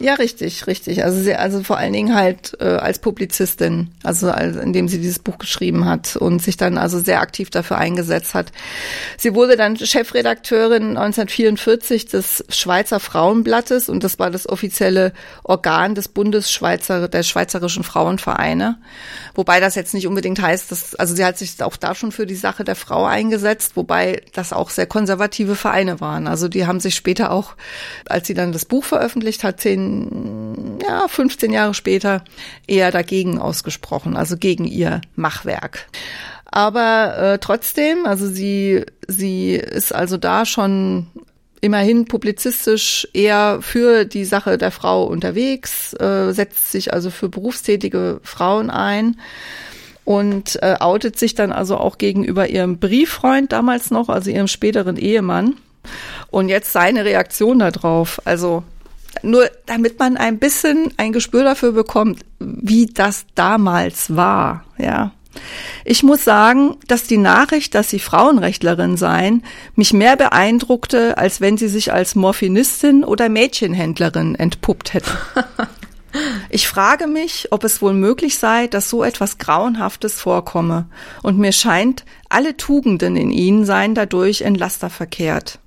Ja, 0.00 0.14
richtig, 0.14 0.68
richtig. 0.68 1.02
Also 1.02 1.20
sie, 1.20 1.34
also 1.34 1.64
vor 1.64 1.76
allen 1.76 1.92
Dingen 1.92 2.14
halt 2.14 2.56
äh, 2.60 2.64
als 2.64 3.00
Publizistin, 3.00 3.90
also, 4.04 4.30
also 4.30 4.60
indem 4.60 4.86
sie 4.86 4.98
dieses 5.00 5.18
Buch 5.18 5.38
geschrieben 5.38 5.86
hat 5.86 6.14
und 6.14 6.40
sich 6.40 6.56
dann 6.56 6.78
also 6.78 7.00
sehr 7.00 7.20
aktiv 7.20 7.50
dafür 7.50 7.78
eingesetzt 7.78 8.34
hat. 8.34 8.52
Sie 9.16 9.34
wurde 9.34 9.56
dann 9.56 9.76
Chefredakteurin 9.76 10.96
1944 10.96 12.06
des 12.06 12.44
Schweizer 12.48 13.00
Frauenblattes 13.00 13.88
und 13.88 14.04
das 14.04 14.20
war 14.20 14.30
das 14.30 14.48
offizielle 14.48 15.12
Organ 15.42 15.96
des 15.96 16.06
Bundesschweizer 16.06 17.08
der 17.08 17.24
Schweizerischen 17.24 17.82
Frauenvereine. 17.82 18.78
Wobei 19.34 19.58
das 19.58 19.74
jetzt 19.74 19.94
nicht 19.94 20.06
unbedingt 20.06 20.40
heißt, 20.40 20.70
dass 20.70 20.94
also 20.94 21.16
sie 21.16 21.24
hat 21.24 21.38
sich 21.38 21.60
auch 21.60 21.76
da 21.76 21.96
schon 21.96 22.12
für 22.12 22.26
die 22.26 22.36
Sache 22.36 22.62
der 22.62 22.76
Frau 22.76 23.04
eingesetzt, 23.04 23.72
wobei 23.74 24.22
das 24.32 24.52
auch 24.52 24.70
sehr 24.70 24.86
konservative 24.86 25.56
Vereine 25.56 26.00
waren. 26.00 26.28
Also 26.28 26.46
die 26.46 26.68
haben 26.68 26.78
sich 26.78 26.94
später 26.94 27.32
auch, 27.32 27.56
als 28.08 28.28
sie 28.28 28.34
dann 28.34 28.52
das 28.52 28.64
Buch 28.64 28.84
veröffentlicht 28.84 29.42
hat, 29.42 29.60
zehn 29.60 29.87
ja, 30.82 31.08
15 31.08 31.52
Jahre 31.52 31.74
später 31.74 32.24
eher 32.66 32.90
dagegen 32.90 33.38
ausgesprochen, 33.38 34.16
also 34.16 34.36
gegen 34.36 34.64
ihr 34.64 35.00
Machwerk. 35.16 35.88
Aber 36.50 37.18
äh, 37.18 37.38
trotzdem, 37.38 38.06
also 38.06 38.26
sie, 38.26 38.84
sie 39.06 39.54
ist 39.54 39.94
also 39.94 40.16
da 40.16 40.46
schon 40.46 41.06
immerhin 41.60 42.06
publizistisch 42.06 43.08
eher 43.12 43.58
für 43.60 44.04
die 44.04 44.24
Sache 44.24 44.58
der 44.58 44.70
Frau 44.70 45.04
unterwegs, 45.04 45.92
äh, 45.94 46.32
setzt 46.32 46.72
sich 46.72 46.92
also 46.92 47.10
für 47.10 47.28
berufstätige 47.28 48.20
Frauen 48.22 48.70
ein 48.70 49.16
und 50.04 50.62
äh, 50.62 50.76
outet 50.80 51.18
sich 51.18 51.34
dann 51.34 51.52
also 51.52 51.76
auch 51.76 51.98
gegenüber 51.98 52.48
ihrem 52.48 52.78
Brieffreund 52.78 53.52
damals 53.52 53.90
noch, 53.90 54.08
also 54.08 54.30
ihrem 54.30 54.48
späteren 54.48 54.96
Ehemann. 54.96 55.56
Und 56.30 56.48
jetzt 56.48 56.72
seine 56.72 57.04
Reaktion 57.04 57.58
darauf, 57.58 58.20
also 58.24 58.62
nur 59.22 59.50
damit 59.66 59.98
man 59.98 60.16
ein 60.16 60.38
bisschen 60.38 60.92
ein 60.96 61.12
Gespür 61.12 61.44
dafür 61.44 61.72
bekommt, 61.72 62.20
wie 62.38 62.86
das 62.86 63.26
damals 63.34 64.14
war, 64.16 64.64
ja. 64.78 65.12
Ich 65.84 66.02
muss 66.02 66.24
sagen, 66.24 66.76
dass 66.88 67.04
die 67.04 67.16
Nachricht, 67.18 67.74
dass 67.74 67.90
sie 67.90 68.00
Frauenrechtlerin 68.00 68.96
seien, 68.96 69.44
mich 69.76 69.92
mehr 69.92 70.16
beeindruckte, 70.16 71.16
als 71.16 71.40
wenn 71.40 71.56
sie 71.56 71.68
sich 71.68 71.92
als 71.92 72.14
Morphinistin 72.14 73.04
oder 73.04 73.28
Mädchenhändlerin 73.28 74.34
entpuppt 74.34 74.94
hätte. 74.94 75.10
Ich 76.48 76.66
frage 76.66 77.06
mich, 77.06 77.48
ob 77.50 77.64
es 77.64 77.82
wohl 77.82 77.92
möglich 77.92 78.38
sei, 78.38 78.66
dass 78.66 78.88
so 78.88 79.04
etwas 79.04 79.36
Grauenhaftes 79.36 80.14
vorkomme, 80.14 80.86
und 81.22 81.38
mir 81.38 81.52
scheint, 81.52 82.04
alle 82.30 82.56
Tugenden 82.56 83.14
in 83.14 83.30
ihnen 83.30 83.66
seien 83.66 83.94
dadurch 83.94 84.40
in 84.40 84.54
Laster 84.54 84.88
verkehrt. 84.88 85.58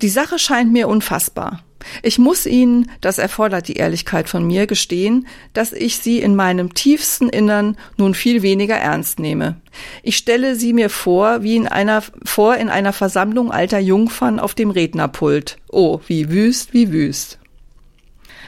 Die 0.00 0.08
Sache 0.08 0.38
scheint 0.38 0.72
mir 0.72 0.88
unfassbar. 0.88 1.60
Ich 2.02 2.18
muss 2.18 2.46
Ihnen, 2.46 2.90
das 3.00 3.18
erfordert 3.18 3.68
die 3.68 3.76
Ehrlichkeit 3.76 4.28
von 4.28 4.46
mir, 4.46 4.66
gestehen, 4.66 5.26
dass 5.52 5.72
ich 5.72 5.98
Sie 5.98 6.20
in 6.20 6.36
meinem 6.36 6.74
tiefsten 6.74 7.28
Innern 7.28 7.76
nun 7.96 8.14
viel 8.14 8.42
weniger 8.42 8.76
ernst 8.76 9.18
nehme. 9.18 9.56
Ich 10.02 10.16
stelle 10.16 10.56
sie 10.56 10.72
mir 10.72 10.90
vor, 10.90 11.42
wie 11.42 11.56
in 11.56 11.66
einer, 11.66 12.02
vor 12.24 12.56
in 12.56 12.68
einer 12.68 12.92
Versammlung 12.92 13.50
alter 13.50 13.78
Jungfern 13.78 14.38
auf 14.38 14.54
dem 14.54 14.70
Rednerpult. 14.70 15.58
Oh, 15.70 16.00
wie 16.06 16.28
wüst, 16.30 16.74
wie 16.74 16.92
wüst. 16.92 17.38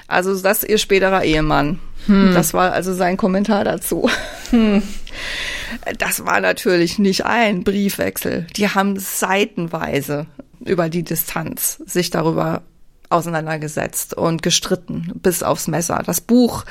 Also 0.07 0.39
das 0.41 0.63
ist 0.63 0.69
ihr 0.69 0.79
späterer 0.79 1.25
Ehemann. 1.25 1.79
Hm. 2.07 2.35
Das 2.35 2.53
war 2.53 2.73
also 2.73 2.95
sein 2.95 3.17
Kommentar 3.17 3.65
dazu. 3.65 4.09
Hm. 4.51 4.83
Das 5.99 6.25
war 6.27 6.41
natürlich 6.41 6.99
nicht 6.99 7.25
ein 7.25 7.65
Briefwechsel. 7.65 8.47
Die 8.57 8.69
haben 8.69 8.99
seitenweise 8.99 10.27
über 10.65 10.89
die 10.89 11.03
Distanz 11.03 11.83
sich 11.87 12.11
darüber 12.11 12.63
auseinandergesetzt 13.11 14.15
und 14.15 14.43
gestritten 14.43 15.13
bis 15.15 15.43
aufs 15.43 15.69
Messer. 15.69 16.03
Das 16.05 16.21
Buch, 16.21 16.65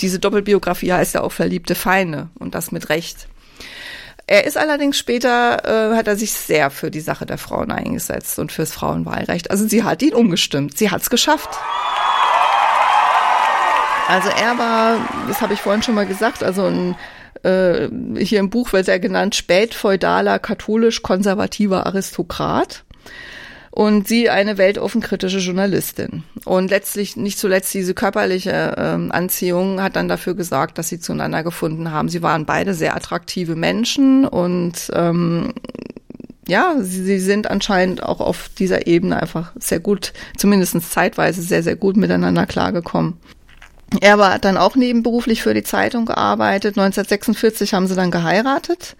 diese 0.00 0.18
Doppelbiografie 0.18 0.92
heißt 0.92 1.14
ja 1.14 1.22
auch 1.22 1.32
Verliebte 1.32 1.74
Feinde 1.74 2.28
und 2.38 2.54
das 2.54 2.72
mit 2.72 2.88
Recht. 2.88 3.28
Er 4.26 4.44
ist 4.44 4.58
allerdings 4.58 4.98
später, 4.98 5.92
äh, 5.92 5.96
hat 5.96 6.06
er 6.06 6.16
sich 6.16 6.32
sehr 6.32 6.70
für 6.70 6.90
die 6.90 7.00
Sache 7.00 7.24
der 7.24 7.38
Frauen 7.38 7.72
eingesetzt 7.72 8.38
und 8.38 8.52
fürs 8.52 8.72
Frauenwahlrecht. 8.72 9.50
Also 9.50 9.66
sie 9.66 9.84
hat 9.84 10.02
ihn 10.02 10.12
umgestimmt. 10.12 10.76
Sie 10.76 10.90
hat 10.90 11.00
es 11.00 11.08
geschafft. 11.08 11.48
Also 14.06 14.28
er 14.28 14.58
war, 14.58 14.98
das 15.28 15.40
habe 15.40 15.54
ich 15.54 15.60
vorhin 15.60 15.82
schon 15.82 15.94
mal 15.94 16.06
gesagt, 16.06 16.42
also 16.42 16.66
ein 16.66 16.94
äh, 17.42 17.88
hier 18.18 18.40
im 18.40 18.50
Buch 18.50 18.72
wird 18.72 18.88
er 18.88 18.98
genannt 18.98 19.34
spätfeudaler 19.34 20.38
katholisch-konservativer 20.38 21.86
Aristokrat 21.86 22.84
und 23.70 24.08
sie 24.08 24.30
eine 24.30 24.58
weltoffenkritische 24.58 25.38
Journalistin. 25.38 26.24
Und 26.44 26.70
letztlich, 26.70 27.16
nicht 27.16 27.38
zuletzt 27.38 27.72
diese 27.74 27.94
körperliche 27.94 28.74
ähm, 28.78 29.12
Anziehung 29.12 29.82
hat 29.82 29.96
dann 29.96 30.08
dafür 30.08 30.34
gesorgt, 30.34 30.78
dass 30.78 30.88
sie 30.88 31.00
zueinander 31.00 31.42
gefunden 31.42 31.90
haben. 31.90 32.08
Sie 32.08 32.22
waren 32.22 32.46
beide 32.46 32.74
sehr 32.74 32.96
attraktive 32.96 33.56
Menschen 33.56 34.26
und 34.26 34.90
ähm, 34.94 35.52
ja, 36.46 36.76
sie, 36.80 37.04
sie 37.04 37.20
sind 37.20 37.50
anscheinend 37.50 38.02
auch 38.02 38.20
auf 38.20 38.50
dieser 38.58 38.86
Ebene 38.86 39.20
einfach 39.20 39.52
sehr 39.58 39.80
gut, 39.80 40.12
zumindest 40.36 40.80
zeitweise 40.90 41.42
sehr, 41.42 41.62
sehr 41.62 41.76
gut 41.76 41.96
miteinander 41.96 42.46
klargekommen. 42.46 43.18
Er 44.00 44.18
war 44.18 44.38
dann 44.38 44.58
auch 44.58 44.76
nebenberuflich 44.76 45.42
für 45.42 45.54
die 45.54 45.62
Zeitung 45.62 46.04
gearbeitet. 46.04 46.76
1946 46.76 47.72
haben 47.72 47.86
sie 47.86 47.94
dann 47.94 48.10
geheiratet, 48.10 48.96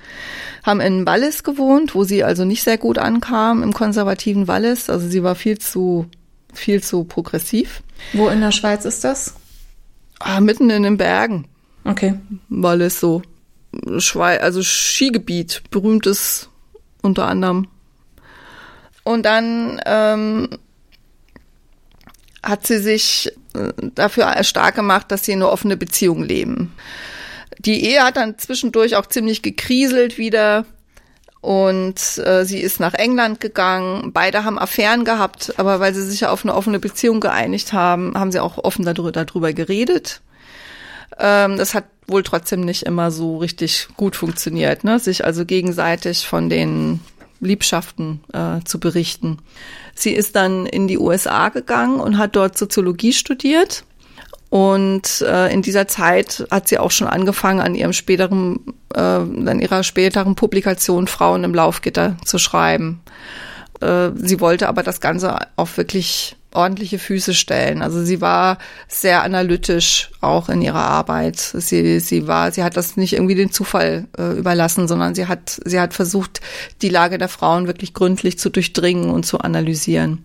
haben 0.65 0.81
in 0.81 1.07
Wallis 1.07 1.45
gewohnt, 1.45 1.95
wo 1.95 2.05
sie 2.05 2.25
also 2.25 2.45
nicht 2.45 2.63
sehr 2.63 2.79
gut 2.79 2.97
ankam 2.97 3.63
im 3.63 3.75
konservativen 3.75 4.49
Wallis. 4.49 4.89
Also 4.89 5.09
sie 5.09 5.23
war 5.23 5.35
viel 5.35 5.59
zu, 5.59 6.07
viel 6.55 6.83
zu 6.83 7.05
progressiv. 7.05 7.83
Wo 8.15 8.29
in 8.29 8.41
der 8.41 8.53
Schweiz 8.53 8.87
ist 8.87 9.05
das? 9.05 9.35
Ah, 10.21 10.41
mitten 10.41 10.71
in 10.71 10.83
den 10.83 10.97
Bergen. 10.97 11.47
Okay. 11.85 12.15
Wallis 12.49 12.99
so. 12.99 13.23
Schweiz, 13.99 14.43
also 14.43 14.63
Skigebiet, 14.63 15.63
berühmtes 15.71 16.49
unter 17.03 17.27
anderem. 17.27 17.69
Und 19.05 19.25
dann 19.25 19.81
ähm, 19.85 20.49
hat 22.43 22.67
sie 22.67 22.79
sich 22.79 23.33
äh, 23.55 23.73
dafür 23.95 24.43
stark 24.45 24.77
gemacht, 24.77 25.11
dass 25.11 25.25
sie 25.25 25.33
eine 25.33 25.49
offene 25.49 25.77
Beziehung 25.77 26.23
leben. 26.23 26.73
Die 27.59 27.85
Ehe 27.85 28.03
hat 28.03 28.17
dann 28.17 28.39
zwischendurch 28.39 28.97
auch 28.97 29.07
ziemlich 29.07 29.43
gekriselt 29.43 30.19
wieder 30.19 30.65
und 31.41 32.19
äh, 32.19 32.45
sie 32.45 32.61
ist 32.61 32.81
nach 32.81 32.95
England 32.95 33.41
gegangen. 33.41 34.13
Beide 34.13 34.45
haben 34.45 34.59
Affären 34.59 35.05
gehabt, 35.05 35.55
aber 35.57 35.81
weil 35.81 35.95
sie 35.95 36.03
sich 36.03 36.21
ja 36.21 36.31
auf 36.31 36.45
eine 36.45 36.55
offene 36.55 36.79
Beziehung 36.79 37.21
geeinigt 37.21 37.73
haben, 37.73 38.15
haben 38.17 38.33
sie 38.33 38.41
auch 38.41 38.59
offen 38.59 38.85
darüber, 38.85 39.13
darüber 39.13 39.53
geredet. 39.53 40.21
Ähm, 41.19 41.57
das 41.57 41.75
hat 41.75 41.85
wohl 42.07 42.23
trotzdem 42.23 42.63
nicht 42.63 42.85
immer 42.85 43.11
so 43.11 43.39
richtig 43.39 43.89
gut 43.97 44.17
funktioniert, 44.17 44.85
ne? 44.85 44.99
sich 44.99 45.25
also 45.25 45.45
gegenseitig 45.45 46.27
von 46.27 46.49
den 46.49 47.01
Liebschaften 47.41 48.21
äh, 48.33 48.65
zu 48.65 48.81
berichten. 48.81 49.39
Sie 49.99 50.13
ist 50.13 50.37
dann 50.37 50.65
in 50.67 50.87
die 50.87 50.97
USA 50.97 51.49
gegangen 51.49 51.99
und 51.99 52.19
hat 52.19 52.37
dort 52.37 52.57
Soziologie 52.57 53.13
studiert. 53.13 53.85
Und 54.49 55.23
äh, 55.23 55.53
in 55.53 55.61
dieser 55.61 55.89
Zeit 55.89 56.47
hat 56.51 56.69
sie 56.69 56.79
auch 56.79 56.93
schon 56.93 57.09
angefangen, 57.09 57.61
an 57.61 57.75
ihrem 57.75 57.93
späteren, 57.93 58.61
äh, 58.95 59.01
an 59.01 59.59
ihrer 59.61 59.83
späteren 59.83 60.37
Publikation 60.37 61.09
Frauen 61.09 61.43
im 61.43 61.53
Laufgitter 61.53 62.17
zu 62.25 62.39
schreiben. 62.39 63.01
Äh, 63.81 64.11
sie 64.17 64.41
wollte 64.41 64.69
aber 64.69 64.83
das 64.83 65.01
Ganze 65.01 65.39
auch 65.57 65.77
wirklich 65.77 66.37
ordentliche 66.53 66.99
Füße 66.99 67.35
stellen. 67.35 67.83
Also 67.83 68.03
sie 68.03 68.21
war 68.21 68.59
sehr 68.89 69.23
analytisch 69.23 70.11
auch 70.21 70.49
in 70.49 70.63
ihrer 70.63 70.85
Arbeit. 70.85 71.39
Sie, 71.39 72.01
sie 72.01 72.27
war, 72.27 72.53
sie 72.53 72.63
hat 72.63 72.77
das 72.77 72.97
nicht 72.97 73.13
irgendwie 73.13 73.35
den 73.35 73.53
Zufall 73.53 74.07
äh, 74.19 74.33
überlassen, 74.33 74.89
sondern 74.89 75.15
sie 75.15 75.27
hat, 75.27 75.61
sie 75.65 75.79
hat 75.79 75.93
versucht, 75.95 76.41
die 76.81 76.89
Lage 76.89 77.19
der 77.19 77.29
Frauen 77.29 77.67
wirklich 77.67 77.93
gründlich 77.93 78.39
zu 78.39 78.49
durchdringen 78.51 79.11
und 79.11 79.27
zu 79.27 79.39
analysieren. 79.39 80.25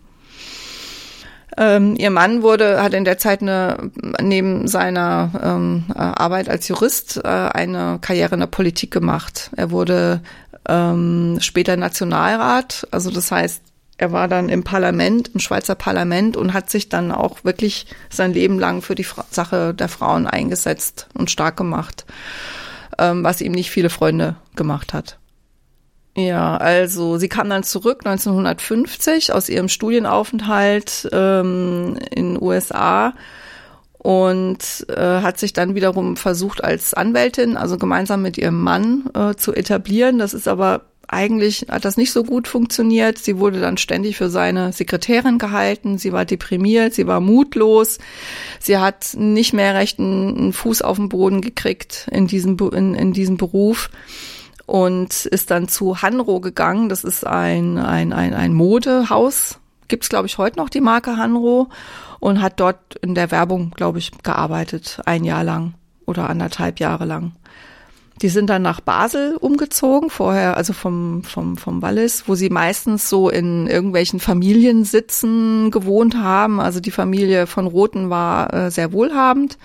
Ähm, 1.58 1.96
ihr 1.98 2.10
Mann 2.10 2.42
wurde, 2.42 2.82
hat 2.82 2.94
in 2.94 3.06
der 3.06 3.18
Zeit 3.18 3.42
eine, 3.42 3.92
neben 4.22 4.68
seiner 4.68 5.30
ähm, 5.44 5.84
Arbeit 5.94 6.50
als 6.50 6.68
Jurist 6.68 7.22
äh, 7.24 7.28
eine 7.28 8.00
Karriere 8.02 8.34
in 8.34 8.40
der 8.40 8.48
Politik 8.48 8.92
gemacht. 8.92 9.52
Er 9.56 9.70
wurde 9.70 10.22
ähm, 10.68 11.38
später 11.42 11.78
Nationalrat, 11.78 12.88
also 12.92 13.12
das 13.12 13.32
heißt, 13.32 13.62
er 13.98 14.12
war 14.12 14.28
dann 14.28 14.50
im 14.50 14.64
Parlament, 14.64 15.30
im 15.34 15.40
Schweizer 15.40 15.76
Parlament 15.76 16.36
und 16.36 16.54
hat 16.54 16.70
sich 16.70 16.90
dann 16.90 17.12
auch 17.12 17.44
wirklich 17.44 17.86
sein 18.10 18.34
Leben 18.34 18.60
lang 18.60 18.82
für 18.82 18.96
die 18.96 19.04
Fra 19.04 19.26
Sache 19.30 19.74
der 19.74 19.88
Frauen 19.88 20.26
eingesetzt 20.26 21.08
und 21.14 21.30
stark 21.30 21.58
gemacht, 21.58 22.06
ähm, 22.98 23.24
was 23.24 23.42
ihm 23.42 23.52
nicht 23.52 23.72
viele 23.72 23.90
Freunde 23.90 24.36
gemacht 24.56 24.94
hat. 24.94 25.20
Ja, 26.16 26.58
also 26.58 27.18
sie 27.18 27.30
kam 27.30 27.50
dann 27.50 27.64
zurück 27.64 28.02
1950 28.06 29.34
aus 29.34 29.50
ihrem 29.50 29.68
Studienaufenthalt 29.68 31.10
ähm, 31.12 31.98
in 32.12 32.40
USA 32.42 33.14
und 34.04 34.86
äh, 34.90 35.22
hat 35.22 35.40
sich 35.40 35.54
dann 35.54 35.76
wiederum 35.76 36.18
versucht 36.18 36.64
als 36.64 36.94
Anwältin, 36.94 37.58
also 37.58 37.78
gemeinsam 37.78 38.22
mit 38.22 38.38
ihrem 38.38 38.62
Mann 38.62 39.06
äh, 39.16 39.34
zu 39.36 39.54
etablieren. 39.54 40.20
Das 40.20 40.34
ist 40.34 40.48
aber 40.48 40.82
eigentlich 41.08 41.68
hat 41.70 41.86
das 41.86 41.96
nicht 41.96 42.12
so 42.12 42.24
gut 42.24 42.48
funktioniert. 42.48 43.18
Sie 43.18 43.38
wurde 43.40 43.62
dann 43.62 43.78
ständig 43.78 44.18
für 44.18 44.30
seine 44.30 44.74
Sekretärin 44.74 45.38
gehalten. 45.38 45.98
Sie 45.98 46.12
war 46.12 46.26
deprimiert, 46.26 46.94
sie 46.94 47.08
war 47.08 47.22
mutlos. 47.22 48.00
Sie 48.60 48.78
hat 48.78 49.14
nicht 49.16 49.54
mehr 49.54 49.74
recht 49.76 50.00
einen, 50.00 50.52
Fuß 50.54 50.82
auf 50.82 50.98
den 50.98 51.10
Boden 51.10 51.42
gekriegt 51.42 52.08
in 52.12 52.28
diesem, 52.28 52.58
in, 52.74 52.96
in 52.96 53.14
diesem 53.14 53.38
Beruf 53.38 53.90
und 54.66 55.26
ist 55.26 55.50
dann 55.52 55.68
zu 55.70 56.02
Hanro 56.02 56.42
gegangen. 56.42 56.90
Das 56.90 57.06
ist 57.06 57.26
ein, 57.26 57.78
ein, 57.78 58.12
ein, 58.12 58.34
ein 58.34 58.54
Modehaus. 58.54 59.60
Gibt 59.94 60.06
es, 60.06 60.10
glaube 60.10 60.26
ich, 60.26 60.40
heute 60.40 60.58
noch 60.58 60.70
die 60.70 60.82
Marke 60.82 61.18
Hanro 61.18 61.70
und 62.20 62.42
hat 62.42 62.60
dort 62.60 62.96
in 63.04 63.14
der 63.14 63.30
Werbung, 63.30 63.70
glaube 63.76 64.00
ich, 64.00 64.10
gearbeitet, 64.24 65.00
ein 65.06 65.24
Jahr 65.24 65.44
lang 65.44 65.76
oder 66.08 66.32
anderthalb 66.32 66.80
Jahre 66.80 67.06
lang. 67.06 67.34
Die 68.24 68.30
sind 68.30 68.50
dann 68.50 68.64
nach 68.64 68.82
Basel 68.82 69.38
umgezogen, 69.40 70.10
vorher, 70.10 70.58
also 70.58 70.74
vom, 70.74 71.24
vom, 71.24 71.58
vom 71.58 71.84
Wallis, 71.84 72.24
wo 72.26 72.34
sie 72.34 72.50
meistens 72.50 73.08
so 73.08 73.30
in 73.30 73.68
irgendwelchen 73.68 74.20
Familiensitzen 74.20 75.70
gewohnt 75.70 76.18
haben. 76.18 76.60
Also 76.60 76.80
die 76.80 76.90
Familie 76.90 77.46
von 77.46 77.68
Roten 77.68 78.10
war 78.10 78.52
äh, 78.52 78.72
sehr 78.72 78.94
wohlhabend. 78.94 79.60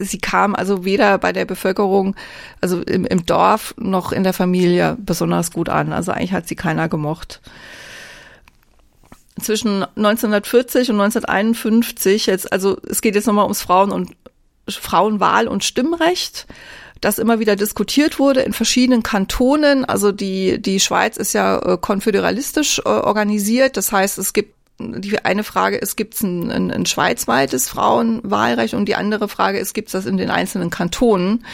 Sie 0.00 0.18
kam 0.18 0.54
also 0.54 0.84
weder 0.84 1.16
bei 1.16 1.32
der 1.32 1.46
Bevölkerung, 1.46 2.14
also 2.60 2.82
im, 2.82 3.06
im 3.06 3.24
Dorf, 3.24 3.74
noch 3.78 4.12
in 4.12 4.22
der 4.22 4.34
Familie 4.34 4.98
besonders 5.00 5.50
gut 5.50 5.70
an. 5.70 5.94
Also 5.94 6.12
eigentlich 6.12 6.34
hat 6.34 6.46
sie 6.46 6.56
keiner 6.56 6.90
gemocht 6.90 7.40
zwischen 9.44 9.82
1940 9.82 10.90
und 10.90 11.00
1951 11.00 12.26
jetzt, 12.26 12.52
also 12.52 12.78
es 12.88 13.00
geht 13.00 13.14
jetzt 13.14 13.26
nochmal 13.26 13.44
ums 13.44 13.62
Frauen 13.62 13.92
und 13.92 14.10
Frauenwahl 14.68 15.46
und 15.46 15.62
Stimmrecht, 15.62 16.46
das 17.00 17.18
immer 17.18 17.38
wieder 17.38 17.54
diskutiert 17.54 18.18
wurde 18.18 18.40
in 18.40 18.52
verschiedenen 18.52 19.02
Kantonen. 19.02 19.84
Also 19.84 20.10
die, 20.10 20.60
die 20.60 20.80
Schweiz 20.80 21.16
ist 21.16 21.34
ja 21.34 21.58
äh, 21.58 21.78
konföderalistisch 21.78 22.78
äh, 22.78 22.88
organisiert. 22.88 23.76
Das 23.76 23.92
heißt, 23.92 24.18
es 24.18 24.32
gibt 24.32 24.54
die 24.80 25.24
eine 25.24 25.44
Frage 25.44 25.76
ist, 25.76 25.96
gibt 25.96 26.14
es 26.14 26.22
ein, 26.22 26.50
ein, 26.50 26.70
ein 26.72 26.86
schweizweites 26.86 27.68
Frauenwahlrecht 27.68 28.74
und 28.74 28.86
die 28.86 28.96
andere 28.96 29.28
Frage 29.28 29.58
ist, 29.58 29.72
gibt 29.72 29.88
es 29.88 29.92
das 29.92 30.04
in 30.04 30.16
den 30.16 30.30
einzelnen 30.30 30.70
Kantonen? 30.70 31.44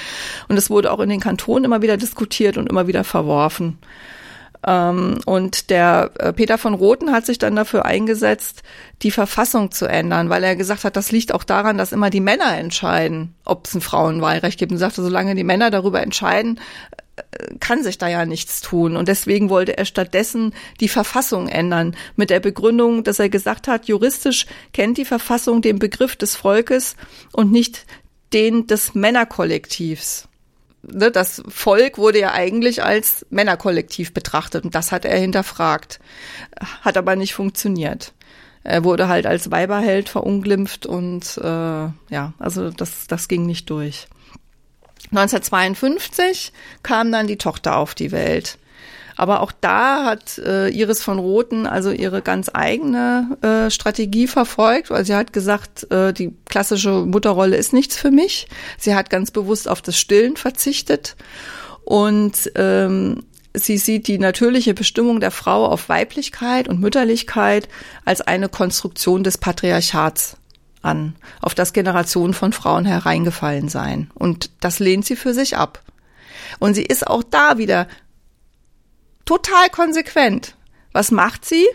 Und 0.49 0.57
es 0.57 0.71
wurde 0.71 0.91
auch 0.91 1.01
in 1.01 1.11
den 1.11 1.21
Kantonen 1.21 1.65
immer 1.65 1.83
wieder 1.83 1.99
diskutiert 1.99 2.57
und 2.57 2.69
immer 2.69 2.87
wieder 2.87 3.05
verworfen. 3.05 3.79
Ähm, 4.67 5.21
und 5.25 5.71
der 5.71 6.11
äh, 6.19 6.33
Peter 6.33 6.59
von 6.59 6.75
Rothen 6.75 7.13
hat 7.13 7.27
sich 7.27 7.39
dann 7.39 7.57
dafür 7.57 7.87
eingesetzt, 7.87 8.63
die 9.03 9.11
Verfassung 9.11 9.71
zu 9.71 9.87
ändern, 9.87 10.29
weil 10.29 10.45
er 10.45 10.57
gesagt 10.57 10.85
hat, 10.85 10.97
das 10.97 11.13
liegt 11.13 11.33
auch 11.33 11.45
daran, 11.45 11.79
dass 11.79 11.93
immer 11.93 12.11
die 12.11 12.21
Männer 12.21 12.57
entscheiden, 12.59 13.35
ob 13.45 13.67
es 13.67 13.75
ein 13.75 13.81
Frauenwahlrecht 13.81 14.59
gibt. 14.59 14.73
Und 14.73 14.79
sagte, 14.79 15.03
solange 15.03 15.35
die 15.35 15.45
Männer 15.45 15.71
darüber 15.71 16.03
entscheiden, 16.03 16.61
äh, 17.17 17.55
kann 17.59 17.83
sich 17.83 17.97
da 17.97 18.09
ja 18.09 18.27
nichts 18.27 18.61
tun. 18.61 18.97
Und 18.97 19.09
deswegen 19.09 19.49
wollte 19.49 19.79
er 19.79 19.87
stattdessen 19.87 20.53
die 20.81 20.89
Verfassung 20.89 21.49
ändern. 21.49 21.97
Mit 22.17 22.29
der 22.29 22.41
Begründung, 22.41 23.03
dass 23.03 23.19
er 23.19 23.31
gesagt 23.31 23.67
hat, 23.67 23.87
juristisch 23.87 24.47
kennt 24.75 24.99
die 24.99 25.07
Verfassung 25.07 25.63
den 25.63 25.79
Begriff 25.79 26.17
des 26.17 26.37
Volkes 26.37 26.97
und 27.33 27.51
nicht 27.51 27.87
den 28.33 28.67
des 28.67 28.95
Männerkollektivs 28.95 30.29
ne, 30.83 31.11
das 31.11 31.43
Volk 31.49 31.99
wurde 31.99 32.21
ja 32.21 32.33
eigentlich 32.33 32.83
als 32.83 33.27
Männerkollektiv 33.31 34.13
betrachtet 34.15 34.65
und 34.65 34.75
das 34.75 34.93
hat 34.93 35.05
er 35.05 35.19
hinterfragt. 35.19 36.01
Hat 36.83 36.97
aber 36.97 37.17
nicht 37.17 37.35
funktioniert. 37.35 38.13
Er 38.63 38.85
wurde 38.85 39.09
halt 39.09 39.27
als 39.27 39.51
Weiberheld 39.51 40.09
verunglimpft 40.09 40.85
und 40.87 41.39
äh, 41.39 41.45
ja, 41.45 42.35
also 42.39 42.71
das, 42.71 43.07
das 43.07 43.29
ging 43.29 43.47
nicht 43.47 43.71
durch. 43.71 44.07
1952 45.13 46.53
kam 46.83 47.11
dann 47.11 47.27
die 47.27 47.39
Tochter 47.39 47.77
auf 47.77 47.95
die 47.95 48.13
Welt. 48.13 48.59
Aber 49.21 49.41
auch 49.43 49.53
da 49.53 50.07
hat 50.07 50.39
äh, 50.39 50.71
Iris 50.71 51.03
von 51.03 51.19
Roten 51.19 51.67
also 51.67 51.91
ihre 51.91 52.23
ganz 52.23 52.51
eigene 52.55 53.37
äh, 53.43 53.71
Strategie 53.71 54.27
verfolgt, 54.27 54.89
weil 54.89 55.05
sie 55.05 55.15
hat 55.15 55.35
gesagt, 55.35 55.87
äh, 55.93 56.15
die 56.15 56.35
klassische 56.47 57.05
Mutterrolle 57.05 57.59
ist 57.59 57.75
nichts 57.75 57.99
für 57.99 58.11
mich. 58.11 58.49
Sie 58.79 58.95
hat 58.95 59.11
ganz 59.11 59.31
bewusst 59.31 59.69
auf 59.69 59.83
das 59.83 59.99
Stillen 59.99 60.39
verzichtet 60.39 61.17
und 61.85 62.51
ähm, 62.55 63.25
sie 63.53 63.77
sieht 63.77 64.09
die 64.09 64.19
natürliche 64.19 64.73
Bestimmung 64.73 65.21
der 65.21 65.33
Frau 65.33 65.67
auf 65.67 65.91
Weiblichkeit 65.91 66.67
und 66.67 66.81
Mütterlichkeit 66.81 67.69
als 68.07 68.23
eine 68.23 68.49
Konstruktion 68.49 69.23
des 69.23 69.37
Patriarchats 69.37 70.39
an, 70.81 71.15
auf 71.43 71.55
das 71.55 71.75
Generationen 71.75 72.33
von 72.33 72.55
Frauen 72.55 72.87
hereingefallen 72.87 73.69
seien. 73.69 74.11
Und 74.15 74.51
das 74.61 74.79
lehnt 74.79 75.05
sie 75.05 75.17
für 75.17 75.35
sich 75.35 75.59
ab. 75.59 75.83
Und 76.59 76.73
sie 76.73 76.85
ist 76.85 77.07
auch 77.07 77.23
da 77.23 77.59
wieder 77.59 77.87
total 79.25 79.71
konsequent. 79.71 80.57
Was 80.93 81.11
macht 81.11 81.45
sie? 81.45 81.67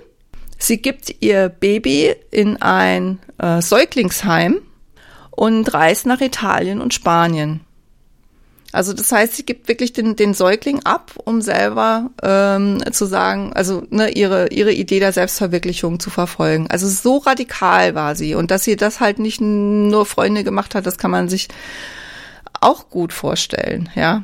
Sie 0.57 0.81
gibt 0.81 1.15
ihr 1.19 1.49
Baby 1.49 2.15
in 2.31 2.61
ein 2.61 3.19
äh, 3.37 3.61
Säuglingsheim 3.61 4.61
und 5.31 5.73
reist 5.73 6.05
nach 6.05 6.21
Italien 6.21 6.81
und 6.81 6.93
Spanien. 6.93 7.61
Also 8.71 8.91
das 8.91 9.09
heißt, 9.09 9.35
sie 9.35 9.45
gibt 9.45 9.69
wirklich 9.69 9.93
den, 9.93 10.17
den 10.17 10.33
Säugling 10.33 10.81
ab, 10.83 11.13
um 11.23 11.41
selber 11.41 12.09
ähm, 12.21 12.83
zu 12.91 13.05
sagen, 13.05 13.53
also 13.53 13.83
ne, 13.89 14.09
ihre, 14.09 14.49
ihre 14.49 14.73
Idee 14.73 14.99
der 14.99 15.13
Selbstverwirklichung 15.13 16.01
zu 16.01 16.09
verfolgen. 16.09 16.67
Also 16.69 16.87
so 16.87 17.19
radikal 17.19 17.95
war 17.95 18.15
sie. 18.15 18.35
Und 18.35 18.51
dass 18.51 18.65
sie 18.65 18.75
das 18.75 18.99
halt 18.99 19.17
nicht 19.17 19.39
nur 19.39 20.05
Freunde 20.05 20.43
gemacht 20.43 20.75
hat, 20.75 20.85
das 20.85 20.97
kann 20.97 21.09
man 21.09 21.29
sich 21.29 21.47
auch 22.59 22.89
gut 22.89 23.13
vorstellen, 23.13 23.89
ja. 23.95 24.23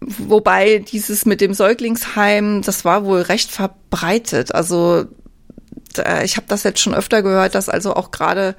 Wobei 0.00 0.78
dieses 0.78 1.26
mit 1.26 1.40
dem 1.40 1.52
Säuglingsheim, 1.52 2.62
das 2.62 2.84
war 2.84 3.04
wohl 3.04 3.20
recht 3.20 3.50
verbreitet. 3.50 4.54
Also 4.54 5.04
ich 6.24 6.36
habe 6.36 6.46
das 6.48 6.62
jetzt 6.62 6.80
schon 6.80 6.94
öfter 6.94 7.22
gehört, 7.22 7.54
dass 7.54 7.68
also 7.68 7.94
auch 7.94 8.10
gerade 8.10 8.54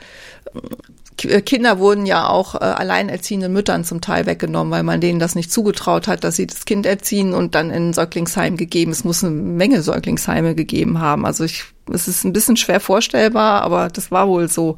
äh, 1.23 1.41
Kinder 1.41 1.79
wurden 1.79 2.05
ja 2.05 2.27
auch 2.27 2.55
äh, 2.55 2.59
alleinerziehenden 2.59 3.51
Müttern 3.51 3.83
zum 3.83 4.01
Teil 4.01 4.25
weggenommen, 4.25 4.71
weil 4.71 4.83
man 4.83 5.01
denen 5.01 5.19
das 5.19 5.35
nicht 5.35 5.51
zugetraut 5.51 6.07
hat, 6.07 6.23
dass 6.23 6.35
sie 6.35 6.47
das 6.47 6.65
Kind 6.65 6.85
erziehen 6.85 7.33
und 7.33 7.55
dann 7.55 7.69
in 7.69 7.89
ein 7.89 7.93
Säuglingsheim 7.93 8.57
gegeben. 8.57 8.91
Es 8.91 9.03
muss 9.03 9.23
eine 9.23 9.33
Menge 9.33 9.81
Säuglingsheime 9.81 10.55
gegeben 10.55 10.99
haben. 10.99 11.25
Also 11.25 11.43
ich, 11.43 11.63
es 11.91 12.07
ist 12.07 12.23
ein 12.23 12.33
bisschen 12.33 12.57
schwer 12.57 12.79
vorstellbar, 12.79 13.61
aber 13.61 13.89
das 13.89 14.11
war 14.11 14.27
wohl 14.27 14.49
so 14.49 14.75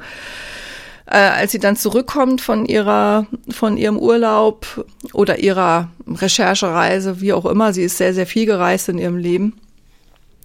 äh, 1.14 1.18
als 1.18 1.51
sie 1.51 1.59
dann 1.59 1.76
zurückkommt 1.76 2.41
von 2.41 2.66
ihrer, 2.66 3.28
von 3.49 3.78
ihrem 3.78 3.99
Urlaub 3.99 4.84
oder 5.14 5.38
ihrer 5.38 5.91
Recherchereise, 6.07 7.22
wie 7.22 7.34
auch 7.34 7.45
immer, 7.45 7.72
sie 7.72 7.84
ist 7.84 7.99
sehr, 7.99 8.16
sehr 8.16 8.26
viel 8.26 8.47
gereist 8.47 8.89
in 8.89 8.97
ihrem 8.97 9.18
Leben, 9.18 9.53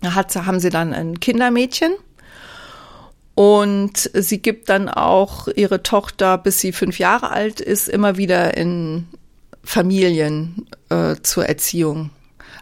hat, 0.04 0.36
haben 0.36 0.60
sie 0.60 0.68
dann 0.68 0.92
ein 0.92 1.20
Kindermädchen. 1.20 1.92
Und 3.34 4.10
sie 4.12 4.42
gibt 4.42 4.68
dann 4.68 4.90
auch 4.90 5.48
ihre 5.48 5.82
Tochter, 5.82 6.36
bis 6.36 6.60
sie 6.60 6.72
fünf 6.72 6.98
Jahre 6.98 7.30
alt 7.30 7.60
ist, 7.60 7.88
immer 7.88 8.18
wieder 8.18 8.54
in 8.56 9.06
Familien 9.64 10.66
äh, 10.90 11.14
zur 11.22 11.46
Erziehung. 11.46 12.10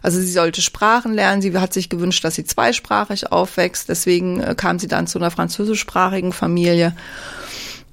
Also 0.01 0.19
sie 0.19 0.31
sollte 0.31 0.61
Sprachen 0.61 1.13
lernen. 1.13 1.41
Sie 1.41 1.57
hat 1.57 1.73
sich 1.73 1.89
gewünscht, 1.89 2.23
dass 2.23 2.35
sie 2.35 2.45
zweisprachig 2.45 3.31
aufwächst. 3.31 3.89
Deswegen 3.89 4.39
äh, 4.39 4.55
kam 4.55 4.79
sie 4.79 4.87
dann 4.87 5.07
zu 5.07 5.19
einer 5.19 5.31
französischsprachigen 5.31 6.31
Familie 6.31 6.95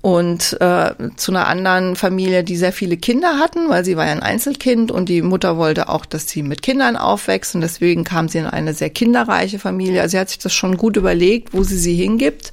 und 0.04 0.60
äh, 0.60 0.92
zu 1.16 1.32
einer 1.32 1.46
anderen 1.46 1.96
Familie, 1.96 2.44
die 2.44 2.58
sehr 2.58 2.74
viele 2.74 2.98
Kinder 2.98 3.38
hatten, 3.38 3.70
weil 3.70 3.86
sie 3.86 3.96
war 3.96 4.04
ja 4.04 4.12
ein 4.12 4.22
Einzelkind 4.22 4.92
und 4.92 5.08
die 5.08 5.22
Mutter 5.22 5.56
wollte 5.56 5.88
auch, 5.88 6.04
dass 6.04 6.28
sie 6.28 6.42
mit 6.42 6.60
Kindern 6.60 6.98
aufwächst 6.98 7.54
und 7.54 7.62
deswegen 7.62 8.04
kam 8.04 8.28
sie 8.28 8.36
in 8.36 8.46
eine 8.46 8.74
sehr 8.74 8.90
kinderreiche 8.90 9.58
Familie. 9.58 10.02
Also 10.02 10.10
sie 10.10 10.18
hat 10.18 10.28
sich 10.28 10.40
das 10.40 10.52
schon 10.52 10.76
gut 10.76 10.98
überlegt, 10.98 11.54
wo 11.54 11.62
sie 11.62 11.78
sie 11.78 11.94
hingibt. 11.94 12.52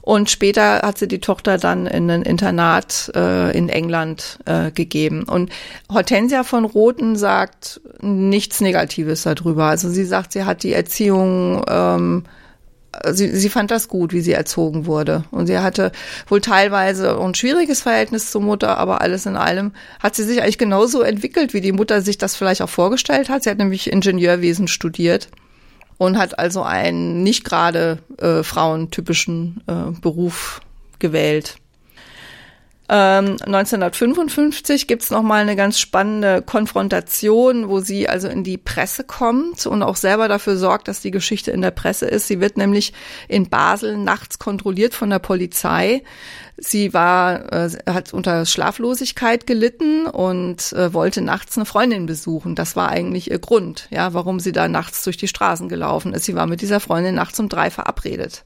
Und 0.00 0.30
später 0.30 0.82
hat 0.82 0.96
sie 0.96 1.08
die 1.08 1.18
Tochter 1.18 1.58
dann 1.58 1.88
in 1.88 2.08
ein 2.08 2.22
Internat 2.22 3.10
äh, 3.16 3.50
in 3.58 3.68
England 3.68 4.38
äh, 4.44 4.70
gegeben. 4.70 5.24
Und 5.24 5.50
Hortensia 5.92 6.44
von 6.44 6.64
Roten 6.64 7.16
sagt 7.16 7.80
nichts 8.00 8.60
Negatives 8.60 9.24
darüber. 9.24 9.64
Also 9.64 9.88
sie 9.88 10.04
sagt, 10.04 10.34
sie 10.34 10.44
hat 10.44 10.62
die 10.62 10.72
Erziehung 10.72 11.64
ähm, 11.68 12.22
sie, 13.12 13.34
sie 13.34 13.48
fand 13.48 13.70
das 13.70 13.88
gut, 13.88 14.12
wie 14.12 14.20
sie 14.20 14.32
erzogen 14.32 14.86
wurde. 14.86 15.24
Und 15.30 15.46
sie 15.46 15.58
hatte 15.58 15.92
wohl 16.28 16.40
teilweise 16.40 17.18
ein 17.18 17.34
schwieriges 17.34 17.82
Verhältnis 17.82 18.30
zur 18.30 18.42
Mutter, 18.42 18.78
aber 18.78 19.00
alles 19.00 19.26
in 19.26 19.36
allem 19.36 19.72
hat 20.00 20.14
sie 20.14 20.24
sich 20.24 20.42
eigentlich 20.42 20.58
genauso 20.58 21.02
entwickelt, 21.02 21.54
wie 21.54 21.60
die 21.60 21.72
Mutter 21.72 22.02
sich 22.02 22.18
das 22.18 22.36
vielleicht 22.36 22.62
auch 22.62 22.68
vorgestellt 22.68 23.28
hat. 23.28 23.44
Sie 23.44 23.50
hat 23.50 23.58
nämlich 23.58 23.90
Ingenieurwesen 23.92 24.68
studiert 24.68 25.28
und 25.98 26.18
hat 26.18 26.38
also 26.38 26.62
einen 26.62 27.22
nicht 27.22 27.44
gerade 27.44 27.98
äh, 28.18 28.42
frauentypischen 28.42 29.62
äh, 29.66 29.98
Beruf 30.00 30.60
gewählt. 30.98 31.56
Ähm, 32.88 33.36
1955 33.42 34.86
gibt's 34.86 35.10
noch 35.10 35.22
mal 35.22 35.42
eine 35.42 35.56
ganz 35.56 35.80
spannende 35.80 36.40
Konfrontation, 36.42 37.68
wo 37.68 37.80
sie 37.80 38.08
also 38.08 38.28
in 38.28 38.44
die 38.44 38.58
Presse 38.58 39.02
kommt 39.02 39.66
und 39.66 39.82
auch 39.82 39.96
selber 39.96 40.28
dafür 40.28 40.56
sorgt, 40.56 40.86
dass 40.86 41.00
die 41.00 41.10
Geschichte 41.10 41.50
in 41.50 41.62
der 41.62 41.72
Presse 41.72 42.06
ist. 42.06 42.28
Sie 42.28 42.40
wird 42.40 42.56
nämlich 42.56 42.92
in 43.26 43.48
Basel 43.48 43.96
nachts 43.96 44.38
kontrolliert 44.38 44.94
von 44.94 45.10
der 45.10 45.18
Polizei. 45.18 46.02
Sie 46.58 46.94
war, 46.94 47.52
äh, 47.52 47.70
hat 47.86 48.14
unter 48.14 48.46
Schlaflosigkeit 48.46 49.46
gelitten 49.46 50.06
und 50.06 50.72
äh, 50.72 50.94
wollte 50.94 51.22
nachts 51.22 51.56
eine 51.58 51.66
Freundin 51.66 52.06
besuchen. 52.06 52.54
Das 52.54 52.76
war 52.76 52.88
eigentlich 52.88 53.30
ihr 53.30 53.40
Grund, 53.40 53.88
ja, 53.90 54.14
warum 54.14 54.38
sie 54.38 54.52
da 54.52 54.68
nachts 54.68 55.02
durch 55.02 55.16
die 55.16 55.28
Straßen 55.28 55.68
gelaufen 55.68 56.14
ist. 56.14 56.24
Sie 56.24 56.36
war 56.36 56.46
mit 56.46 56.60
dieser 56.62 56.80
Freundin 56.80 57.16
nachts 57.16 57.38
um 57.40 57.48
drei 57.48 57.70
verabredet. 57.70 58.44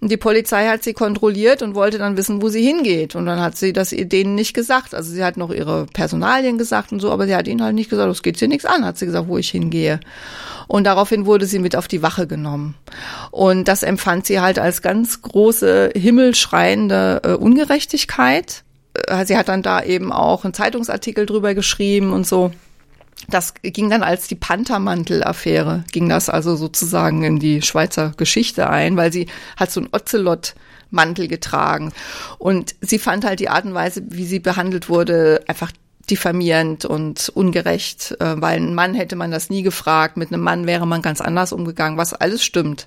Und 0.00 0.10
die 0.10 0.16
Polizei 0.16 0.66
hat 0.66 0.82
sie 0.82 0.92
kontrolliert 0.92 1.62
und 1.62 1.74
wollte 1.74 1.98
dann 1.98 2.16
wissen, 2.16 2.42
wo 2.42 2.48
sie 2.48 2.64
hingeht. 2.64 3.14
Und 3.14 3.26
dann 3.26 3.40
hat 3.40 3.56
sie 3.56 3.72
das 3.72 3.90
denen 3.90 4.34
nicht 4.34 4.54
gesagt. 4.54 4.94
Also 4.94 5.12
sie 5.12 5.24
hat 5.24 5.36
noch 5.36 5.50
ihre 5.50 5.86
Personalien 5.86 6.58
gesagt 6.58 6.92
und 6.92 7.00
so, 7.00 7.10
aber 7.10 7.26
sie 7.26 7.34
hat 7.34 7.48
ihnen 7.48 7.62
halt 7.62 7.74
nicht 7.74 7.90
gesagt, 7.90 8.10
es 8.10 8.22
geht 8.22 8.38
sie 8.38 8.48
nichts 8.48 8.66
an, 8.66 8.84
hat 8.84 8.98
sie 8.98 9.06
gesagt, 9.06 9.28
wo 9.28 9.38
ich 9.38 9.50
hingehe. 9.50 10.00
Und 10.68 10.84
daraufhin 10.84 11.26
wurde 11.26 11.46
sie 11.46 11.58
mit 11.58 11.76
auf 11.76 11.88
die 11.88 12.02
Wache 12.02 12.26
genommen. 12.26 12.74
Und 13.30 13.68
das 13.68 13.82
empfand 13.82 14.26
sie 14.26 14.40
halt 14.40 14.58
als 14.58 14.82
ganz 14.82 15.22
große, 15.22 15.92
himmelschreiende 15.94 17.20
äh, 17.24 17.32
Ungerechtigkeit 17.32 18.64
äh, 19.06 19.24
sie 19.26 19.36
hat 19.36 19.48
dann 19.48 19.62
da 19.62 19.82
eben 19.82 20.12
auch 20.12 20.44
einen 20.44 20.54
Zeitungsartikel 20.54 21.26
drüber 21.26 21.54
geschrieben 21.54 22.12
und 22.12 22.26
so. 22.26 22.52
Das 23.28 23.54
ging 23.62 23.90
dann 23.90 24.02
als 24.02 24.28
die 24.28 24.34
Panthermantel-Affäre, 24.34 25.84
ging 25.90 26.08
das 26.08 26.28
also 26.28 26.54
sozusagen 26.54 27.24
in 27.24 27.38
die 27.38 27.62
Schweizer 27.62 28.12
Geschichte 28.16 28.68
ein, 28.70 28.96
weil 28.96 29.12
sie 29.12 29.26
hat 29.56 29.70
so 29.70 29.80
ein 29.80 29.88
Ocelot-Mantel 29.90 31.26
getragen. 31.26 31.92
Und 32.38 32.74
sie 32.80 32.98
fand 32.98 33.24
halt 33.24 33.40
die 33.40 33.48
Art 33.48 33.64
und 33.64 33.74
Weise, 33.74 34.02
wie 34.08 34.26
sie 34.26 34.38
behandelt 34.38 34.88
wurde, 34.88 35.42
einfach 35.48 35.72
diffamierend 36.08 36.84
und 36.84 37.30
ungerecht, 37.30 38.16
äh, 38.20 38.40
weil 38.40 38.60
ein 38.60 38.74
Mann 38.74 38.94
hätte 38.94 39.16
man 39.16 39.30
das 39.30 39.50
nie 39.50 39.62
gefragt, 39.62 40.16
mit 40.16 40.32
einem 40.32 40.42
Mann 40.42 40.66
wäre 40.66 40.86
man 40.86 41.02
ganz 41.02 41.20
anders 41.20 41.52
umgegangen, 41.52 41.98
was 41.98 42.14
alles 42.14 42.44
stimmt. 42.44 42.86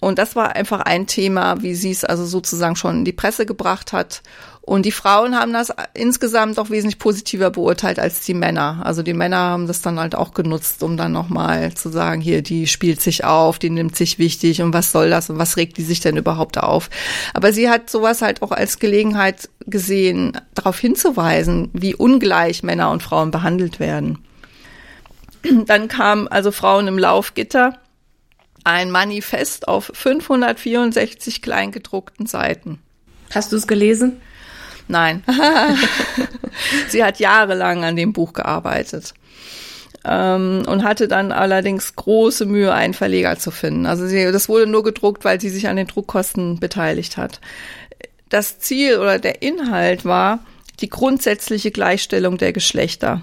Und 0.00 0.18
das 0.18 0.34
war 0.34 0.56
einfach 0.56 0.80
ein 0.80 1.06
Thema, 1.06 1.62
wie 1.62 1.74
sie 1.74 1.90
es 1.90 2.04
also 2.04 2.24
sozusagen 2.24 2.74
schon 2.76 3.00
in 3.00 3.04
die 3.04 3.12
Presse 3.12 3.44
gebracht 3.44 3.92
hat. 3.92 4.22
Und 4.62 4.84
die 4.84 4.92
Frauen 4.92 5.34
haben 5.34 5.52
das 5.52 5.72
insgesamt 5.94 6.58
auch 6.58 6.70
wesentlich 6.70 6.98
positiver 6.98 7.50
beurteilt 7.50 7.98
als 7.98 8.24
die 8.24 8.34
Männer. 8.34 8.82
Also 8.84 9.02
die 9.02 9.14
Männer 9.14 9.38
haben 9.38 9.66
das 9.66 9.80
dann 9.80 9.98
halt 9.98 10.14
auch 10.14 10.34
genutzt, 10.34 10.82
um 10.82 10.96
dann 10.96 11.12
nochmal 11.12 11.72
zu 11.74 11.88
sagen, 11.88 12.20
hier, 12.20 12.42
die 12.42 12.66
spielt 12.66 13.00
sich 13.00 13.24
auf, 13.24 13.58
die 13.58 13.70
nimmt 13.70 13.96
sich 13.96 14.18
wichtig 14.18 14.60
und 14.60 14.74
was 14.74 14.92
soll 14.92 15.10
das 15.10 15.30
und 15.30 15.38
was 15.38 15.56
regt 15.56 15.78
die 15.78 15.82
sich 15.82 16.00
denn 16.00 16.16
überhaupt 16.16 16.58
auf? 16.58 16.90
Aber 17.32 17.52
sie 17.52 17.70
hat 17.70 17.88
sowas 17.88 18.20
halt 18.20 18.42
auch 18.42 18.52
als 18.52 18.78
Gelegenheit 18.78 19.48
gesehen, 19.66 20.38
darauf 20.54 20.78
hinzuweisen, 20.78 21.70
wie 21.72 21.94
ungleich 21.94 22.62
Männer 22.62 22.90
und 22.90 23.02
Frauen 23.02 23.30
behandelt 23.30 23.80
werden. 23.80 24.18
Dann 25.66 25.88
kam 25.88 26.28
also 26.30 26.52
Frauen 26.52 26.86
im 26.86 26.98
Laufgitter 26.98 27.78
ein 28.64 28.90
Manifest 28.90 29.68
auf 29.68 29.90
564 29.94 31.40
kleingedruckten 31.40 32.26
Seiten. 32.26 32.78
Hast 33.32 33.52
du 33.52 33.56
es 33.56 33.66
gelesen? 33.66 34.20
Nein. 34.90 35.22
Sie 36.88 37.04
hat 37.04 37.20
jahrelang 37.20 37.84
an 37.84 37.96
dem 37.96 38.12
Buch 38.12 38.32
gearbeitet. 38.32 39.14
Ähm, 40.04 40.62
und 40.66 40.82
hatte 40.82 41.08
dann 41.08 41.30
allerdings 41.30 41.94
große 41.94 42.46
Mühe, 42.46 42.72
einen 42.72 42.94
Verleger 42.94 43.38
zu 43.38 43.50
finden. 43.50 43.86
Also 43.86 44.06
sie, 44.06 44.32
das 44.32 44.48
wurde 44.48 44.66
nur 44.66 44.82
gedruckt, 44.82 45.24
weil 45.24 45.40
sie 45.40 45.50
sich 45.50 45.68
an 45.68 45.76
den 45.76 45.86
Druckkosten 45.86 46.58
beteiligt 46.58 47.18
hat. 47.18 47.40
Das 48.30 48.58
Ziel 48.58 48.96
oder 48.96 49.18
der 49.18 49.42
Inhalt 49.42 50.06
war 50.06 50.40
die 50.80 50.88
grundsätzliche 50.88 51.70
Gleichstellung 51.70 52.38
der 52.38 52.54
Geschlechter. 52.54 53.20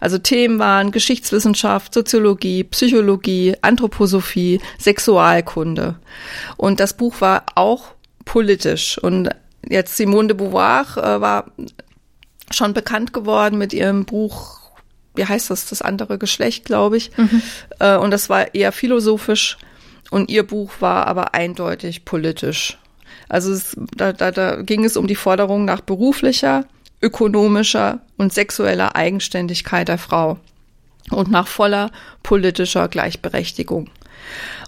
Also 0.00 0.16
Themen 0.16 0.58
waren 0.58 0.92
Geschichtswissenschaft, 0.92 1.92
Soziologie, 1.92 2.64
Psychologie, 2.64 3.54
Anthroposophie, 3.60 4.60
Sexualkunde. 4.78 5.96
Und 6.56 6.80
das 6.80 6.96
Buch 6.96 7.20
war 7.20 7.44
auch 7.54 7.88
politisch. 8.24 8.96
Und 8.98 9.28
jetzt 9.68 9.96
Simone 9.96 10.28
de 10.28 10.36
Beauvoir 10.36 10.84
äh, 10.96 11.20
war 11.20 11.52
schon 12.50 12.74
bekannt 12.74 13.12
geworden 13.12 13.58
mit 13.58 13.72
ihrem 13.72 14.04
Buch, 14.04 14.60
wie 15.14 15.24
heißt 15.24 15.50
das, 15.50 15.68
das 15.68 15.82
andere 15.82 16.18
Geschlecht, 16.18 16.64
glaube 16.64 16.96
ich. 16.96 17.16
Mhm. 17.16 17.42
Äh, 17.78 17.96
und 17.96 18.10
das 18.10 18.28
war 18.28 18.54
eher 18.54 18.72
philosophisch. 18.72 19.58
Und 20.10 20.30
ihr 20.30 20.46
Buch 20.46 20.72
war 20.80 21.06
aber 21.06 21.34
eindeutig 21.34 22.04
politisch. 22.04 22.78
Also 23.28 23.52
es, 23.52 23.76
da, 23.96 24.12
da, 24.12 24.30
da 24.30 24.62
ging 24.62 24.84
es 24.84 24.96
um 24.96 25.06
die 25.06 25.14
Forderung 25.14 25.64
nach 25.64 25.80
beruflicher, 25.80 26.66
ökonomischer 27.00 28.00
und 28.16 28.32
sexueller 28.32 28.96
Eigenständigkeit 28.96 29.88
der 29.88 29.98
Frau 29.98 30.38
und 31.10 31.30
nach 31.30 31.46
voller 31.46 31.90
politischer 32.22 32.88
Gleichberechtigung. 32.88 33.90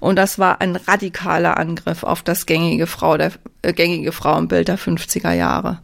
Und 0.00 0.16
das 0.16 0.38
war 0.38 0.60
ein 0.60 0.76
radikaler 0.76 1.56
Angriff 1.56 2.02
auf 2.02 2.22
das 2.22 2.46
gängige, 2.46 2.86
Frau 2.86 3.16
der, 3.16 3.32
äh, 3.62 3.72
gängige 3.72 4.12
Frauenbild 4.12 4.68
der 4.68 4.78
50er 4.78 5.32
Jahre. 5.32 5.80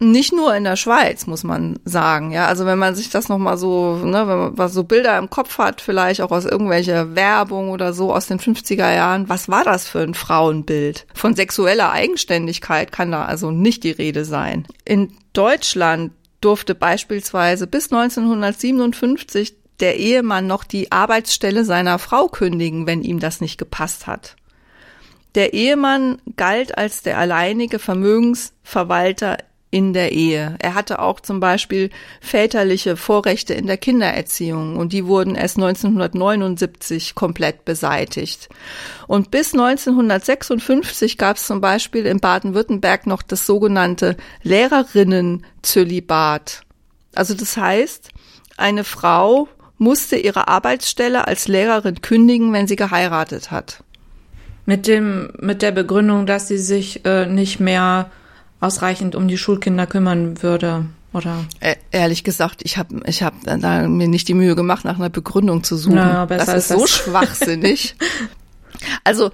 Nicht 0.00 0.32
nur 0.32 0.54
in 0.54 0.64
der 0.64 0.76
Schweiz, 0.76 1.26
muss 1.26 1.44
man 1.44 1.78
sagen. 1.84 2.32
Ja, 2.32 2.46
also 2.46 2.66
wenn 2.66 2.78
man 2.78 2.96
sich 2.96 3.10
das 3.10 3.28
nochmal 3.28 3.56
so, 3.56 3.96
ne, 4.04 4.26
wenn 4.26 4.54
man 4.54 4.68
so 4.68 4.82
Bilder 4.82 5.16
im 5.18 5.30
Kopf 5.30 5.58
hat, 5.58 5.80
vielleicht 5.80 6.20
auch 6.20 6.32
aus 6.32 6.44
irgendwelcher 6.44 7.14
Werbung 7.14 7.70
oder 7.70 7.92
so 7.92 8.12
aus 8.12 8.26
den 8.26 8.40
50er 8.40 8.92
Jahren, 8.92 9.28
was 9.28 9.48
war 9.48 9.62
das 9.62 9.86
für 9.88 10.00
ein 10.00 10.14
Frauenbild? 10.14 11.06
Von 11.14 11.36
sexueller 11.36 11.92
Eigenständigkeit 11.92 12.90
kann 12.90 13.12
da 13.12 13.24
also 13.24 13.52
nicht 13.52 13.84
die 13.84 13.92
Rede 13.92 14.24
sein. 14.24 14.66
In 14.84 15.12
Deutschland 15.32 16.12
durfte 16.40 16.74
beispielsweise 16.74 17.66
bis 17.66 17.90
1957 17.90 19.54
der 19.80 19.98
Ehemann 19.98 20.46
noch 20.46 20.64
die 20.64 20.92
Arbeitsstelle 20.92 21.64
seiner 21.64 21.98
Frau 21.98 22.28
kündigen, 22.28 22.86
wenn 22.86 23.02
ihm 23.02 23.20
das 23.20 23.40
nicht 23.40 23.58
gepasst 23.58 24.06
hat. 24.06 24.36
Der 25.34 25.52
Ehemann 25.52 26.22
galt 26.36 26.78
als 26.78 27.02
der 27.02 27.18
alleinige 27.18 27.80
Vermögensverwalter 27.80 29.38
in 29.74 29.92
der 29.92 30.12
Ehe. 30.12 30.56
Er 30.60 30.74
hatte 30.74 31.00
auch 31.00 31.18
zum 31.18 31.40
Beispiel 31.40 31.90
väterliche 32.20 32.96
Vorrechte 32.96 33.54
in 33.54 33.66
der 33.66 33.76
Kindererziehung 33.76 34.76
und 34.76 34.92
die 34.92 35.06
wurden 35.06 35.34
erst 35.34 35.56
1979 35.56 37.16
komplett 37.16 37.64
beseitigt. 37.64 38.48
Und 39.08 39.32
bis 39.32 39.52
1956 39.52 41.18
gab 41.18 41.38
es 41.38 41.48
zum 41.48 41.60
Beispiel 41.60 42.06
in 42.06 42.20
Baden-Württemberg 42.20 43.08
noch 43.08 43.22
das 43.22 43.46
sogenannte 43.46 44.16
Lehrerinnenzölibat. 44.44 46.62
Also 47.16 47.34
das 47.34 47.56
heißt, 47.56 48.10
eine 48.56 48.84
Frau 48.84 49.48
musste 49.84 50.16
ihre 50.16 50.48
Arbeitsstelle 50.48 51.28
als 51.28 51.46
Lehrerin 51.46 52.00
kündigen, 52.00 52.52
wenn 52.52 52.66
sie 52.66 52.76
geheiratet 52.76 53.50
hat. 53.50 53.84
Mit 54.66 54.86
dem, 54.86 55.30
mit 55.38 55.60
der 55.62 55.72
Begründung, 55.72 56.26
dass 56.26 56.48
sie 56.48 56.58
sich 56.58 57.04
äh, 57.04 57.26
nicht 57.26 57.60
mehr 57.60 58.10
ausreichend 58.60 59.14
um 59.14 59.28
die 59.28 59.36
Schulkinder 59.36 59.86
kümmern 59.86 60.42
würde, 60.42 60.86
oder? 61.12 61.44
E 61.60 61.74
ehrlich 61.90 62.24
gesagt, 62.24 62.62
ich 62.64 62.78
habe 62.78 63.02
ich 63.06 63.22
hab 63.22 63.34
da 63.44 63.86
mir 63.86 64.08
nicht 64.08 64.26
die 64.26 64.34
Mühe 64.34 64.56
gemacht, 64.56 64.86
nach 64.86 64.98
einer 64.98 65.10
Begründung 65.10 65.62
zu 65.62 65.76
suchen. 65.76 65.96
Naja, 65.96 66.26
das 66.26 66.48
ist 66.48 66.68
so 66.68 66.86
schwachsinnig. 66.86 67.94
also 69.04 69.30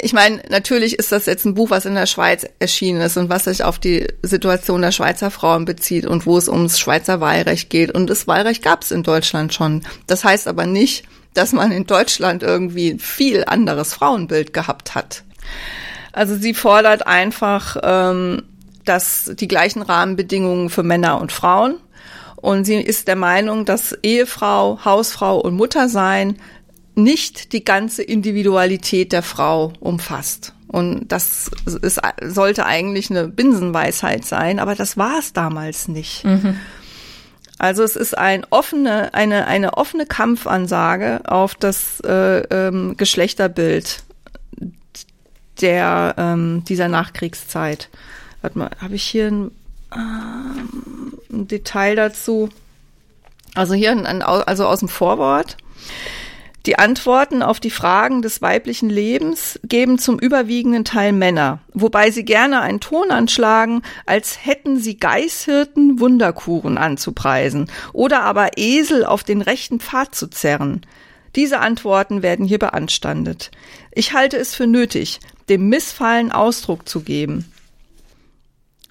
ich 0.00 0.12
meine, 0.12 0.42
natürlich 0.48 0.98
ist 0.98 1.12
das 1.12 1.26
jetzt 1.26 1.44
ein 1.44 1.54
Buch, 1.54 1.70
was 1.70 1.86
in 1.86 1.94
der 1.94 2.06
Schweiz 2.06 2.46
erschienen 2.58 3.00
ist 3.00 3.16
und 3.16 3.28
was 3.28 3.44
sich 3.44 3.64
auf 3.64 3.78
die 3.78 4.06
Situation 4.22 4.82
der 4.82 4.92
Schweizer 4.92 5.30
Frauen 5.30 5.64
bezieht 5.64 6.06
und 6.06 6.26
wo 6.26 6.36
es 6.36 6.48
ums 6.48 6.78
Schweizer 6.78 7.20
Wahlrecht 7.20 7.70
geht. 7.70 7.90
Und 7.90 8.08
das 8.08 8.26
Wahlrecht 8.26 8.62
gab 8.62 8.82
es 8.82 8.90
in 8.90 9.02
Deutschland 9.02 9.54
schon. 9.54 9.82
Das 10.06 10.24
heißt 10.24 10.48
aber 10.48 10.66
nicht, 10.66 11.04
dass 11.32 11.52
man 11.52 11.72
in 11.72 11.86
Deutschland 11.86 12.42
irgendwie 12.42 12.90
ein 12.90 12.98
viel 12.98 13.44
anderes 13.46 13.94
Frauenbild 13.94 14.52
gehabt 14.52 14.94
hat. 14.94 15.24
Also 16.12 16.36
sie 16.36 16.54
fordert 16.54 17.06
einfach 17.06 17.76
ähm, 17.82 18.42
dass 18.84 19.32
die 19.34 19.48
gleichen 19.48 19.82
Rahmenbedingungen 19.82 20.70
für 20.70 20.82
Männer 20.82 21.20
und 21.20 21.32
Frauen. 21.32 21.76
Und 22.36 22.64
sie 22.64 22.76
ist 22.76 23.08
der 23.08 23.16
Meinung, 23.16 23.64
dass 23.64 23.96
Ehefrau, 24.02 24.80
Hausfrau 24.84 25.38
und 25.38 25.54
Muttersein 25.54 26.36
nicht 26.94 27.52
die 27.52 27.64
ganze 27.64 28.02
Individualität 28.02 29.12
der 29.12 29.22
Frau 29.22 29.72
umfasst. 29.80 30.52
Und 30.68 31.08
das 31.12 31.50
ist, 31.82 32.00
sollte 32.20 32.66
eigentlich 32.66 33.10
eine 33.10 33.28
Binsenweisheit 33.28 34.24
sein, 34.24 34.58
aber 34.58 34.74
das 34.74 34.96
war 34.96 35.18
es 35.18 35.32
damals 35.32 35.88
nicht. 35.88 36.24
Mhm. 36.24 36.56
Also 37.58 37.84
es 37.84 37.94
ist 37.94 38.18
ein 38.18 38.44
offene, 38.50 39.14
eine, 39.14 39.46
eine 39.46 39.74
offene 39.74 40.06
Kampfansage 40.06 41.20
auf 41.26 41.54
das 41.54 42.00
äh, 42.00 42.40
ähm, 42.40 42.96
Geschlechterbild 42.96 44.02
der, 45.60 46.14
ähm, 46.18 46.64
dieser 46.64 46.88
Nachkriegszeit. 46.88 47.88
Warte 48.42 48.58
mal, 48.58 48.70
habe 48.80 48.96
ich 48.96 49.04
hier 49.04 49.28
ein, 49.28 49.50
ähm, 49.94 51.14
ein, 51.32 51.48
Detail 51.48 51.94
dazu? 51.94 52.48
Also 53.54 53.74
hier, 53.74 53.92
ein, 53.92 54.22
also 54.22 54.66
aus 54.66 54.80
dem 54.80 54.88
Vorwort. 54.88 55.56
Die 56.66 56.78
Antworten 56.78 57.42
auf 57.42 57.60
die 57.60 57.70
Fragen 57.70 58.22
des 58.22 58.40
weiblichen 58.40 58.88
Lebens 58.88 59.60
geben 59.64 59.98
zum 59.98 60.18
überwiegenden 60.18 60.86
Teil 60.86 61.12
Männer, 61.12 61.60
wobei 61.74 62.10
sie 62.10 62.24
gerne 62.24 62.62
einen 62.62 62.80
Ton 62.80 63.10
anschlagen, 63.10 63.82
als 64.06 64.46
hätten 64.46 64.78
sie 64.78 64.96
Geißhirten 64.96 66.00
Wunderkuren 66.00 66.78
anzupreisen 66.78 67.70
oder 67.92 68.22
aber 68.22 68.56
Esel 68.56 69.04
auf 69.04 69.24
den 69.24 69.42
rechten 69.42 69.78
Pfad 69.78 70.14
zu 70.14 70.28
zerren. 70.28 70.86
Diese 71.36 71.60
Antworten 71.60 72.22
werden 72.22 72.46
hier 72.46 72.58
beanstandet. 72.58 73.50
Ich 73.92 74.14
halte 74.14 74.38
es 74.38 74.54
für 74.54 74.66
nötig, 74.66 75.20
dem 75.50 75.68
Missfallen 75.68 76.32
Ausdruck 76.32 76.88
zu 76.88 77.02
geben. 77.02 77.50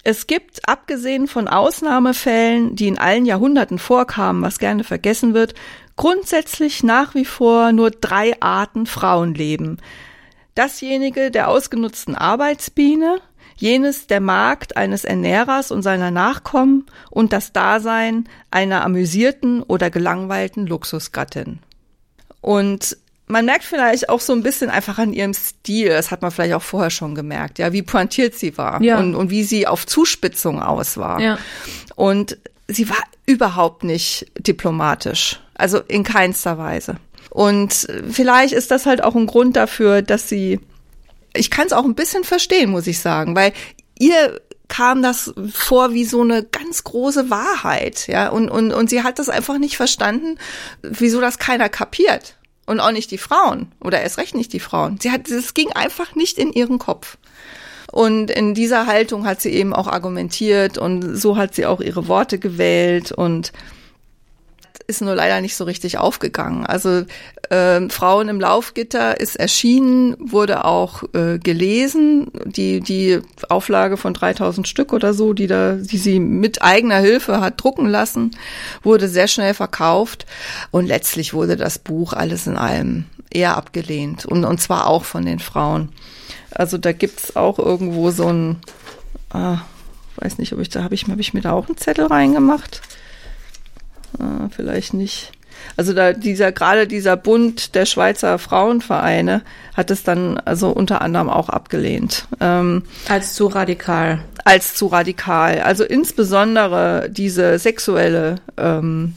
Es 0.06 0.26
gibt, 0.26 0.68
abgesehen 0.68 1.26
von 1.26 1.48
Ausnahmefällen, 1.48 2.76
die 2.76 2.88
in 2.88 2.98
allen 2.98 3.24
Jahrhunderten 3.24 3.78
vorkamen, 3.78 4.42
was 4.42 4.58
gerne 4.58 4.84
vergessen 4.84 5.32
wird, 5.32 5.54
grundsätzlich 5.96 6.82
nach 6.82 7.14
wie 7.14 7.24
vor 7.24 7.72
nur 7.72 7.90
drei 7.90 8.40
Arten 8.40 8.86
Frauenleben. 8.86 9.78
Dasjenige 10.54 11.30
der 11.30 11.48
ausgenutzten 11.48 12.14
Arbeitsbiene, 12.14 13.18
jenes 13.56 14.06
der 14.06 14.20
Magd 14.20 14.76
eines 14.76 15.04
Ernährers 15.04 15.70
und 15.70 15.82
seiner 15.82 16.10
Nachkommen 16.10 16.86
und 17.10 17.32
das 17.32 17.52
Dasein 17.52 18.28
einer 18.50 18.84
amüsierten 18.84 19.62
oder 19.62 19.90
gelangweilten 19.90 20.66
Luxusgattin. 20.66 21.60
Und 22.40 22.96
man 23.26 23.46
merkt 23.46 23.64
vielleicht 23.64 24.10
auch 24.10 24.20
so 24.20 24.32
ein 24.34 24.42
bisschen 24.42 24.70
einfach 24.70 24.98
an 24.98 25.12
ihrem 25.12 25.32
Stil, 25.32 25.88
das 25.88 26.10
hat 26.10 26.20
man 26.20 26.30
vielleicht 26.30 26.54
auch 26.54 26.62
vorher 26.62 26.90
schon 26.90 27.14
gemerkt, 27.14 27.58
ja, 27.58 27.72
wie 27.72 27.82
pointiert 27.82 28.34
sie 28.34 28.58
war 28.58 28.82
Ja. 28.82 28.98
und, 28.98 29.14
und 29.14 29.30
wie 29.30 29.44
sie 29.44 29.66
auf 29.66 29.86
Zuspitzung 29.86 30.62
aus 30.62 30.98
war. 30.98 31.20
Ja. 31.20 31.38
Und 31.96 32.36
sie 32.68 32.88
war 32.88 33.02
überhaupt 33.26 33.84
nicht 33.84 34.26
diplomatisch, 34.38 35.40
also 35.54 35.78
in 35.80 36.04
keinster 36.04 36.58
Weise. 36.58 36.96
Und 37.30 37.88
vielleicht 38.10 38.52
ist 38.52 38.70
das 38.70 38.86
halt 38.86 39.02
auch 39.02 39.14
ein 39.14 39.26
Grund 39.26 39.56
dafür, 39.56 40.02
dass 40.02 40.28
sie, 40.28 40.60
ich 41.34 41.50
kann 41.50 41.66
es 41.66 41.72
auch 41.72 41.84
ein 41.84 41.96
bisschen 41.96 42.24
verstehen, 42.24 42.70
muss 42.70 42.86
ich 42.86 43.00
sagen, 43.00 43.34
weil 43.34 43.52
ihr 43.98 44.40
kam 44.68 45.02
das 45.02 45.32
vor 45.52 45.92
wie 45.92 46.04
so 46.04 46.22
eine 46.22 46.42
ganz 46.42 46.84
große 46.84 47.30
Wahrheit, 47.30 48.06
ja, 48.06 48.28
und, 48.28 48.48
und, 48.48 48.72
und 48.72 48.88
sie 48.90 49.02
hat 49.02 49.18
das 49.18 49.28
einfach 49.28 49.58
nicht 49.58 49.76
verstanden, 49.76 50.38
wieso 50.82 51.20
das 51.20 51.38
keiner 51.38 51.68
kapiert. 51.68 52.36
Und 52.66 52.80
auch 52.80 52.92
nicht 52.92 53.10
die 53.10 53.18
Frauen, 53.18 53.72
oder 53.80 54.00
erst 54.00 54.16
recht 54.16 54.34
nicht 54.34 54.54
die 54.54 54.60
Frauen. 54.60 54.98
Sie 54.98 55.10
hat, 55.10 55.28
es 55.28 55.52
ging 55.52 55.72
einfach 55.72 56.14
nicht 56.14 56.38
in 56.38 56.50
ihren 56.50 56.78
Kopf. 56.78 57.18
Und 57.90 58.30
in 58.30 58.54
dieser 58.54 58.86
Haltung 58.86 59.26
hat 59.26 59.40
sie 59.40 59.50
eben 59.50 59.72
auch 59.72 59.86
argumentiert 59.86 60.78
und 60.78 61.16
so 61.16 61.36
hat 61.36 61.54
sie 61.54 61.66
auch 61.66 61.80
ihre 61.80 62.08
Worte 62.08 62.38
gewählt 62.38 63.12
und 63.12 63.52
ist 64.86 65.00
nur 65.00 65.14
leider 65.14 65.40
nicht 65.40 65.56
so 65.56 65.64
richtig 65.64 65.98
aufgegangen. 65.98 66.66
Also 66.66 67.04
ähm, 67.50 67.90
Frauen 67.90 68.28
im 68.28 68.40
Laufgitter 68.40 69.18
ist 69.18 69.36
erschienen, 69.36 70.16
wurde 70.18 70.64
auch 70.64 71.02
äh, 71.14 71.38
gelesen. 71.38 72.30
Die 72.44 72.80
die 72.80 73.20
Auflage 73.48 73.96
von 73.96 74.14
3000 74.14 74.68
Stück 74.68 74.92
oder 74.92 75.14
so, 75.14 75.32
die 75.32 75.46
da, 75.46 75.72
die 75.72 75.98
sie 75.98 76.20
mit 76.20 76.62
eigener 76.62 76.98
Hilfe 76.98 77.40
hat 77.40 77.62
drucken 77.62 77.86
lassen, 77.86 78.32
wurde 78.82 79.08
sehr 79.08 79.28
schnell 79.28 79.54
verkauft 79.54 80.26
und 80.70 80.86
letztlich 80.86 81.34
wurde 81.34 81.56
das 81.56 81.78
Buch 81.78 82.12
alles 82.12 82.46
in 82.46 82.56
allem 82.56 83.06
eher 83.30 83.56
abgelehnt 83.56 84.26
und 84.26 84.44
und 84.44 84.60
zwar 84.60 84.86
auch 84.86 85.04
von 85.04 85.24
den 85.24 85.38
Frauen. 85.38 85.90
Also 86.50 86.78
da 86.78 86.92
gibt's 86.92 87.34
auch 87.36 87.58
irgendwo 87.58 88.10
so 88.10 88.28
ein, 88.28 88.58
ah, 89.30 89.58
weiß 90.16 90.38
nicht, 90.38 90.52
ob 90.52 90.60
ich 90.60 90.68
da 90.68 90.84
habe 90.84 90.94
ich, 90.94 91.08
habe 91.08 91.20
ich 91.20 91.34
mir 91.34 91.40
da 91.40 91.52
auch 91.52 91.66
einen 91.66 91.76
Zettel 91.76 92.06
reingemacht. 92.06 92.80
Ah, 94.18 94.48
vielleicht 94.50 94.94
nicht. 94.94 95.32
Also 95.76 95.92
da 95.92 96.12
dieser 96.12 96.52
gerade 96.52 96.86
dieser 96.86 97.16
Bund 97.16 97.74
der 97.74 97.86
Schweizer 97.86 98.38
Frauenvereine 98.38 99.42
hat 99.74 99.90
es 99.90 100.02
dann 100.02 100.38
also 100.38 100.70
unter 100.70 101.00
anderem 101.00 101.30
auch 101.30 101.48
abgelehnt 101.48 102.26
ähm, 102.40 102.82
Als 103.08 103.34
zu 103.34 103.46
radikal. 103.46 104.20
als 104.44 104.74
zu 104.74 104.88
radikal. 104.88 105.60
Also 105.60 105.84
insbesondere 105.84 107.08
diese 107.10 107.58
sexuelle 107.58 108.36
ähm, 108.56 109.14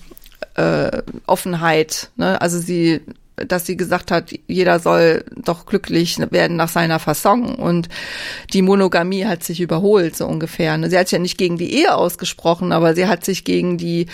äh, 0.56 1.02
Offenheit. 1.26 2.10
Ne? 2.16 2.40
Also 2.42 2.60
sie 2.60 3.02
dass 3.46 3.66
sie 3.66 3.78
gesagt 3.78 4.10
hat, 4.10 4.32
jeder 4.48 4.80
soll 4.80 5.24
doch 5.36 5.66
glücklich 5.66 6.18
werden 6.32 6.58
nach 6.58 6.70
seiner 6.70 7.00
Fasson 7.00 7.56
und 7.56 7.88
die 8.54 8.64
Monogamie 8.64 9.26
hat 9.26 9.44
sich 9.44 9.62
überholt, 9.62 10.16
so 10.16 10.26
ungefähr. 10.26 10.78
ne? 10.78 10.90
Sie 10.90 10.98
hat 10.98 11.08
sich 11.08 11.14
ja 11.14 11.20
nicht 11.20 11.38
gegen 11.38 11.58
die 11.58 11.74
Ehe 11.74 11.96
ausgesprochen, 11.96 12.72
aber 12.72 12.96
sie 12.96 13.08
hat 13.08 13.24
sich 13.24 13.44
gegen 13.44 13.78
die, 13.78 14.08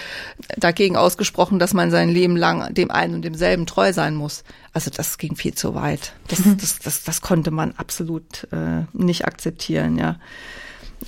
dagegen 0.58 0.98
ausgesprochen, 0.98 1.58
dass 1.58 1.74
man 1.74 1.90
sein 1.90 2.10
Leben 2.10 2.36
lang 2.36 2.74
dem 2.74 2.92
einen 2.92 3.16
und 3.16 3.22
demselben 3.24 3.66
treu 3.66 3.94
sein 3.94 4.16
muss. 4.16 4.44
Also 4.74 4.92
das 4.92 5.18
ging 5.18 5.36
viel 5.36 5.54
zu 5.54 5.74
weit. 5.74 6.14
Das, 6.28 6.42
das, 6.60 6.80
das, 6.80 7.04
das 7.04 7.22
konnte 7.22 7.52
man 7.52 7.74
absolut 7.78 8.48
äh, 8.52 8.84
nicht 8.92 9.26
akzeptieren, 9.26 9.98
ja. 9.98 10.18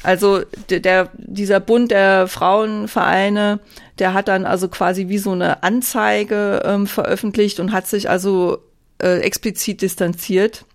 Also 0.04 0.42
der, 0.70 1.10
dieser 1.18 1.60
Bund 1.60 1.92
der 1.92 2.28
Frauenvereine, 2.28 3.60
der 4.00 4.14
hat 4.14 4.28
dann 4.28 4.46
also 4.46 4.68
quasi 4.68 5.08
wie 5.08 5.18
so 5.18 5.32
eine 5.32 5.64
Anzeige 5.64 6.62
ähm, 6.66 6.88
veröffentlicht 6.88 7.60
und 7.60 7.72
hat 7.72 7.88
sich 7.88 8.10
also 8.10 8.60
äh, 9.02 9.20
explizit 9.20 9.82
distanziert, 9.82 10.66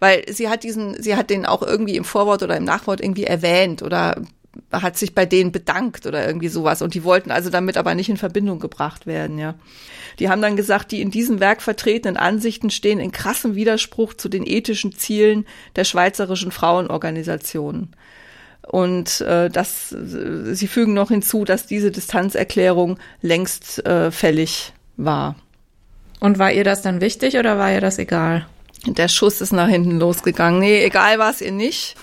weil 0.00 0.24
sie 0.28 0.48
hat 0.48 0.64
diesen, 0.64 1.00
sie 1.02 1.16
hat 1.16 1.30
den 1.30 1.46
auch 1.46 1.62
irgendwie 1.62 1.96
im 1.96 2.04
Vorwort 2.04 2.42
oder 2.42 2.56
im 2.56 2.64
Nachwort 2.64 3.00
irgendwie 3.00 3.24
erwähnt 3.24 3.82
oder 3.82 4.22
hat 4.70 4.98
sich 4.98 5.14
bei 5.14 5.24
denen 5.24 5.50
bedankt 5.50 6.06
oder 6.06 6.26
irgendwie 6.26 6.48
sowas 6.48 6.82
und 6.82 6.94
die 6.94 7.04
wollten 7.04 7.30
also 7.30 7.48
damit 7.48 7.76
aber 7.76 7.94
nicht 7.94 8.10
in 8.10 8.16
Verbindung 8.16 8.58
gebracht 8.58 9.06
werden, 9.06 9.38
ja. 9.38 9.54
Die 10.18 10.28
haben 10.28 10.42
dann 10.42 10.56
gesagt, 10.56 10.92
die 10.92 11.00
in 11.00 11.10
diesem 11.10 11.40
Werk 11.40 11.62
vertretenen 11.62 12.18
Ansichten 12.18 12.68
stehen 12.68 13.00
in 13.00 13.12
krassem 13.12 13.54
Widerspruch 13.54 14.12
zu 14.12 14.28
den 14.28 14.46
ethischen 14.46 14.92
Zielen 14.92 15.46
der 15.74 15.84
schweizerischen 15.84 16.52
Frauenorganisationen. 16.52 17.94
Und 18.66 19.20
äh, 19.22 19.50
das, 19.50 19.88
sie 19.90 20.66
fügen 20.68 20.94
noch 20.94 21.08
hinzu, 21.08 21.44
dass 21.44 21.66
diese 21.66 21.90
Distanzerklärung 21.90 22.98
längst 23.20 23.84
äh, 23.84 24.10
fällig 24.10 24.72
war. 24.96 25.36
Und 26.20 26.38
war 26.38 26.52
ihr 26.52 26.64
das 26.64 26.82
dann 26.82 27.00
wichtig 27.00 27.36
oder 27.36 27.58
war 27.58 27.72
ihr 27.72 27.80
das 27.80 27.98
egal? 27.98 28.46
Der 28.86 29.08
Schuss 29.08 29.40
ist 29.40 29.52
nach 29.52 29.68
hinten 29.68 29.98
losgegangen. 29.98 30.60
Nee, 30.60 30.84
egal 30.84 31.18
war 31.18 31.30
es 31.30 31.40
ihr 31.40 31.52
nicht. 31.52 31.96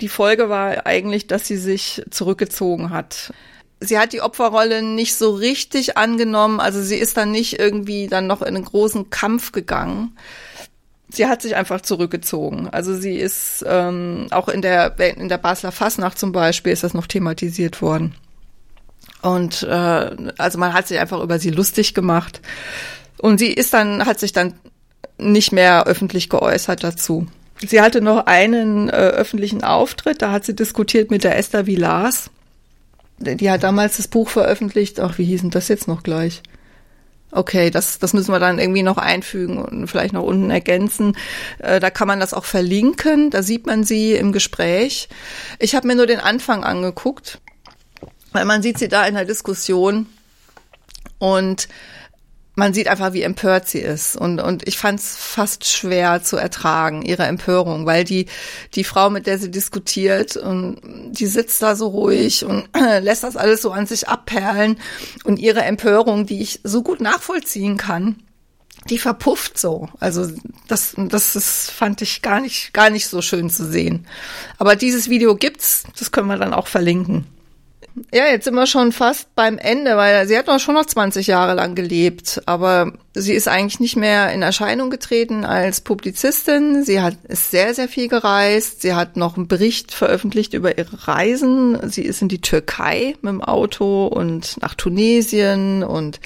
Die 0.00 0.08
Folge 0.08 0.48
war 0.48 0.86
eigentlich, 0.86 1.26
dass 1.26 1.46
sie 1.46 1.56
sich 1.56 2.02
zurückgezogen 2.10 2.90
hat. 2.90 3.32
Sie 3.80 3.98
hat 3.98 4.12
die 4.12 4.22
Opferrolle 4.22 4.82
nicht 4.82 5.14
so 5.14 5.34
richtig 5.34 5.96
angenommen, 5.96 6.60
also 6.60 6.80
sie 6.80 6.96
ist 6.96 7.16
dann 7.16 7.30
nicht 7.30 7.58
irgendwie 7.58 8.06
dann 8.06 8.26
noch 8.26 8.40
in 8.40 8.56
einen 8.56 8.64
großen 8.64 9.10
Kampf 9.10 9.52
gegangen. 9.52 10.16
Sie 11.08 11.26
hat 11.26 11.42
sich 11.42 11.54
einfach 11.56 11.80
zurückgezogen. 11.80 12.68
Also 12.68 12.94
sie 12.94 13.16
ist 13.16 13.64
ähm, 13.66 14.26
auch 14.30 14.48
in 14.48 14.60
der 14.60 14.98
in 14.98 15.28
der 15.28 15.38
Basler 15.38 15.72
Fasnacht 15.72 16.18
zum 16.18 16.32
Beispiel 16.32 16.72
ist 16.72 16.82
das 16.82 16.94
noch 16.94 17.06
thematisiert 17.06 17.80
worden. 17.80 18.14
Und 19.22 19.62
äh, 19.62 20.10
also 20.36 20.58
man 20.58 20.72
hat 20.72 20.88
sich 20.88 20.98
einfach 20.98 21.22
über 21.22 21.38
sie 21.38 21.50
lustig 21.50 21.94
gemacht. 21.94 22.40
Und 23.18 23.38
sie 23.38 23.52
ist 23.52 23.72
dann 23.72 24.04
hat 24.04 24.18
sich 24.18 24.32
dann 24.32 24.54
nicht 25.18 25.52
mehr 25.52 25.86
öffentlich 25.86 26.28
geäußert 26.28 26.82
dazu. 26.82 27.26
Sie 27.64 27.80
hatte 27.80 28.00
noch 28.00 28.26
einen 28.26 28.88
äh, 28.88 28.92
öffentlichen 28.92 29.64
Auftritt, 29.64 30.20
da 30.20 30.30
hat 30.30 30.44
sie 30.44 30.54
diskutiert 30.54 31.10
mit 31.10 31.24
der 31.24 31.38
Esther 31.38 31.66
Villars. 31.66 32.30
Die 33.18 33.50
hat 33.50 33.62
damals 33.62 33.96
das 33.96 34.08
Buch 34.08 34.28
veröffentlicht. 34.28 35.00
Ach, 35.00 35.16
wie 35.16 35.24
hieß 35.24 35.40
denn 35.40 35.50
das 35.50 35.68
jetzt 35.68 35.88
noch 35.88 36.02
gleich? 36.02 36.42
Okay, 37.36 37.70
das, 37.70 37.98
das 37.98 38.14
müssen 38.14 38.32
wir 38.32 38.38
dann 38.38 38.58
irgendwie 38.58 38.82
noch 38.82 38.96
einfügen 38.96 39.58
und 39.58 39.88
vielleicht 39.88 40.14
noch 40.14 40.22
unten 40.22 40.50
ergänzen. 40.50 41.16
Äh, 41.58 41.80
da 41.80 41.90
kann 41.90 42.08
man 42.08 42.18
das 42.18 42.32
auch 42.32 42.46
verlinken. 42.46 43.30
Da 43.30 43.42
sieht 43.42 43.66
man 43.66 43.84
sie 43.84 44.14
im 44.14 44.32
Gespräch. 44.32 45.10
Ich 45.58 45.74
habe 45.74 45.86
mir 45.86 45.96
nur 45.96 46.06
den 46.06 46.18
Anfang 46.18 46.64
angeguckt, 46.64 47.40
weil 48.32 48.46
man 48.46 48.62
sieht 48.62 48.78
sie 48.78 48.88
da 48.88 49.06
in 49.06 49.14
der 49.14 49.26
Diskussion 49.26 50.06
und 51.18 51.68
man 52.56 52.72
sieht 52.72 52.88
einfach, 52.88 53.12
wie 53.12 53.22
empört 53.22 53.68
sie 53.68 53.80
ist. 53.80 54.16
Und, 54.16 54.40
und 54.40 54.66
ich 54.66 54.78
fand 54.78 54.98
es 54.98 55.16
fast 55.16 55.68
schwer 55.68 56.22
zu 56.22 56.38
ertragen, 56.38 57.02
ihre 57.02 57.24
Empörung, 57.24 57.84
weil 57.84 58.02
die, 58.02 58.26
die 58.74 58.82
Frau, 58.82 59.10
mit 59.10 59.26
der 59.26 59.38
sie 59.38 59.50
diskutiert, 59.50 60.36
und 60.36 60.80
die 61.10 61.26
sitzt 61.26 61.62
da 61.62 61.76
so 61.76 61.88
ruhig 61.88 62.44
und 62.44 62.68
lässt 63.00 63.22
das 63.22 63.36
alles 63.36 63.60
so 63.60 63.70
an 63.70 63.86
sich 63.86 64.08
abperlen. 64.08 64.78
Und 65.22 65.38
ihre 65.38 65.62
Empörung, 65.62 66.24
die 66.24 66.40
ich 66.40 66.60
so 66.64 66.82
gut 66.82 67.02
nachvollziehen 67.02 67.76
kann, 67.76 68.22
die 68.88 68.98
verpufft 68.98 69.58
so. 69.58 69.90
Also 70.00 70.30
das, 70.66 70.94
das 70.96 71.36
ist, 71.36 71.70
fand 71.70 72.00
ich 72.00 72.22
gar 72.22 72.40
nicht, 72.40 72.72
gar 72.72 72.88
nicht 72.88 73.06
so 73.06 73.20
schön 73.20 73.50
zu 73.50 73.66
sehen. 73.66 74.06
Aber 74.56 74.76
dieses 74.76 75.10
Video 75.10 75.36
gibt's, 75.36 75.84
das 75.98 76.10
können 76.10 76.28
wir 76.28 76.38
dann 76.38 76.54
auch 76.54 76.68
verlinken. 76.68 77.26
Ja, 78.12 78.26
jetzt 78.26 78.44
sind 78.44 78.54
wir 78.54 78.66
schon 78.66 78.92
fast 78.92 79.34
beim 79.34 79.56
Ende, 79.56 79.96
weil 79.96 80.28
sie 80.28 80.36
hat 80.36 80.48
noch 80.48 80.60
schon 80.60 80.74
noch 80.74 80.84
20 80.84 81.26
Jahre 81.26 81.54
lang 81.54 81.74
gelebt, 81.74 82.42
aber 82.44 82.92
sie 83.14 83.32
ist 83.32 83.48
eigentlich 83.48 83.80
nicht 83.80 83.96
mehr 83.96 84.32
in 84.32 84.42
Erscheinung 84.42 84.90
getreten 84.90 85.46
als 85.46 85.80
Publizistin. 85.80 86.84
Sie 86.84 87.00
hat 87.00 87.16
ist 87.28 87.50
sehr, 87.50 87.72
sehr 87.72 87.88
viel 87.88 88.08
gereist. 88.08 88.82
Sie 88.82 88.92
hat 88.92 89.16
noch 89.16 89.36
einen 89.36 89.48
Bericht 89.48 89.92
veröffentlicht 89.92 90.52
über 90.52 90.76
ihre 90.76 91.08
Reisen. 91.08 91.90
Sie 91.90 92.02
ist 92.02 92.20
in 92.20 92.28
die 92.28 92.42
Türkei 92.42 93.14
mit 93.22 93.32
dem 93.32 93.42
Auto 93.42 94.06
und 94.06 94.60
nach 94.60 94.74
Tunesien 94.74 95.82
und 95.82 96.20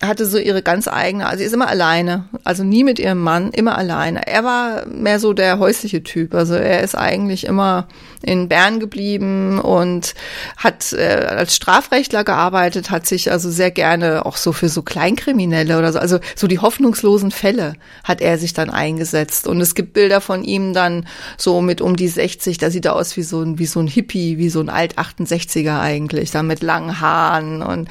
hatte 0.00 0.26
so 0.26 0.38
ihre 0.38 0.62
ganz 0.62 0.88
eigene, 0.88 1.26
also 1.26 1.38
sie 1.38 1.44
ist 1.44 1.52
immer 1.52 1.68
alleine, 1.68 2.24
also 2.44 2.64
nie 2.64 2.84
mit 2.84 2.98
ihrem 2.98 3.20
Mann, 3.20 3.50
immer 3.50 3.76
alleine. 3.76 4.26
Er 4.26 4.44
war 4.44 4.86
mehr 4.86 5.18
so 5.18 5.32
der 5.32 5.58
häusliche 5.58 6.02
Typ, 6.02 6.34
also 6.34 6.54
er 6.54 6.82
ist 6.82 6.94
eigentlich 6.94 7.44
immer 7.44 7.88
in 8.22 8.48
Bern 8.48 8.80
geblieben 8.80 9.60
und 9.60 10.14
hat 10.56 10.92
äh, 10.92 11.26
als 11.28 11.54
Strafrechtler 11.56 12.24
gearbeitet, 12.24 12.90
hat 12.90 13.06
sich 13.06 13.30
also 13.30 13.50
sehr 13.50 13.70
gerne 13.70 14.24
auch 14.26 14.36
so 14.36 14.52
für 14.52 14.68
so 14.68 14.82
Kleinkriminelle 14.82 15.78
oder 15.78 15.92
so, 15.92 15.98
also 15.98 16.18
so 16.34 16.46
die 16.46 16.58
hoffnungslosen 16.58 17.30
Fälle 17.30 17.74
hat 18.04 18.20
er 18.20 18.38
sich 18.38 18.54
dann 18.54 18.70
eingesetzt 18.70 19.46
und 19.46 19.60
es 19.60 19.74
gibt 19.74 19.92
Bilder 19.92 20.20
von 20.20 20.44
ihm 20.44 20.72
dann 20.72 21.06
so 21.36 21.60
mit 21.60 21.80
um 21.80 21.96
die 21.96 22.08
60, 22.08 22.58
da 22.58 22.70
sieht 22.70 22.86
er 22.86 22.96
aus 22.96 23.16
wie 23.16 23.22
so 23.22 23.42
ein 23.42 23.58
wie 23.58 23.66
so 23.66 23.80
ein 23.80 23.88
Hippie, 23.88 24.38
wie 24.38 24.50
so 24.50 24.60
ein 24.60 24.68
alt 24.68 24.98
68er 24.98 25.80
eigentlich, 25.80 26.30
da 26.30 26.42
mit 26.42 26.62
langen 26.62 27.00
Haaren 27.00 27.62
und 27.62 27.88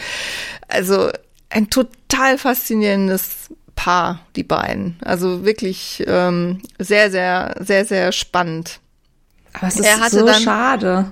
also 0.68 1.10
ein 1.52 1.70
total 1.70 2.38
faszinierendes 2.38 3.50
Paar, 3.76 4.20
die 4.36 4.44
beiden. 4.44 4.98
Also 5.04 5.46
wirklich 5.46 6.04
ähm, 6.08 6.62
sehr, 6.78 7.10
sehr, 7.10 7.56
sehr, 7.60 7.86
sehr 7.86 8.12
spannend. 8.12 8.80
Aber 9.54 9.68
es 9.68 9.80
ist 9.80 10.12
so 10.12 10.28
schade, 10.34 11.12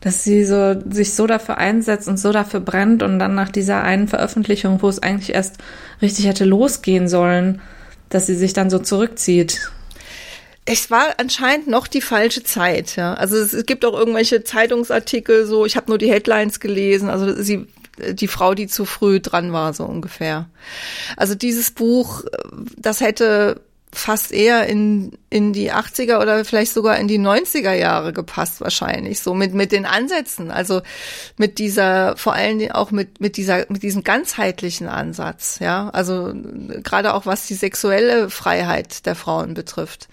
dass 0.00 0.24
sie 0.24 0.44
so 0.44 0.80
sich 0.88 1.14
so 1.14 1.26
dafür 1.26 1.58
einsetzt 1.58 2.08
und 2.08 2.18
so 2.18 2.32
dafür 2.32 2.60
brennt 2.60 3.02
und 3.02 3.18
dann 3.18 3.34
nach 3.34 3.50
dieser 3.50 3.82
einen 3.82 4.08
Veröffentlichung, 4.08 4.82
wo 4.82 4.88
es 4.88 5.02
eigentlich 5.02 5.34
erst 5.34 5.56
richtig 6.00 6.26
hätte 6.26 6.44
losgehen 6.44 7.08
sollen, 7.08 7.60
dass 8.08 8.26
sie 8.26 8.36
sich 8.36 8.52
dann 8.52 8.70
so 8.70 8.78
zurückzieht? 8.78 9.70
es 10.68 10.90
war 10.90 11.14
anscheinend 11.18 11.68
noch 11.68 11.86
die 11.86 12.00
falsche 12.00 12.42
Zeit, 12.42 12.96
ja. 12.96 13.14
Also 13.14 13.36
es, 13.36 13.52
es 13.52 13.66
gibt 13.66 13.84
auch 13.84 13.96
irgendwelche 13.96 14.42
Zeitungsartikel, 14.42 15.46
so 15.46 15.64
ich 15.64 15.76
habe 15.76 15.88
nur 15.88 15.96
die 15.96 16.10
Headlines 16.10 16.58
gelesen. 16.58 17.08
Also 17.08 17.40
sie, 17.40 17.66
die 17.98 18.28
Frau, 18.28 18.54
die 18.54 18.66
zu 18.66 18.84
früh 18.84 19.20
dran 19.20 19.52
war, 19.52 19.72
so 19.74 19.84
ungefähr. 19.84 20.48
Also 21.16 21.34
dieses 21.34 21.70
Buch, 21.70 22.24
das 22.76 23.00
hätte 23.00 23.60
fast 23.96 24.30
eher 24.30 24.66
in, 24.66 25.16
in 25.30 25.52
die 25.52 25.72
80er 25.72 26.20
oder 26.20 26.44
vielleicht 26.44 26.74
sogar 26.74 26.98
in 26.98 27.08
die 27.08 27.18
90er 27.18 27.72
Jahre 27.72 28.12
gepasst 28.12 28.60
wahrscheinlich, 28.60 29.20
so 29.20 29.32
mit, 29.32 29.54
mit 29.54 29.72
den 29.72 29.86
Ansätzen, 29.86 30.50
also 30.50 30.82
mit 31.38 31.58
dieser, 31.58 32.16
vor 32.16 32.34
allen 32.34 32.58
Dingen 32.58 32.72
auch 32.72 32.90
mit, 32.90 33.20
mit 33.20 33.36
dieser, 33.38 33.64
mit 33.70 33.82
diesem 33.82 34.04
ganzheitlichen 34.04 34.88
Ansatz, 34.88 35.58
ja, 35.60 35.88
also 35.90 36.32
gerade 36.82 37.14
auch 37.14 37.24
was 37.24 37.46
die 37.46 37.54
sexuelle 37.54 38.28
Freiheit 38.28 39.06
der 39.06 39.14
Frauen 39.14 39.54
betrifft. 39.54 40.08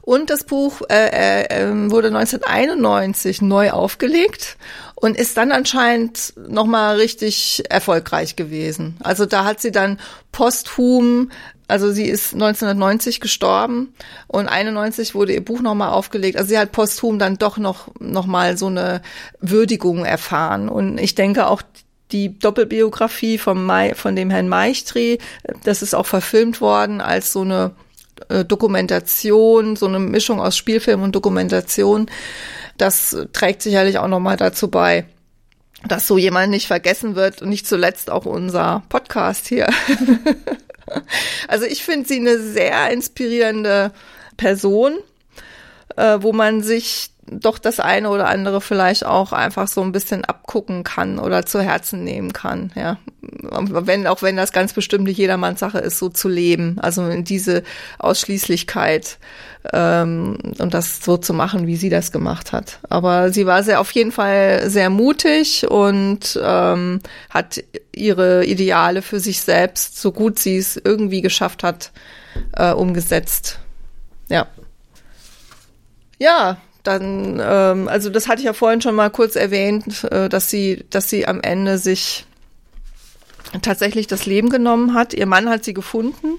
Und 0.00 0.30
das 0.30 0.44
Buch 0.44 0.80
äh, 0.88 1.44
äh, 1.44 1.90
wurde 1.90 2.08
1991 2.08 3.42
neu 3.42 3.70
aufgelegt 3.70 4.56
und 4.96 5.16
ist 5.16 5.36
dann 5.36 5.52
anscheinend 5.52 6.32
nochmal 6.48 6.96
richtig 6.96 7.62
erfolgreich 7.68 8.34
gewesen. 8.34 8.96
Also 9.04 9.26
da 9.26 9.44
hat 9.44 9.60
sie 9.60 9.70
dann 9.70 10.00
posthum 10.32 11.30
also 11.68 11.90
sie 11.90 12.04
ist 12.04 12.32
1990 12.34 13.20
gestorben 13.20 13.92
und 14.28 14.48
91 14.48 15.14
wurde 15.14 15.32
ihr 15.32 15.44
Buch 15.44 15.60
nochmal 15.60 15.90
aufgelegt. 15.90 16.36
Also 16.36 16.50
sie 16.50 16.58
hat 16.58 16.72
posthum 16.72 17.18
dann 17.18 17.38
doch 17.38 17.58
noch, 17.58 17.88
noch 17.98 18.26
mal 18.26 18.56
so 18.56 18.66
eine 18.66 19.02
Würdigung 19.40 20.04
erfahren. 20.04 20.68
Und 20.68 20.98
ich 20.98 21.16
denke 21.16 21.48
auch 21.48 21.62
die 22.12 22.38
Doppelbiografie 22.38 23.38
vom 23.38 23.64
Mai, 23.64 23.94
von 23.94 24.14
dem 24.14 24.30
Herrn 24.30 24.48
Meichtri, 24.48 25.18
das 25.64 25.82
ist 25.82 25.94
auch 25.94 26.06
verfilmt 26.06 26.60
worden 26.60 27.00
als 27.00 27.32
so 27.32 27.40
eine 27.40 27.72
äh, 28.28 28.44
Dokumentation, 28.44 29.74
so 29.74 29.86
eine 29.86 29.98
Mischung 29.98 30.40
aus 30.40 30.56
Spielfilm 30.56 31.02
und 31.02 31.16
Dokumentation. 31.16 32.06
Das 32.78 33.16
trägt 33.32 33.62
sicherlich 33.62 33.98
auch 33.98 34.06
nochmal 34.06 34.36
dazu 34.36 34.68
bei, 34.68 35.06
dass 35.88 36.06
so 36.06 36.16
jemand 36.16 36.50
nicht 36.50 36.68
vergessen 36.68 37.16
wird 37.16 37.42
und 37.42 37.48
nicht 37.48 37.66
zuletzt 37.66 38.10
auch 38.10 38.24
unser 38.24 38.84
Podcast 38.88 39.48
hier. 39.48 39.68
Also 41.48 41.64
ich 41.64 41.84
finde 41.84 42.08
sie 42.08 42.16
eine 42.16 42.38
sehr 42.38 42.90
inspirierende 42.90 43.92
Person, 44.36 44.98
äh, 45.96 46.18
wo 46.20 46.32
man 46.32 46.62
sich 46.62 47.10
doch 47.28 47.58
das 47.58 47.80
eine 47.80 48.10
oder 48.10 48.28
andere 48.28 48.60
vielleicht 48.60 49.04
auch 49.04 49.32
einfach 49.32 49.68
so 49.68 49.82
ein 49.82 49.92
bisschen 49.92 50.24
abgucken 50.24 50.84
kann 50.84 51.18
oder 51.18 51.44
zu 51.44 51.60
Herzen 51.60 52.04
nehmen 52.04 52.32
kann, 52.32 52.72
ja. 52.74 52.98
Wenn, 53.20 54.06
auch 54.06 54.22
wenn 54.22 54.36
das 54.36 54.52
ganz 54.52 54.72
bestimmt 54.72 55.04
nicht 55.04 55.18
jedermanns 55.18 55.60
Sache 55.60 55.78
ist, 55.78 55.98
so 55.98 56.08
zu 56.08 56.28
leben, 56.28 56.78
also 56.80 57.06
in 57.08 57.24
diese 57.24 57.64
Ausschließlichkeit 57.98 59.18
ähm, 59.72 60.38
und 60.58 60.74
das 60.74 61.04
so 61.04 61.16
zu 61.16 61.34
machen, 61.34 61.66
wie 61.66 61.76
sie 61.76 61.90
das 61.90 62.12
gemacht 62.12 62.52
hat. 62.52 62.78
Aber 62.88 63.32
sie 63.32 63.46
war 63.46 63.62
sehr 63.62 63.80
auf 63.80 63.90
jeden 63.90 64.12
Fall 64.12 64.70
sehr 64.70 64.90
mutig 64.90 65.68
und 65.68 66.38
ähm, 66.40 67.00
hat 67.30 67.62
ihre 67.92 68.44
Ideale 68.44 69.02
für 69.02 69.18
sich 69.18 69.40
selbst, 69.40 70.00
so 70.00 70.12
gut 70.12 70.38
sie 70.38 70.58
es 70.58 70.80
irgendwie 70.82 71.20
geschafft 71.20 71.64
hat, 71.64 71.90
äh, 72.52 72.72
umgesetzt. 72.72 73.58
Ja. 74.28 74.46
Ja, 76.18 76.58
dann, 76.82 77.40
ähm, 77.42 77.88
also 77.88 78.10
das 78.10 78.28
hatte 78.28 78.40
ich 78.40 78.46
ja 78.46 78.52
vorhin 78.52 78.80
schon 78.80 78.94
mal 78.94 79.10
kurz 79.10 79.36
erwähnt, 79.36 80.04
äh, 80.04 80.28
dass 80.28 80.50
sie, 80.50 80.84
dass 80.90 81.10
sie 81.10 81.26
am 81.26 81.40
Ende 81.40 81.78
sich 81.78 82.26
tatsächlich 83.62 84.06
das 84.06 84.26
Leben 84.26 84.50
genommen 84.50 84.94
hat. 84.94 85.14
Ihr 85.14 85.26
Mann 85.26 85.48
hat 85.48 85.64
sie 85.64 85.74
gefunden. 85.74 86.38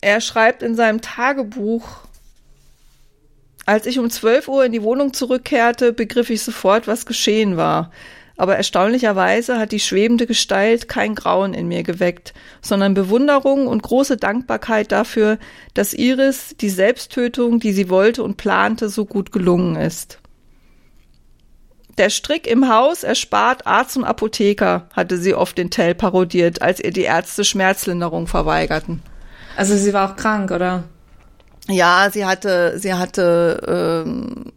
Er 0.00 0.20
schreibt 0.20 0.62
in 0.62 0.74
seinem 0.74 1.00
Tagebuch, 1.00 1.86
als 3.66 3.86
ich 3.86 3.98
um 3.98 4.10
12 4.10 4.48
Uhr 4.48 4.64
in 4.64 4.72
die 4.72 4.82
Wohnung 4.82 5.14
zurückkehrte, 5.14 5.92
begriff 5.92 6.28
ich 6.28 6.42
sofort, 6.42 6.86
was 6.86 7.06
geschehen 7.06 7.56
war 7.56 7.90
aber 8.36 8.56
erstaunlicherweise 8.56 9.58
hat 9.58 9.72
die 9.72 9.80
schwebende 9.80 10.26
Gestalt 10.26 10.88
kein 10.88 11.14
Grauen 11.14 11.54
in 11.54 11.68
mir 11.68 11.82
geweckt, 11.82 12.34
sondern 12.60 12.94
Bewunderung 12.94 13.66
und 13.66 13.82
große 13.82 14.16
Dankbarkeit 14.16 14.90
dafür, 14.90 15.38
dass 15.74 15.94
Iris 15.94 16.56
die 16.60 16.70
Selbsttötung, 16.70 17.60
die 17.60 17.72
sie 17.72 17.88
wollte 17.88 18.22
und 18.22 18.36
plante, 18.36 18.88
so 18.88 19.04
gut 19.04 19.30
gelungen 19.30 19.76
ist. 19.76 20.18
Der 21.96 22.10
Strick 22.10 22.48
im 22.48 22.68
Haus 22.68 23.04
erspart 23.04 23.68
Arzt 23.68 23.96
und 23.96 24.04
Apotheker, 24.04 24.88
hatte 24.92 25.16
sie 25.16 25.34
oft 25.34 25.56
den 25.56 25.70
Tell 25.70 25.94
parodiert, 25.94 26.60
als 26.60 26.80
ihr 26.80 26.90
die 26.90 27.02
Ärzte 27.02 27.44
Schmerzlinderung 27.44 28.26
verweigerten. 28.26 29.00
Also 29.56 29.76
sie 29.76 29.92
war 29.92 30.10
auch 30.10 30.16
krank, 30.16 30.50
oder? 30.50 30.84
Ja, 31.68 32.08
sie 32.12 32.26
hatte, 32.26 32.78
sie 32.78 32.94
hatte 32.94 34.04
ähm, 34.04 34.52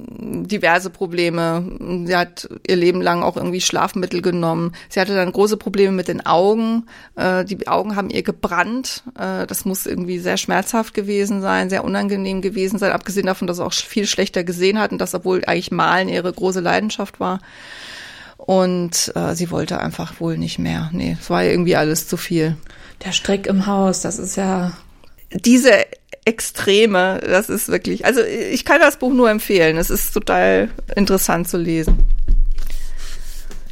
diverse 0.48 0.90
Probleme. 0.90 1.64
Sie 2.06 2.16
hat 2.16 2.50
ihr 2.68 2.76
Leben 2.76 3.02
lang 3.02 3.24
auch 3.24 3.38
irgendwie 3.38 3.62
Schlafmittel 3.62 4.22
genommen. 4.22 4.74
Sie 4.90 5.00
hatte 5.00 5.16
dann 5.16 5.32
große 5.32 5.58
Probleme 5.58 5.92
mit 5.92 6.08
den 6.08 6.26
Augen. 6.26 6.86
Äh, 7.16 7.46
die 7.46 7.68
Augen 7.68 7.96
haben 7.96 8.10
ihr 8.10 8.24
gebrannt. 8.24 9.04
Äh, 9.18 9.48
das 9.48 9.66
muss 9.66 9.86
irgendwie 9.86 10.20
sehr 10.20 10.38
schmerzhaft 10.38 10.94
gewesen 10.94 11.42
sein, 11.42 11.70
sehr 11.70 11.84
unangenehm 11.84 12.42
gewesen 12.42 12.80
sein, 12.80 12.92
abgesehen 12.92 13.26
davon, 13.26 13.48
dass 13.48 13.58
sie 13.58 13.66
auch 13.66 13.74
viel 13.74 14.08
schlechter 14.08 14.44
gesehen 14.44 14.80
hat 14.80 14.92
und 14.92 15.00
dass 15.00 15.14
obwohl 15.14 15.44
eigentlich 15.46 15.72
Malen 15.72 16.10
ihre 16.10 16.32
große 16.32 16.60
Leidenschaft 16.60 17.20
war. 17.20 17.40
Und 18.38 19.12
äh, 19.16 19.36
sie 19.36 19.52
wollte 19.52 19.80
einfach 19.80 20.20
wohl 20.20 20.38
nicht 20.38 20.60
mehr. 20.60 20.90
Nee, 20.94 21.18
es 21.20 21.30
war 21.30 21.44
irgendwie 21.44 21.76
alles 21.76 22.08
zu 22.08 22.18
viel. 22.18 22.56
Der 23.04 23.12
Strick 23.12 23.48
im 23.48 23.66
Haus, 23.66 24.02
das 24.02 24.20
ist 24.20 24.38
ja 24.38 24.72
diese 25.32 25.72
Extreme, 26.28 27.22
das 27.26 27.48
ist 27.48 27.70
wirklich, 27.70 28.06
also 28.06 28.22
ich 28.22 28.66
kann 28.66 28.82
das 28.82 28.98
Buch 28.98 29.14
nur 29.14 29.30
empfehlen. 29.30 29.78
Es 29.78 29.90
ist 29.90 30.12
total 30.12 30.70
interessant 30.94 31.48
zu 31.48 31.58
lesen. 31.58 32.06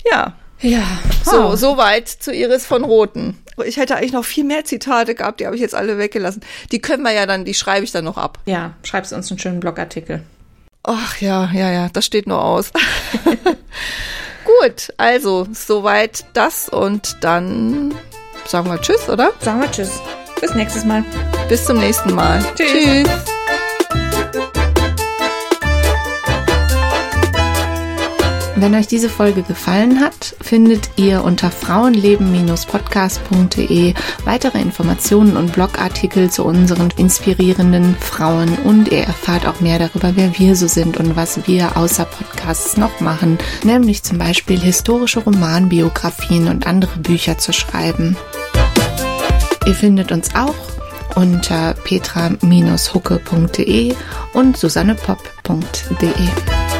Ja. 0.09 0.35
Ja. 0.61 0.83
So, 1.25 1.49
oh. 1.49 1.55
soweit 1.57 2.07
zu 2.07 2.33
Iris 2.33 2.65
von 2.65 2.85
Roten. 2.85 3.37
Ich 3.65 3.75
hätte 3.75 3.97
eigentlich 3.97 4.13
noch 4.13 4.23
viel 4.23 4.45
mehr 4.45 4.63
Zitate 4.63 5.15
gehabt, 5.15 5.41
die 5.41 5.45
habe 5.45 5.57
ich 5.57 5.61
jetzt 5.61 5.75
alle 5.75 5.97
weggelassen. 5.97 6.41
Die 6.71 6.79
können 6.79 7.03
wir 7.03 7.11
ja 7.11 7.25
dann, 7.25 7.43
die 7.43 7.53
schreibe 7.53 7.83
ich 7.83 7.91
dann 7.91 8.05
noch 8.05 8.17
ab. 8.17 8.39
Ja, 8.45 8.73
schreibst 8.83 9.11
uns 9.11 9.29
einen 9.29 9.39
schönen 9.39 9.59
Blogartikel. 9.59 10.23
Ach 10.83 11.19
ja, 11.19 11.49
ja, 11.53 11.71
ja, 11.71 11.89
das 11.91 12.05
steht 12.05 12.25
nur 12.25 12.41
aus. 12.41 12.71
Gut, 14.61 14.93
also 14.95 15.45
soweit 15.51 16.25
das 16.33 16.69
und 16.69 17.17
dann 17.19 17.93
sagen 18.47 18.69
wir 18.69 18.79
Tschüss, 18.79 19.09
oder? 19.09 19.33
Sagen 19.41 19.61
wir 19.61 19.71
Tschüss. 19.71 19.99
Bis 20.41 20.53
nächstes 20.53 20.85
Mal. 20.85 21.03
Bis 21.49 21.65
zum 21.65 21.77
nächsten 21.77 22.13
Mal. 22.13 22.43
Tschüss. 22.55 22.71
Tschüss. 22.71 23.09
Wenn 28.57 28.73
euch 28.73 28.87
diese 28.87 29.09
Folge 29.09 29.43
gefallen 29.43 29.99
hat, 29.99 30.33
findet 30.41 30.91
ihr 30.95 31.25
unter 31.25 31.51
frauenleben-podcast.de 31.51 33.93
weitere 34.23 34.61
Informationen 34.61 35.35
und 35.35 35.51
Blogartikel 35.51 36.31
zu 36.31 36.45
unseren 36.45 36.87
inspirierenden 36.95 37.97
Frauen 37.97 38.57
und 38.63 38.93
ihr 38.93 39.03
erfahrt 39.03 39.45
auch 39.45 39.59
mehr 39.59 39.77
darüber, 39.77 40.15
wer 40.15 40.39
wir 40.39 40.55
so 40.55 40.67
sind 40.67 40.95
und 40.97 41.17
was 41.17 41.47
wir 41.47 41.75
außer 41.75 42.05
Podcasts 42.05 42.77
noch 42.77 43.01
machen, 43.01 43.39
nämlich 43.63 44.03
zum 44.03 44.19
Beispiel 44.19 44.57
historische 44.59 45.19
Romanbiografien 45.19 46.47
und 46.47 46.65
andere 46.65 46.97
Bücher 46.97 47.37
zu 47.37 47.51
schreiben. 47.51 48.15
Ihr 49.65 49.73
findet 49.73 50.11
uns 50.11 50.35
auch 50.35 50.53
unter 51.15 51.73
petra-hucke.de 51.83 53.95
und 54.33 54.57
susannepopp.de. 54.57 56.74